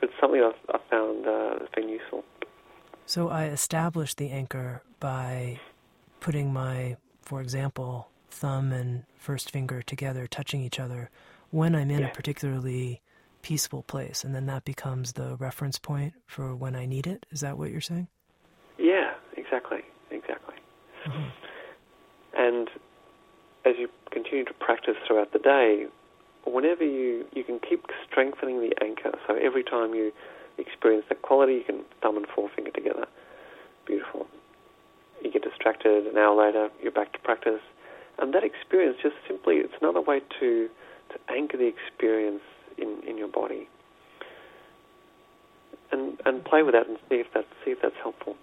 but 0.00 0.10
something 0.20 0.42
I've, 0.42 0.74
I've 0.74 0.84
found 0.90 1.26
uh, 1.26 1.60
has 1.60 1.68
been 1.74 1.88
useful. 1.88 2.24
So 3.06 3.30
I 3.30 3.46
established 3.46 4.18
the 4.18 4.30
anchor 4.30 4.82
by 5.00 5.60
putting 6.20 6.52
my, 6.52 6.96
for 7.22 7.40
example, 7.40 8.08
thumb 8.30 8.70
and 8.72 9.04
first 9.16 9.50
finger 9.50 9.80
together, 9.80 10.26
touching 10.26 10.60
each 10.60 10.78
other, 10.78 11.10
when 11.50 11.74
I'm 11.74 11.90
in 11.90 12.00
yeah. 12.00 12.08
a 12.08 12.14
particularly 12.14 13.00
peaceful 13.40 13.82
place, 13.82 14.24
and 14.24 14.34
then 14.34 14.46
that 14.46 14.64
becomes 14.64 15.14
the 15.14 15.36
reference 15.36 15.78
point 15.78 16.12
for 16.26 16.54
when 16.54 16.76
I 16.76 16.84
need 16.84 17.06
it. 17.06 17.24
Is 17.30 17.40
that 17.40 17.56
what 17.56 17.70
you're 17.70 17.80
saying? 17.80 18.08
Yeah, 18.78 19.14
exactly, 19.36 19.80
exactly. 20.10 20.56
Mm-hmm. 21.06 21.28
And 22.36 22.68
as 23.64 23.74
you 23.78 23.88
continue 24.10 24.44
to 24.44 24.54
practice 24.54 24.96
throughout 25.06 25.32
the 25.32 25.38
day, 25.38 25.86
whenever 26.44 26.84
you, 26.84 27.26
you 27.34 27.44
can 27.44 27.58
keep 27.60 27.84
strengthening 28.10 28.60
the 28.60 28.74
anchor. 28.82 29.12
So 29.26 29.34
every 29.36 29.62
time 29.62 29.94
you 29.94 30.12
experience 30.56 31.04
that 31.08 31.22
quality, 31.22 31.54
you 31.54 31.64
can 31.64 31.84
thumb 32.02 32.16
and 32.16 32.26
forefinger 32.26 32.70
together. 32.70 33.06
Beautiful. 33.86 34.26
You 35.22 35.30
get 35.32 35.42
distracted, 35.42 36.06
an 36.06 36.16
hour 36.16 36.46
later, 36.46 36.70
you're 36.82 36.92
back 36.92 37.12
to 37.12 37.18
practice. 37.18 37.60
And 38.18 38.34
that 38.34 38.44
experience 38.44 38.98
just 39.02 39.16
simply, 39.26 39.56
it's 39.56 39.74
another 39.80 40.00
way 40.00 40.20
to, 40.40 40.68
to 41.10 41.32
anchor 41.32 41.56
the 41.56 41.66
experience 41.66 42.42
in, 42.76 43.00
in 43.06 43.18
your 43.18 43.28
body. 43.28 43.68
and 45.92 46.20
and 46.24 46.44
play 46.44 46.62
with 46.62 46.74
that 46.74 46.86
and 46.88 46.98
see 47.08 47.16
if 47.16 47.32
that 47.34 47.46
see 47.64 47.70
if 47.72 47.80
that's 47.82 47.96
helpful. 48.02 48.36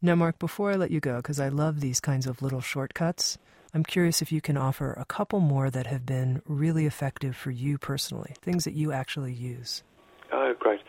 Now, 0.00 0.16
Mark, 0.16 0.38
before 0.38 0.72
I 0.72 0.76
let 0.76 0.90
you 0.90 1.00
go, 1.00 1.16
because 1.16 1.38
I 1.38 1.48
love 1.48 1.80
these 1.80 2.00
kinds 2.00 2.26
of 2.26 2.42
little 2.42 2.60
shortcuts, 2.60 3.38
I'm 3.74 3.84
curious 3.84 4.20
if 4.20 4.30
you 4.30 4.40
can 4.40 4.56
offer 4.56 4.92
a 4.92 5.04
couple 5.06 5.40
more 5.40 5.70
that 5.70 5.86
have 5.86 6.04
been 6.04 6.42
really 6.46 6.84
effective 6.86 7.34
for 7.34 7.50
you 7.50 7.78
personally, 7.78 8.34
things 8.42 8.64
that 8.64 8.74
you 8.74 8.92
actually 8.92 9.32
use. 9.32 9.82
Oh, 10.30 10.52
great. 10.58 10.80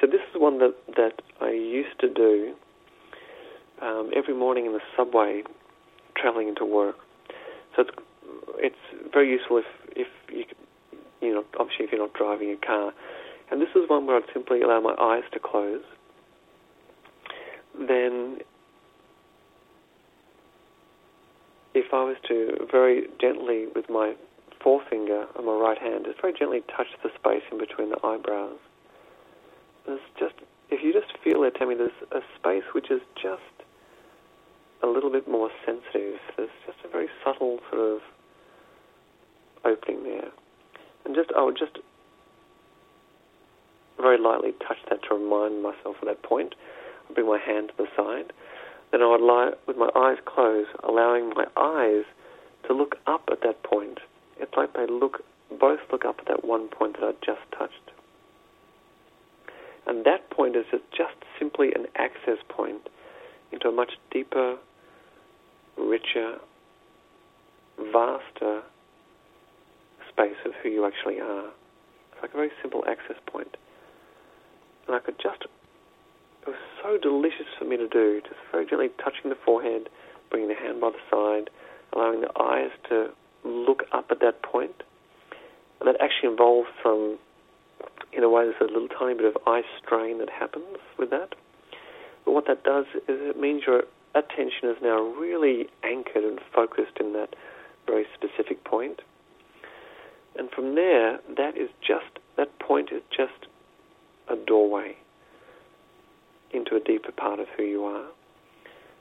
So 0.00 0.06
this 0.06 0.20
is 0.34 0.40
one 0.40 0.58
that, 0.58 0.74
that 0.96 1.22
I 1.40 1.50
used 1.50 1.98
to 2.00 2.12
do 2.12 2.54
um, 3.80 4.10
every 4.14 4.34
morning 4.34 4.66
in 4.66 4.72
the 4.72 4.80
subway 4.96 5.42
traveling 6.14 6.48
into 6.48 6.64
work. 6.66 6.96
So 7.74 7.82
it's, 7.82 7.90
it's 8.58 9.12
very 9.12 9.30
useful 9.30 9.58
if, 9.58 9.64
if 9.92 10.06
you, 10.30 10.44
you 11.22 11.34
know, 11.34 11.44
obviously 11.58 11.86
if 11.86 11.92
you're 11.92 12.00
not 12.00 12.12
driving 12.12 12.50
a 12.50 12.66
car. 12.66 12.92
And 13.50 13.62
this 13.62 13.68
is 13.74 13.88
one 13.88 14.06
where 14.06 14.16
I'd 14.16 14.32
simply 14.34 14.60
allow 14.60 14.80
my 14.80 14.94
eyes 14.98 15.24
to 15.32 15.38
close. 15.38 15.82
Then 17.78 18.38
if 21.76 21.92
I 21.92 22.02
was 22.04 22.16
to 22.28 22.66
very 22.70 23.04
gently, 23.20 23.66
with 23.74 23.90
my 23.90 24.14
forefinger 24.62 25.26
on 25.36 25.44
my 25.44 25.52
right 25.52 25.76
hand, 25.76 26.06
just 26.06 26.20
very 26.22 26.32
gently 26.32 26.62
touch 26.74 26.86
the 27.02 27.10
space 27.14 27.42
in 27.52 27.58
between 27.58 27.90
the 27.90 27.98
eyebrows, 28.02 28.58
there's 29.84 30.00
just, 30.18 30.34
if 30.70 30.82
you 30.82 30.92
just 30.92 31.12
feel 31.22 31.44
it, 31.44 31.54
Tami, 31.54 31.76
there's 31.76 31.92
a 32.12 32.20
space 32.40 32.64
which 32.72 32.90
is 32.90 33.02
just 33.14 33.42
a 34.82 34.86
little 34.86 35.12
bit 35.12 35.28
more 35.28 35.50
sensitive. 35.66 36.18
There's 36.36 36.56
just 36.64 36.78
a 36.82 36.88
very 36.88 37.08
subtle 37.22 37.60
sort 37.70 37.82
of 37.92 38.00
opening 39.64 40.02
there. 40.02 40.30
And 41.04 41.14
just, 41.14 41.30
I 41.36 41.42
would 41.42 41.58
just 41.58 41.78
very 44.00 44.18
lightly 44.18 44.52
touch 44.66 44.78
that 44.88 45.00
to 45.08 45.14
remind 45.14 45.62
myself 45.62 45.96
of 46.00 46.08
that 46.08 46.22
point. 46.22 46.54
I 47.08 47.12
bring 47.12 47.26
my 47.26 47.38
hand 47.38 47.68
to 47.68 47.84
the 47.84 47.88
side 47.96 48.32
then 48.92 49.02
I 49.02 49.06
would 49.06 49.20
lie 49.20 49.50
with 49.66 49.76
my 49.76 49.90
eyes 49.94 50.18
closed, 50.24 50.70
allowing 50.82 51.30
my 51.30 51.46
eyes 51.56 52.04
to 52.66 52.74
look 52.74 52.96
up 53.06 53.28
at 53.30 53.40
that 53.42 53.62
point. 53.62 53.98
It's 54.38 54.52
like 54.56 54.74
they 54.74 54.86
look, 54.86 55.22
both 55.60 55.80
look 55.90 56.04
up 56.04 56.16
at 56.18 56.26
that 56.28 56.44
one 56.44 56.68
point 56.68 57.00
that 57.00 57.04
I 57.04 57.12
just 57.24 57.40
touched. 57.56 57.90
And 59.86 60.04
that 60.04 60.30
point 60.30 60.56
is 60.56 60.66
just 60.90 61.14
simply 61.38 61.72
an 61.72 61.86
access 61.96 62.38
point 62.48 62.88
into 63.52 63.68
a 63.68 63.72
much 63.72 63.92
deeper, 64.10 64.56
richer, 65.76 66.38
vaster 67.92 68.62
space 70.08 70.36
of 70.44 70.52
who 70.62 70.68
you 70.70 70.86
actually 70.86 71.20
are. 71.20 71.46
It's 72.12 72.22
like 72.22 72.32
a 72.32 72.36
very 72.36 72.50
simple 72.62 72.84
access 72.88 73.16
point. 73.26 73.56
And 74.86 74.96
I 74.96 74.98
could 74.98 75.16
just 75.22 75.44
it 76.46 76.50
was 76.50 76.58
so 76.82 76.98
delicious 76.98 77.46
for 77.58 77.64
me 77.64 77.76
to 77.76 77.88
do, 77.88 78.20
just 78.22 78.36
very 78.52 78.66
gently 78.66 78.90
touching 79.02 79.30
the 79.30 79.36
forehead, 79.44 79.88
bringing 80.30 80.48
the 80.48 80.54
hand 80.54 80.80
by 80.80 80.90
the 80.90 81.02
side, 81.10 81.50
allowing 81.92 82.20
the 82.20 82.30
eyes 82.40 82.70
to 82.88 83.10
look 83.44 83.82
up 83.92 84.06
at 84.10 84.20
that 84.20 84.42
point. 84.42 84.82
And 85.80 85.88
that 85.88 86.00
actually 86.00 86.30
involves 86.30 86.68
some, 86.82 87.18
in 88.12 88.22
a 88.22 88.28
way, 88.28 88.44
there's 88.44 88.60
a 88.60 88.72
little 88.72 88.88
tiny 88.88 89.14
bit 89.14 89.26
of 89.26 89.36
eye 89.46 89.62
strain 89.82 90.18
that 90.18 90.30
happens 90.30 90.78
with 90.98 91.10
that. 91.10 91.34
But 92.24 92.32
what 92.32 92.46
that 92.46 92.62
does 92.64 92.86
is 92.94 93.02
it 93.08 93.38
means 93.38 93.62
your 93.66 93.82
attention 94.14 94.70
is 94.70 94.76
now 94.82 95.00
really 95.00 95.66
anchored 95.82 96.24
and 96.24 96.40
focused 96.54 96.98
in 97.00 97.12
that 97.14 97.34
very 97.86 98.06
specific 98.14 98.64
point. 98.64 99.02
And 100.38 100.50
from 100.50 100.74
there, 100.74 101.18
that 101.36 101.56
is 101.56 101.70
just, 101.80 102.18
that 102.36 102.58
point 102.58 102.90
is 102.92 103.02
just 103.10 103.46
a 104.28 104.36
doorway 104.36 104.96
into 106.52 106.76
a 106.76 106.80
deeper 106.80 107.12
part 107.12 107.40
of 107.40 107.46
who 107.56 107.64
you 107.64 107.84
are. 107.84 108.06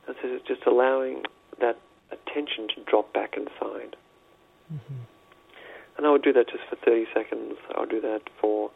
And 0.07 0.15
so 0.21 0.27
it's 0.27 0.47
just 0.47 0.65
allowing 0.65 1.23
that 1.59 1.77
attention 2.11 2.67
to 2.75 2.83
drop 2.89 3.13
back 3.13 3.35
inside. 3.37 3.95
Mm-hmm. 4.71 5.01
And 5.97 6.05
I 6.05 6.11
would 6.11 6.23
do 6.23 6.33
that 6.33 6.49
just 6.49 6.63
for 6.69 6.75
30 6.75 7.05
seconds. 7.13 7.55
I 7.75 7.79
would 7.79 7.89
do 7.89 8.01
that 8.01 8.21
for 8.39 8.71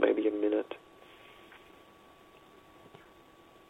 maybe 0.00 0.28
a 0.28 0.30
minute. 0.30 0.74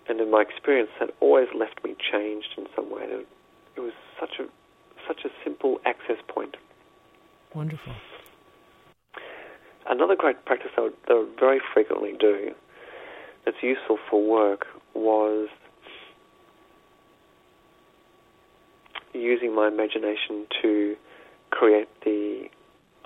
And 0.09 0.21
in 0.21 0.31
my 0.31 0.43
experience, 0.43 0.91
that 0.99 1.11
always 1.21 1.47
left 1.57 1.85
me 1.85 1.95
changed 2.13 2.55
in 2.59 2.67
some 2.75 2.91
way. 2.91 3.05
It 3.77 3.81
was 3.81 3.93
such 4.19 4.41
a 4.41 4.47
such 5.07 5.25
a 5.25 5.29
simple 5.45 5.81
access 5.87 6.19
point. 6.29 6.57
Wonderful. 7.55 7.93
Another 9.89 10.15
great 10.15 10.45
practice 10.45 10.71
I 10.77 10.83
would, 10.83 10.95
I 11.09 11.15
would 11.15 11.39
very 11.39 11.61
frequently 11.73 12.13
do 12.19 12.55
that's 13.45 13.63
useful 13.63 13.99
for 14.09 14.23
work 14.23 14.67
was 14.95 15.49
using 19.13 19.55
my 19.55 19.69
imagination 19.69 20.47
to 20.63 20.97
create 21.51 21.89
the 22.05 22.45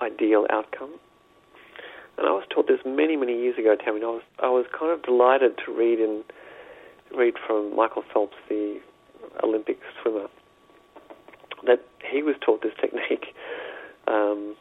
ideal 0.01 0.45
outcome. 0.51 0.93
And 2.17 2.27
I 2.27 2.31
was 2.31 2.43
taught 2.49 2.67
this 2.67 2.79
many, 2.85 3.15
many 3.15 3.41
years 3.41 3.57
ago, 3.57 3.75
Tami. 3.75 4.01
I 4.03 4.07
was 4.07 4.21
I 4.39 4.49
was 4.49 4.65
kind 4.77 4.91
of 4.91 5.03
delighted 5.03 5.57
to 5.65 5.71
read 5.71 5.99
in 5.99 6.23
read 7.15 7.35
from 7.45 7.75
Michael 7.75 8.03
Phelps, 8.13 8.35
the 8.49 8.79
Olympic 9.43 9.79
swimmer, 10.01 10.27
that 11.65 11.81
he 12.09 12.23
was 12.23 12.35
taught 12.41 12.61
this 12.61 12.73
technique 12.79 13.35
um, 14.07 14.55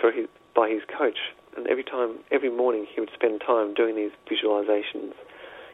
for 0.00 0.10
his, 0.12 0.26
by 0.54 0.68
his 0.68 0.82
coach 0.96 1.18
and 1.56 1.66
every 1.66 1.84
time, 1.84 2.18
every 2.30 2.50
morning, 2.50 2.86
he 2.92 3.00
would 3.00 3.10
spend 3.14 3.40
time 3.44 3.74
doing 3.74 3.96
these 3.96 4.12
visualizations, 4.30 5.12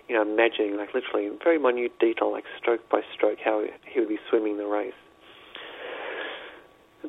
you 0.09 0.15
know, 0.15 0.23
imagining, 0.23 0.77
like 0.77 0.95
literally 0.95 1.27
in 1.27 1.39
very 1.43 1.59
minute 1.59 1.99
detail, 1.99 2.33
like 2.33 2.45
stroke 2.59 2.89
by 2.91 3.01
stroke, 3.15 3.39
how 3.45 3.65
he 3.85 4.01
would 4.01 4.09
be 4.09 4.19
swimming 4.29 4.57
the 4.57 4.67
race. 4.67 4.95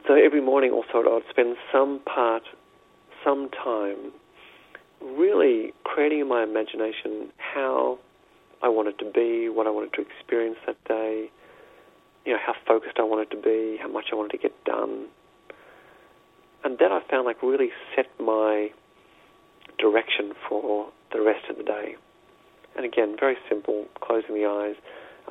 So 0.05 0.13
every 0.13 0.41
morning, 0.41 0.72
also, 0.72 1.07
I 1.09 1.13
would 1.13 1.24
spend 1.30 1.55
some 1.72 1.99
part, 2.05 2.43
some 3.24 3.49
time, 3.49 4.11
really 5.01 5.74
creating 5.84 6.20
in 6.20 6.28
my 6.28 6.43
imagination 6.43 7.32
how 7.38 7.97
I 8.61 8.70
wanted 8.70 8.99
to 8.99 9.05
be, 9.05 9.49
what 9.49 9.68
I 9.68 9.70
wanted 9.70 9.93
to 9.93 10.01
experience 10.01 10.57
that 10.65 10.84
day, 10.86 11.30
you 12.26 12.34
know, 12.34 12.39
how 12.45 12.53
focused 12.68 12.97
I 12.99 13.03
wanted 13.03 13.32
to 13.32 13.38
be, 13.38 13.78
how 13.82 13.88
much 13.88 14.05
I 14.11 14.15
wanted 14.15 14.32
to 14.32 14.38
get 14.38 14.63
done, 14.65 15.07
and 16.68 16.78
that 16.80 16.91
I 16.91 16.99
found 17.09 17.26
like 17.26 17.41
really 17.41 17.70
set 17.95 18.07
my 18.20 18.70
direction 19.80 20.34
for 20.49 20.89
the 21.13 21.22
rest 21.22 21.49
of 21.49 21.55
the 21.55 21.63
day. 21.63 21.95
And 22.76 22.86
again, 22.86 23.15
very 23.18 23.38
simple, 23.47 23.86
closing 24.01 24.36
the 24.36 24.45
eyes, 24.45 24.76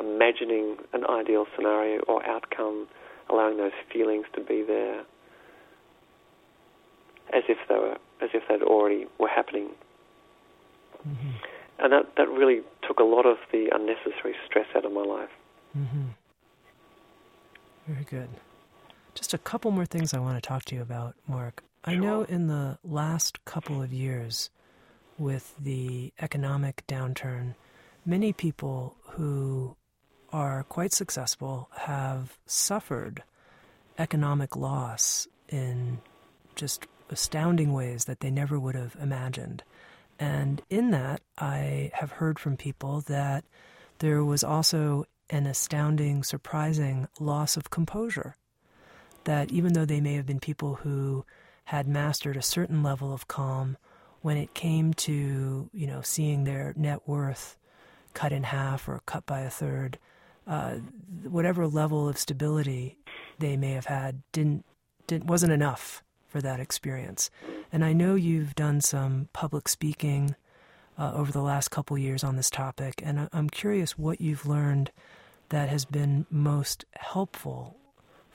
imagining 0.01 0.79
an 0.95 1.05
ideal 1.05 1.45
scenario 1.55 2.01
or 2.09 2.27
outcome, 2.27 2.89
allowing 3.29 3.59
those 3.59 3.77
feelings 3.93 4.25
to 4.35 4.41
be 4.43 4.65
there 4.67 5.01
as 7.35 7.43
if 7.51 7.59
they 7.69 7.75
were 7.75 7.99
as 8.23 8.31
if 8.33 8.43
they'd 8.49 8.63
already 8.63 9.05
were 9.19 9.29
happening. 9.29 9.69
Mm-hmm. 11.07 11.31
And 11.81 11.93
that, 11.93 12.17
that 12.17 12.31
really 12.31 12.63
took 12.89 12.99
a 12.99 13.05
lot 13.05 13.27
of 13.27 13.37
the 13.53 13.69
unnecessary 13.75 14.35
stress 14.47 14.69
out 14.75 14.87
of 14.87 14.93
my 14.93 15.03
life. 15.03 15.29
Mm-hmm. 15.77 16.07
Very 17.89 18.05
good. 18.05 18.29
Just 19.17 19.33
a 19.33 19.39
couple 19.39 19.71
more 19.71 19.87
things 19.87 20.13
I 20.13 20.19
want 20.19 20.37
to 20.37 20.47
talk 20.47 20.67
to 20.67 20.75
you 20.75 20.83
about, 20.83 21.15
Mark. 21.27 21.65
I 21.83 21.95
know 21.95 22.25
in 22.25 22.49
the 22.49 22.79
last 22.85 23.43
couple 23.47 23.81
of 23.81 23.91
years, 23.91 24.51
with 25.19 25.55
the 25.59 26.13
economic 26.21 26.87
downturn, 26.87 27.55
many 28.05 28.35
people 28.35 28.95
who 29.13 29.75
are 30.35 30.65
quite 30.65 30.93
successful 30.93 31.71
have 31.79 32.37
suffered 32.45 33.23
economic 33.99 34.55
loss 34.55 35.27
in 35.49 36.01
just 36.55 36.87
astounding 37.09 37.73
ways 37.73 38.05
that 38.05 38.21
they 38.21 38.31
never 38.31 38.61
would 38.61 38.75
have 38.75 38.97
imagined. 39.01 39.63
And 40.19 40.61
in 40.69 40.91
that, 40.91 41.23
I 41.39 41.91
have 41.95 42.13
heard 42.13 42.39
from 42.39 42.59
people 42.59 43.01
that 43.03 43.47
there 44.01 44.23
was 44.23 44.45
also 44.45 45.07
an 45.31 45.47
astounding, 45.47 46.23
surprising 46.23 47.09
loss 47.19 47.57
of 47.57 47.71
composure 47.71 48.37
that 49.27 49.53
even 49.53 49.75
though 49.75 49.85
they 49.85 50.01
may 50.01 50.15
have 50.15 50.27
been 50.27 50.41
people 50.41 50.77
who 50.77 51.25
had 51.67 51.87
mastered 51.87 52.37
a 52.37 52.43
certain 52.43 52.83
level 52.83 53.13
of 53.13 53.29
calm, 53.29 53.77
when 54.23 54.37
it 54.37 54.55
came 54.55 54.95
to 54.95 55.69
you 55.73 55.87
know 55.87 56.01
seeing 56.01 56.45
their 56.45 56.73
net 56.77 57.07
worth 57.07 57.57
cut 58.15 58.33
in 58.33 58.45
half 58.45 58.89
or 58.89 59.03
cut 59.07 59.27
by 59.27 59.41
a 59.41 59.51
third, 59.51 59.99
uh, 60.47 60.77
whatever 61.25 61.67
level 61.67 62.09
of 62.09 62.19
stability 62.19 62.97
they 63.39 63.57
may 63.57 63.73
have 63.73 63.87
had 63.87 64.23
didn't, 64.33 64.65
didn't 65.07 65.27
wasn't 65.27 65.53
enough 65.53 66.03
for 66.27 66.41
that 66.41 66.61
experience. 66.61 67.31
And 67.73 67.85
I 67.85 67.93
know 67.93 68.15
you've 68.15 68.55
done 68.55 68.81
some 68.81 69.29
public 69.33 69.69
speaking 69.69 70.35
uh, 70.99 71.13
over 71.15 71.31
the 71.31 71.43
last 71.43 71.71
couple 71.71 71.99
years 71.99 72.25
on 72.25 72.37
this 72.37 72.51
topic, 72.51 73.03
and 73.05 73.29
I'm 73.33 73.51
curious 73.51 73.99
what 73.99 74.21
you've 74.21 74.47
learned 74.47 74.91
that 75.51 75.69
has 75.69 75.85
been 75.85 76.27
most 76.31 76.85
helpful 76.95 77.77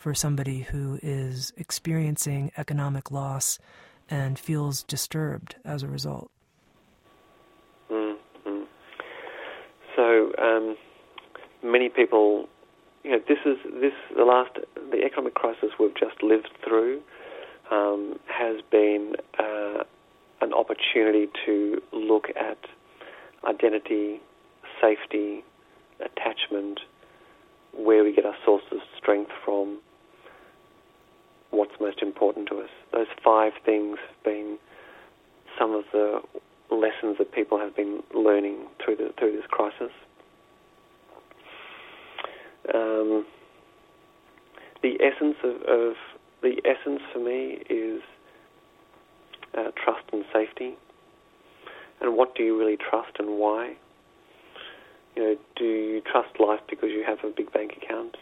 for 0.02 0.16
somebody 0.16 0.62
who 0.62 1.00
is 1.04 1.54
experiencing 1.58 2.52
economic 2.58 3.12
loss 3.12 3.60
and 4.10 4.40
feels 4.40 4.82
disturbed 4.82 5.56
as 5.64 5.84
a 5.84 5.88
result? 5.88 6.32
So 9.96 10.32
um, 10.40 10.76
many 11.64 11.90
people, 11.90 12.50
you 13.04 13.12
know, 13.12 13.20
this 13.28 13.38
is 13.46 13.58
this 13.80 13.94
the 14.16 14.24
last 14.24 14.58
the 14.90 15.04
economic 15.06 15.36
crisis 15.36 15.70
we've 15.80 15.94
just 15.94 16.24
lived 16.24 16.50
through 16.66 17.02
um, 17.70 18.20
has 18.26 18.58
been 18.72 19.14
uh, 19.38 19.84
an 20.42 20.54
opportunity 20.54 21.28
to 21.46 21.80
look 21.94 22.30
at 22.30 22.58
identity, 23.48 24.20
safety, 24.82 25.44
attachment, 26.00 26.80
where 27.78 28.04
we 28.04 28.14
get 28.16 28.26
our 28.26 28.36
sources 28.44 28.72
of 28.72 28.80
strength 28.98 29.32
from, 29.46 29.78
what's 31.52 31.74
most 31.80 32.02
important 32.02 32.48
to 32.50 32.60
us. 32.60 32.70
Those 32.92 33.08
five 33.24 33.54
things 33.66 33.98
have 34.08 34.24
been 34.24 34.58
some 35.60 35.74
of 35.74 35.84
the 35.92 36.22
lessons 36.70 37.18
that 37.20 37.32
people 37.34 37.60
have 37.60 37.76
been 37.76 38.02
learning 38.16 38.66
through 38.84 38.96
the, 38.96 39.14
through 39.20 39.34
this 39.34 39.46
crisis. 39.50 39.92
Um, 42.74 43.26
the 44.82 44.98
essence 45.02 45.36
of, 45.44 45.56
of, 45.64 45.94
the 46.42 46.60
essence 46.66 47.02
for 47.14 47.20
me 47.20 47.62
is 47.70 48.02
uh, 49.56 49.70
trust 49.84 50.06
and 50.12 50.24
safety. 50.34 50.76
And 52.02 52.18
what 52.18 52.34
do 52.34 52.42
you 52.42 52.58
really 52.58 52.78
trust 52.78 53.18
and 53.20 53.38
why? 53.38 53.76
You 55.16 55.24
know, 55.24 55.36
do 55.56 55.66
you 55.66 56.02
trust 56.02 56.40
life 56.40 56.62
because 56.68 56.90
you 56.90 57.04
have 57.06 57.20
a 57.24 57.32
big 57.36 57.54
bank 57.54 57.74
account? 57.78 58.18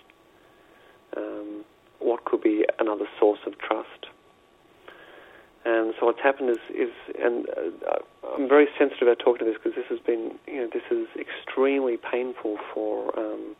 Um, 1.15 1.63
what 1.99 2.25
could 2.25 2.41
be 2.41 2.65
another 2.79 3.05
source 3.19 3.39
of 3.45 3.57
trust? 3.59 4.07
And 5.65 5.93
so 5.99 6.05
what's 6.05 6.21
happened 6.21 6.49
is, 6.49 6.57
is 6.73 6.89
and 7.21 7.45
uh, 7.49 7.99
I'm 8.35 8.47
very 8.47 8.67
sensitive 8.77 9.07
about 9.07 9.19
talking 9.19 9.39
to 9.39 9.45
this 9.45 9.55
because 9.61 9.75
this 9.75 9.85
has 9.89 9.99
been, 9.99 10.39
you 10.47 10.61
know, 10.61 10.69
this 10.71 10.83
is 10.89 11.07
extremely 11.19 11.97
painful 11.97 12.57
for 12.73 13.17
um, 13.19 13.55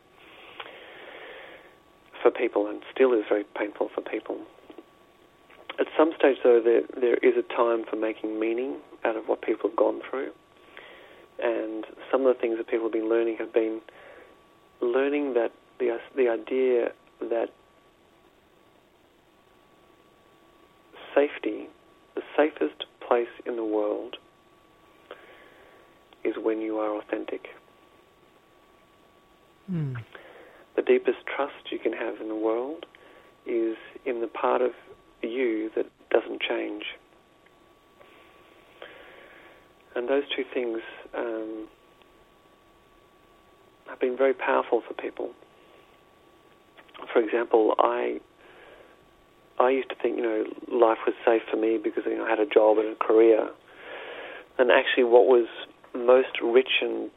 for 2.22 2.30
people, 2.30 2.66
and 2.66 2.82
still 2.92 3.12
is 3.12 3.24
very 3.28 3.44
painful 3.56 3.90
for 3.94 4.00
people. 4.00 4.38
At 5.78 5.86
some 5.96 6.12
stage, 6.18 6.38
though, 6.42 6.60
there 6.62 6.82
there 6.98 7.16
is 7.16 7.34
a 7.36 7.42
time 7.54 7.84
for 7.88 7.96
making 7.96 8.40
meaning 8.40 8.76
out 9.04 9.16
of 9.16 9.26
what 9.26 9.42
people 9.42 9.68
have 9.68 9.76
gone 9.76 10.00
through, 10.08 10.30
and 11.42 11.84
some 12.10 12.26
of 12.26 12.34
the 12.34 12.40
things 12.40 12.56
that 12.56 12.66
people 12.66 12.86
have 12.86 12.92
been 12.92 13.08
learning 13.08 13.36
have 13.38 13.52
been 13.52 13.80
learning 14.80 15.34
that 15.34 15.52
the 15.78 15.98
the 16.16 16.28
idea 16.28 16.92
that 17.20 17.50
safety 21.20 21.68
the 22.14 22.22
safest 22.36 22.84
place 23.06 23.28
in 23.46 23.56
the 23.56 23.64
world 23.64 24.16
is 26.24 26.34
when 26.42 26.60
you 26.60 26.78
are 26.78 26.96
authentic. 26.96 27.48
Mm. 29.70 29.96
The 30.76 30.82
deepest 30.82 31.18
trust 31.34 31.70
you 31.70 31.78
can 31.78 31.92
have 31.92 32.20
in 32.20 32.28
the 32.28 32.34
world 32.34 32.86
is 33.46 33.76
in 34.04 34.20
the 34.20 34.26
part 34.26 34.60
of 34.62 34.72
you 35.22 35.70
that 35.76 35.86
doesn't 36.10 36.40
change. 36.40 36.84
And 39.94 40.08
those 40.08 40.24
two 40.34 40.44
things 40.52 40.80
um, 41.14 41.68
have 43.88 43.98
been 43.98 44.16
very 44.16 44.34
powerful 44.34 44.82
for 44.86 44.94
people. 44.94 45.30
For 47.12 47.20
example, 47.20 47.74
I 47.78 48.20
I 49.60 49.68
used 49.70 49.90
to 49.90 49.94
think, 49.94 50.16
you 50.16 50.22
know, 50.22 50.44
life 50.72 50.98
was 51.06 51.14
safe 51.24 51.42
for 51.50 51.58
me 51.58 51.78
because 51.82 52.04
you 52.06 52.16
know, 52.16 52.24
I 52.24 52.30
had 52.30 52.40
a 52.40 52.46
job 52.46 52.78
and 52.78 52.88
a 52.88 52.94
career. 52.94 53.48
And 54.58 54.70
actually, 54.70 55.04
what 55.04 55.26
was 55.26 55.46
most 55.94 56.40
rich 56.42 56.80
and 56.80 57.10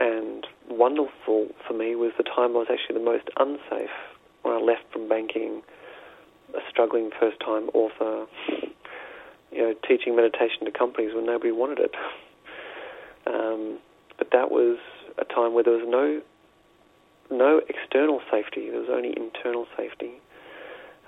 and 0.00 0.46
wonderful 0.70 1.48
for 1.68 1.74
me 1.74 1.94
was 1.94 2.12
the 2.16 2.24
time 2.24 2.56
I 2.56 2.64
was 2.64 2.68
actually 2.72 2.98
the 2.98 3.04
most 3.04 3.28
unsafe 3.36 3.92
when 4.40 4.54
I 4.54 4.58
left 4.58 4.90
from 4.90 5.10
banking, 5.10 5.60
a 6.54 6.60
struggling 6.70 7.10
first-time 7.20 7.68
author, 7.74 8.24
you 9.52 9.58
know, 9.58 9.74
teaching 9.86 10.16
meditation 10.16 10.64
to 10.64 10.70
companies 10.70 11.14
when 11.14 11.26
nobody 11.26 11.52
wanted 11.52 11.80
it. 11.80 11.94
Um, 13.26 13.78
but 14.16 14.30
that 14.32 14.50
was 14.50 14.78
a 15.18 15.26
time 15.26 15.52
where 15.52 15.64
there 15.64 15.74
was 15.74 15.86
no 15.86 16.22
no 17.30 17.60
external 17.68 18.22
safety. 18.30 18.70
There 18.70 18.80
was 18.80 18.88
only 18.90 19.12
internal 19.14 19.66
safety 19.76 20.12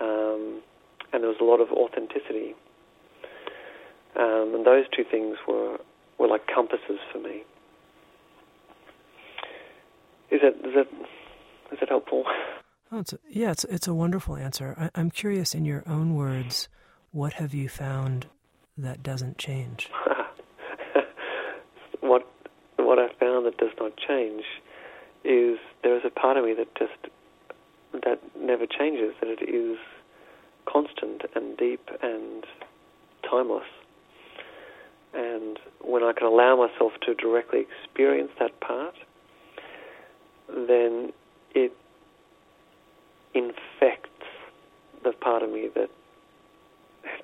um, 0.02 0.60
and 1.12 1.22
there 1.22 1.30
was 1.30 1.38
a 1.40 1.44
lot 1.44 1.60
of 1.60 1.70
authenticity. 1.70 2.54
Um, 4.16 4.54
and 4.54 4.66
those 4.66 4.84
two 4.94 5.04
things 5.08 5.36
were 5.46 5.78
were 6.18 6.28
like 6.28 6.46
compasses 6.46 6.98
for 7.12 7.18
me. 7.18 7.42
Is 10.30 10.40
that 10.42 10.54
is 10.66 10.74
that 10.74 10.88
is 11.72 11.78
that 11.80 11.88
helpful? 11.88 12.24
Oh, 12.90 12.98
it's 12.98 13.12
a, 13.14 13.18
yeah, 13.28 13.52
it's 13.52 13.64
it's 13.64 13.88
a 13.88 13.94
wonderful 13.94 14.36
answer. 14.36 14.74
I, 14.78 14.90
I'm 14.94 15.10
curious, 15.10 15.54
in 15.54 15.64
your 15.64 15.82
own 15.86 16.14
words, 16.14 16.68
what 17.12 17.34
have 17.34 17.54
you 17.54 17.68
found 17.68 18.26
that 18.76 19.02
doesn't 19.02 19.38
change? 19.38 19.88
what 22.00 22.26
what 22.76 22.98
I 22.98 23.08
found 23.18 23.46
that 23.46 23.56
does 23.56 23.72
not 23.80 23.92
change 23.96 24.44
is 25.24 25.58
there 25.82 25.96
is 25.96 26.02
a 26.04 26.10
part 26.10 26.36
of 26.36 26.44
me 26.44 26.54
that 26.54 26.74
just 26.74 27.12
that 27.92 28.20
never 28.38 28.66
changes, 28.66 29.14
that 29.20 29.28
it 29.28 29.42
is 29.48 29.78
constant 30.66 31.22
and 31.34 31.56
deep 31.56 31.88
and 32.02 32.44
timeless. 33.28 33.66
And 35.14 35.58
when 35.82 36.02
I 36.02 36.12
can 36.12 36.26
allow 36.26 36.56
myself 36.56 36.92
to 37.06 37.14
directly 37.14 37.60
experience 37.60 38.30
that 38.38 38.58
part, 38.60 38.94
then 40.48 41.12
it 41.54 41.72
infects 43.34 44.08
the 45.04 45.12
part 45.12 45.42
of 45.42 45.50
me 45.50 45.68
that 45.74 45.90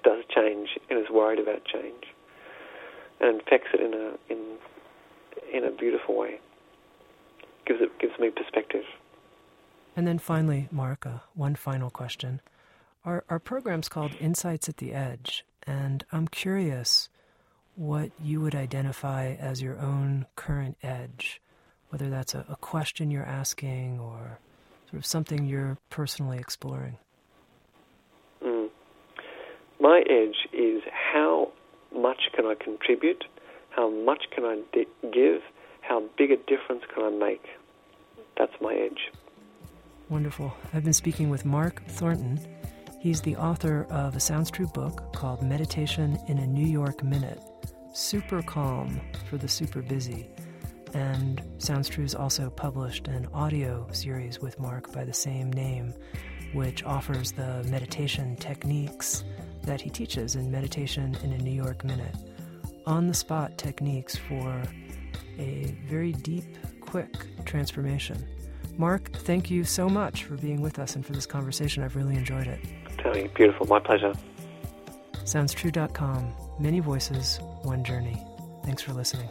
does 0.02 0.24
change 0.34 0.78
and 0.90 0.98
is 0.98 1.06
worried 1.10 1.38
about 1.38 1.64
change, 1.64 2.04
and 3.20 3.40
infects 3.40 3.68
it 3.72 3.80
in 3.80 3.94
a 3.94 4.32
in 4.32 4.56
in 5.52 5.64
a 5.64 5.70
beautiful 5.70 6.16
way. 6.16 6.38
gives 7.66 7.80
it 7.80 7.90
gives 7.98 8.18
me 8.18 8.30
perspective. 8.30 8.84
And 9.98 10.06
then 10.06 10.20
finally, 10.20 10.68
Marka, 10.72 11.22
one 11.34 11.56
final 11.56 11.90
question. 11.90 12.40
Our, 13.04 13.24
our 13.28 13.40
program's 13.40 13.88
called 13.88 14.12
Insights 14.20 14.68
at 14.68 14.76
the 14.76 14.92
Edge, 14.92 15.44
and 15.66 16.04
I'm 16.12 16.28
curious 16.28 17.08
what 17.74 18.12
you 18.22 18.40
would 18.40 18.54
identify 18.54 19.32
as 19.32 19.60
your 19.60 19.76
own 19.80 20.26
current 20.36 20.76
edge, 20.84 21.42
whether 21.88 22.08
that's 22.08 22.32
a, 22.32 22.46
a 22.48 22.54
question 22.54 23.10
you're 23.10 23.24
asking 23.24 23.98
or 23.98 24.38
sort 24.88 25.00
of 25.00 25.04
something 25.04 25.44
you're 25.44 25.78
personally 25.90 26.38
exploring. 26.38 26.96
Mm. 28.40 28.68
My 29.80 30.04
edge 30.08 30.46
is 30.52 30.80
how 30.92 31.50
much 31.92 32.30
can 32.36 32.46
I 32.46 32.54
contribute, 32.54 33.24
how 33.70 33.90
much 33.90 34.26
can 34.32 34.44
I 34.44 34.62
di- 34.72 35.10
give, 35.12 35.40
how 35.80 36.04
big 36.16 36.30
a 36.30 36.36
difference 36.36 36.84
can 36.94 37.02
I 37.02 37.10
make. 37.10 37.44
That's 38.36 38.54
my 38.60 38.74
edge. 38.74 39.10
Wonderful. 40.10 40.54
I've 40.72 40.84
been 40.84 40.94
speaking 40.94 41.28
with 41.28 41.44
Mark 41.44 41.84
Thornton. 41.86 42.40
He's 42.98 43.20
the 43.20 43.36
author 43.36 43.86
of 43.90 44.16
a 44.16 44.20
Sounds 44.20 44.50
True 44.50 44.66
book 44.68 45.12
called 45.12 45.42
Meditation 45.42 46.18
in 46.28 46.38
a 46.38 46.46
New 46.46 46.66
York 46.66 47.04
Minute. 47.04 47.42
Super 47.92 48.40
calm 48.42 49.00
for 49.28 49.36
the 49.36 49.48
super 49.48 49.82
busy. 49.82 50.30
And 50.94 51.42
Sounds 51.58 51.90
True's 51.90 52.14
also 52.14 52.48
published 52.48 53.06
an 53.08 53.28
audio 53.34 53.86
series 53.92 54.40
with 54.40 54.58
Mark 54.58 54.90
by 54.94 55.04
the 55.04 55.12
same 55.12 55.52
name, 55.52 55.92
which 56.54 56.82
offers 56.84 57.32
the 57.32 57.62
meditation 57.64 58.34
techniques 58.36 59.24
that 59.64 59.82
he 59.82 59.90
teaches 59.90 60.36
in 60.36 60.50
Meditation 60.50 61.18
in 61.22 61.34
a 61.34 61.38
New 61.38 61.52
York 61.52 61.84
Minute. 61.84 62.16
On 62.86 63.06
the 63.06 63.14
spot 63.14 63.58
techniques 63.58 64.16
for 64.16 64.62
a 65.38 65.76
very 65.86 66.12
deep, 66.12 66.56
quick 66.80 67.14
transformation. 67.44 68.26
Mark, 68.78 69.10
thank 69.12 69.50
you 69.50 69.64
so 69.64 69.88
much 69.88 70.22
for 70.22 70.36
being 70.36 70.62
with 70.62 70.78
us 70.78 70.94
and 70.94 71.04
for 71.04 71.12
this 71.12 71.26
conversation. 71.26 71.82
I've 71.82 71.96
really 71.96 72.14
enjoyed 72.14 72.46
it. 72.46 72.60
Tony, 72.98 73.28
beautiful. 73.34 73.66
My 73.66 73.80
pleasure. 73.80 74.14
SoundsTrue.com. 75.14 76.32
Many 76.60 76.78
voices, 76.80 77.38
one 77.62 77.82
journey. 77.84 78.16
Thanks 78.64 78.80
for 78.80 78.92
listening. 78.92 79.28